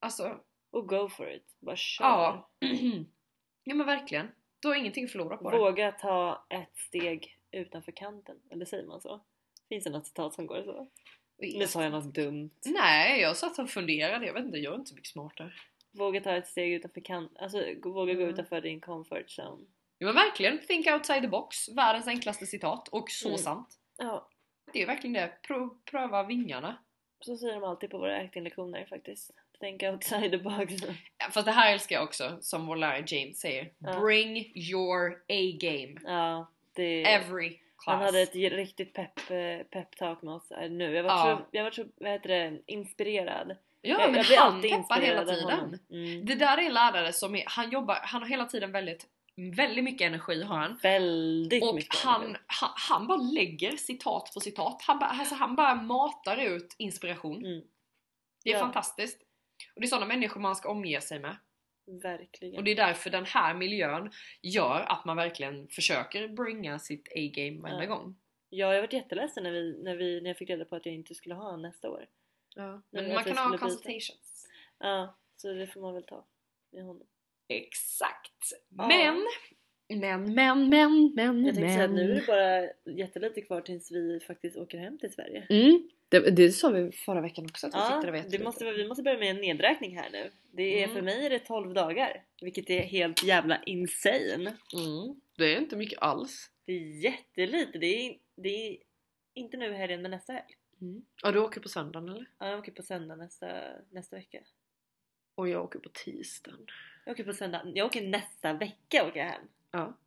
alltså, 0.00 0.40
Och 0.70 0.88
go 0.88 1.08
for 1.08 1.30
it. 1.32 1.56
Bara 1.60 1.76
kör. 1.76 2.04
ja. 2.04 2.50
ja 3.64 3.74
men 3.74 3.86
verkligen. 3.86 4.28
Du 4.60 4.68
har 4.68 4.74
ingenting 4.74 5.04
att 5.04 5.12
förlora 5.12 5.36
på 5.36 5.50
det. 5.50 5.58
Våga 5.58 5.92
ta 5.92 6.46
ett 6.50 6.76
steg 6.76 7.38
utanför 7.50 7.92
kanten. 7.92 8.40
Eller 8.50 8.64
säger 8.64 8.86
man 8.86 9.00
så? 9.00 9.24
Finns 9.68 9.84
det 9.84 9.90
något 9.90 10.06
citat 10.06 10.34
som 10.34 10.46
går 10.46 10.62
så? 10.62 10.90
Nu 11.38 11.66
sa 11.66 11.82
jag 11.82 11.92
något 11.92 12.14
dumt. 12.14 12.50
Nej, 12.64 13.20
jag 13.20 13.36
satt 13.36 13.58
och 13.58 13.70
funderade, 13.70 14.26
jag 14.26 14.34
vet 14.34 14.44
inte, 14.44 14.58
jag 14.58 14.72
är 14.72 14.76
inte 14.78 14.88
så 14.88 14.94
mycket 14.94 15.10
smartare. 15.10 15.52
Våga 15.92 16.20
ta 16.20 16.36
ett 16.36 16.46
steg 16.48 16.72
utanför 16.72 17.00
kanten. 17.00 17.36
Alltså 17.42 17.64
gå- 17.80 17.92
våga 17.92 18.14
gå 18.14 18.20
Mm. 18.20 18.34
utanför 18.34 18.60
din 18.60 18.80
comfort 18.80 19.26
zone. 19.38 19.64
Ja 19.98 20.06
men 20.06 20.14
verkligen, 20.14 20.58
think 20.66 20.86
outside 20.86 21.22
the 21.22 21.28
box, 21.28 21.68
världens 21.68 22.06
enklaste 22.08 22.46
citat 22.46 22.88
och 22.88 23.10
så 23.10 23.28
Mm. 23.28 23.38
sant. 23.38 23.68
Ja, 23.98 24.28
Det 24.72 24.82
är 24.82 24.86
verkligen 24.86 25.12
det, 25.14 25.32
Pro, 25.46 25.78
pröva 25.90 26.22
vingarna. 26.22 26.76
så 27.20 27.36
säger 27.36 27.54
de 27.54 27.64
alltid 27.64 27.90
på 27.90 27.98
våra 27.98 28.16
actinglektioner 28.16 28.86
faktiskt. 28.86 29.30
Think 29.60 29.82
outside 29.82 30.30
the 30.30 30.38
box. 30.38 30.72
Ja, 31.18 31.30
Fast 31.30 31.44
det 31.46 31.52
här 31.52 31.72
älskar 31.72 31.96
jag 31.96 32.04
också, 32.04 32.38
som 32.40 32.66
vår 32.66 32.76
lärare 32.76 33.04
James 33.06 33.40
säger. 33.40 33.72
Ja. 33.78 34.00
Bring 34.00 34.36
your 34.56 35.12
A-game. 35.28 36.00
Ja, 36.04 36.50
det... 36.72 37.02
Every 37.14 37.58
class. 37.78 37.94
Han 37.94 38.02
hade 38.02 38.20
ett 38.20 38.34
riktigt 38.34 38.92
pepp, 38.94 39.30
eh, 39.30 39.66
peptalk 39.70 40.22
med 40.22 40.34
oss 40.34 40.46
här 40.50 40.68
nu. 40.68 40.94
Jag 40.94 41.02
var, 41.02 41.10
Ja. 41.10 41.36
så, 41.38 41.56
jag 41.56 41.64
var 41.64 41.70
så 41.70 41.84
vad 41.96 42.10
heter 42.10 42.28
det, 42.28 42.60
inspirerad. 42.66 43.56
ja 43.80 44.00
jag, 44.00 44.10
men 44.10 44.14
jag 44.14 44.26
blir 44.26 44.36
han 44.36 44.54
alltid 44.54 44.70
peppar 44.70 45.00
hela 45.00 45.24
tiden. 45.24 45.78
Mm. 45.90 46.26
Det 46.26 46.34
där 46.34 46.58
är 46.58 46.62
en 46.62 46.74
lärare 46.74 47.12
som 47.12 47.34
är, 47.34 47.44
han 47.46 47.70
jobbar, 47.70 47.98
han 48.02 48.22
har 48.22 48.28
hela 48.28 48.44
tiden 48.44 48.72
väldigt, 48.72 49.06
väldigt 49.56 49.84
mycket 49.84 50.06
energi 50.06 50.42
har 50.42 50.58
han. 50.58 50.78
Väldigt 50.82 51.62
Och 51.64 51.74
mycket. 51.74 51.94
han, 52.00 52.36
han, 52.46 52.70
han 52.88 53.06
bara 53.06 53.18
lägger 53.18 53.76
citat 53.76 54.30
på 54.34 54.40
citat. 54.40 54.82
Han 54.86 54.98
bara, 54.98 55.10
alltså 55.10 55.34
han 55.34 55.56
bara 55.56 55.74
matar 55.74 56.36
ut 56.36 56.74
inspiration. 56.78 57.36
Mm, 57.46 57.62
Det 58.44 58.50
är 58.50 58.54
Ja. 58.54 58.60
fantastiskt. 58.60 59.20
Och 59.74 59.80
det 59.80 59.86
är 59.86 59.88
sådana 59.88 60.06
människor 60.06 60.40
man 60.40 60.56
ska 60.56 60.68
omge 60.70 61.00
sig 61.00 61.20
med. 61.20 61.36
Verkligen. 61.86 62.56
Och 62.58 62.64
det 62.64 62.70
är 62.70 62.76
därför 62.76 63.10
den 63.10 63.24
här 63.24 63.54
miljön 63.54 64.10
gör 64.42 64.80
att 64.80 65.04
man 65.04 65.16
verkligen 65.16 65.68
försöker 65.68 66.28
bringa 66.28 66.78
sitt 66.78 67.08
A-game 67.16 67.60
varenda 67.60 67.84
Ja. 67.84 67.88
gång. 67.94 68.16
Ja, 68.50 68.74
jag 68.74 68.82
var 68.82 68.94
jätteledsen 68.94 69.42
när, 69.42 69.50
vi, 69.50 69.82
när, 69.82 69.96
vi, 69.96 70.20
när 70.20 70.30
jag 70.30 70.36
fick 70.36 70.50
reda 70.50 70.64
på 70.64 70.76
att 70.76 70.86
jag 70.86 70.94
inte 70.94 71.14
skulle 71.14 71.34
ha 71.34 71.56
nästa 71.56 71.90
år. 71.90 72.06
Ja. 72.54 72.82
Men 72.90 73.04
Men 73.04 73.14
man 73.14 73.24
kan 73.24 73.36
ha 73.38 73.50
byta. 73.50 73.58
consultations. 73.64 74.48
Ja, 74.78 75.18
så 75.36 75.52
det 75.52 75.66
får 75.66 75.80
man 75.80 75.94
väl 75.94 76.02
ta 76.02 76.24
med 76.72 76.84
honom. 76.84 77.06
Exakt! 77.48 78.52
Ja. 78.68 78.88
Men, 78.88 79.24
men, 80.00 80.34
men, 80.34 80.68
men, 80.68 81.14
men, 81.14 81.44
Jag 81.44 81.54
tänkte 81.54 81.72
säga 81.72 81.84
att 81.84 81.90
nu 81.90 82.02
är 82.02 82.06
men. 82.08 82.16
det 82.16 82.26
bara 82.26 82.92
jättelite 82.96 83.40
kvar 83.42 83.60
tills 83.60 83.90
vi 83.92 84.20
faktiskt 84.20 84.56
åker 84.56 84.78
hem 84.78 84.98
till 84.98 85.12
Sverige. 85.12 85.46
Mm, 85.50 85.88
det, 86.20 86.30
det 86.30 86.50
sa 86.52 86.70
vi 86.70 86.92
förra 86.92 87.20
veckan 87.20 87.44
också 87.44 87.66
att 87.66 87.74
vi 87.74 87.78
Ja, 87.78 87.90
tyckte 87.90 88.06
det 88.06 88.06
var 88.06 88.12
det 88.12 88.18
jättelite. 88.18 88.44
måste, 88.44 88.72
vi 88.72 88.88
måste 88.88 89.02
börja 89.02 89.18
med 89.18 89.30
en 89.30 89.36
nedräkning 89.40 89.96
här 89.98 90.10
nu. 90.10 90.30
Det 90.52 90.62
är, 90.62 90.84
Mm. 90.84 90.94
För 90.96 91.02
mig 91.02 91.26
är 91.26 91.30
det 91.30 91.38
12 91.38 91.74
dagar. 91.74 92.24
Vilket 92.40 92.70
är 92.70 92.80
helt 92.80 93.22
jävla 93.24 93.62
insane. 93.62 94.56
Mm, 94.74 95.20
det 95.36 95.54
är 95.54 95.58
inte 95.58 95.76
mycket 95.76 95.98
alls. 95.98 96.50
Det 96.66 96.72
är 96.72 97.04
jättelite. 97.04 97.78
Det 97.78 97.86
är, 97.86 98.18
det 98.36 98.48
är 98.48 98.78
inte 99.34 99.56
nu 99.56 99.72
helgen 99.72 100.02
men 100.02 100.10
nästa 100.10 100.32
helg. 100.32 100.54
Mm. 100.80 101.04
Ja, 101.22 101.32
du 101.32 101.38
åker 101.38 101.60
på 101.60 101.68
söndagen 101.68 102.08
eller? 102.08 102.26
Ja, 102.38 102.48
jag 102.50 102.58
åker 102.58 102.72
på 102.72 102.82
söndag 102.82 103.16
nästa, 103.16 103.46
nästa 103.90 104.16
vecka. 104.16 104.40
Och 105.34 105.48
jag 105.48 105.64
åker 105.64 105.78
på 105.78 105.88
tisdagen. 105.88 106.66
Jag 107.04 107.12
åker 107.12 107.24
på 107.24 107.32
söndag. 107.32 107.62
Jag 107.74 107.86
åker 107.86 108.02
nästa 108.08 108.52
vecka 108.52 109.06
åker 109.08 109.20
jag 109.20 109.26
hem. 109.26 109.48
Ja. 109.70 109.98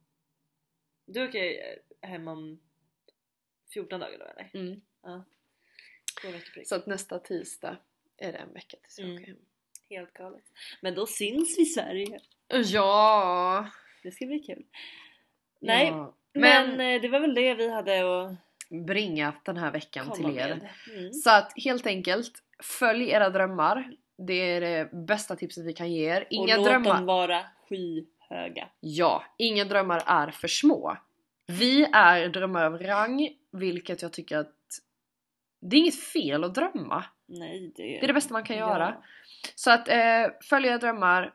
Du 1.05 1.27
åker 1.27 1.55
hem 2.01 2.27
om 2.27 2.59
14 3.73 3.99
dagar 3.99 4.19
då 4.19 4.25
eller? 4.25 4.49
Mm. 4.53 4.81
Ja. 5.03 5.23
Så 6.65 6.75
att 6.75 6.85
nästa 6.85 7.19
tisdag 7.19 7.77
är 8.17 8.31
det 8.31 8.37
en 8.37 8.53
vecka 8.53 8.77
tills 8.83 8.99
jag 8.99 9.07
Mm. 9.09 9.21
åker 9.21 9.27
hem. 9.31 9.37
Helt 9.89 10.13
galet. 10.13 10.43
Men 10.81 10.95
då 10.95 11.05
syns 11.05 11.57
vi 11.57 11.61
i 11.61 11.65
Sverige. 11.65 12.19
Ja! 12.47 13.67
Det 14.03 14.11
ska 14.11 14.25
bli 14.25 14.39
kul. 14.39 14.63
Nej, 15.59 15.87
Ja. 15.87 16.15
men, 16.33 16.69
Men, 16.77 16.95
eh, 16.95 17.01
det 17.01 17.07
var 17.07 17.19
väl 17.19 17.33
det 17.35 17.53
vi 17.53 17.69
hade 17.69 18.21
att 18.25 18.31
bringat 18.69 19.45
den 19.45 19.57
här 19.57 19.71
veckan 19.71 20.11
till 20.11 20.37
er. 20.37 20.71
Mm. 20.95 21.13
Så 21.13 21.29
att 21.29 21.53
helt 21.63 21.87
enkelt, 21.87 22.31
följ 22.79 23.09
era 23.09 23.29
drömmar. 23.29 23.91
Det 24.27 24.33
är 24.33 24.61
det 24.61 24.89
bästa 25.07 25.35
tipset 25.35 25.65
vi 25.65 25.73
kan 25.73 25.91
ge 25.91 26.09
er. 26.15 26.27
Inga 26.29 26.53
och 26.55 26.59
låt 26.61 26.69
drömmar... 26.69 26.95
dem 26.95 27.05
vara 27.05 27.43
skyhöga. 27.69 28.69
Ja, 28.79 29.23
inga 29.37 29.65
drömmar 29.65 30.03
är 30.05 30.31
för 30.31 30.47
små. 30.47 30.97
Vi 31.47 31.83
är 31.93 32.29
drömmar 32.29 32.63
av 32.63 32.77
rang, 32.77 33.29
vilket 33.51 34.01
jag 34.01 34.13
tycker 34.13 34.37
att 34.37 34.51
det 35.61 35.75
är 35.75 35.79
inget 35.79 36.03
fel 36.03 36.43
att 36.43 36.55
drömma. 36.55 37.03
Nej, 37.27 37.71
det, 37.75 37.83
Det 37.83 38.03
är 38.03 38.07
det 38.07 38.13
bästa 38.13 38.33
man 38.33 38.43
kan 38.43 38.57
Ja. 38.57 38.67
göra. 38.69 38.95
Så 39.55 39.71
att 39.71 39.89
eh, 39.89 40.25
följ 40.49 40.67
era 40.67 40.77
drömmar, 40.77 41.33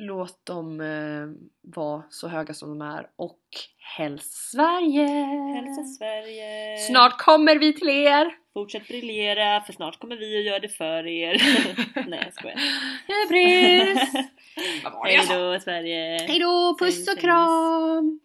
låt 0.00 0.46
dem 0.46 0.80
eh, 0.80 1.26
vara 1.74 2.02
så 2.10 2.28
höga 2.28 2.54
som 2.54 2.78
de 2.78 2.86
är 2.86 3.06
och 3.16 3.38
helst 3.96 4.32
Sverige! 4.50 5.06
Hälsa 5.54 5.82
Sverige! 5.84 6.78
Snart 6.78 7.18
kommer 7.18 7.56
vi 7.58 7.72
till 7.72 7.88
er! 7.88 8.34
Fortsätt 8.54 8.88
briljera 8.88 9.60
för 9.60 9.72
snart 9.72 9.98
kommer 10.00 10.16
vi 10.16 10.38
att 10.38 10.44
göra 10.44 10.58
det 10.58 10.68
för 10.68 11.06
er. 11.06 11.42
Nej 12.08 12.22
jag 12.24 12.32
skojar. 12.34 12.60
Hybris! 13.08 14.12
Sa? 14.82 15.04
Hejdå 15.04 15.60
Sverige! 15.60 16.18
Hejdå, 16.28 16.76
puss 16.78 17.08
och 17.08 17.18
kram! 17.18 18.20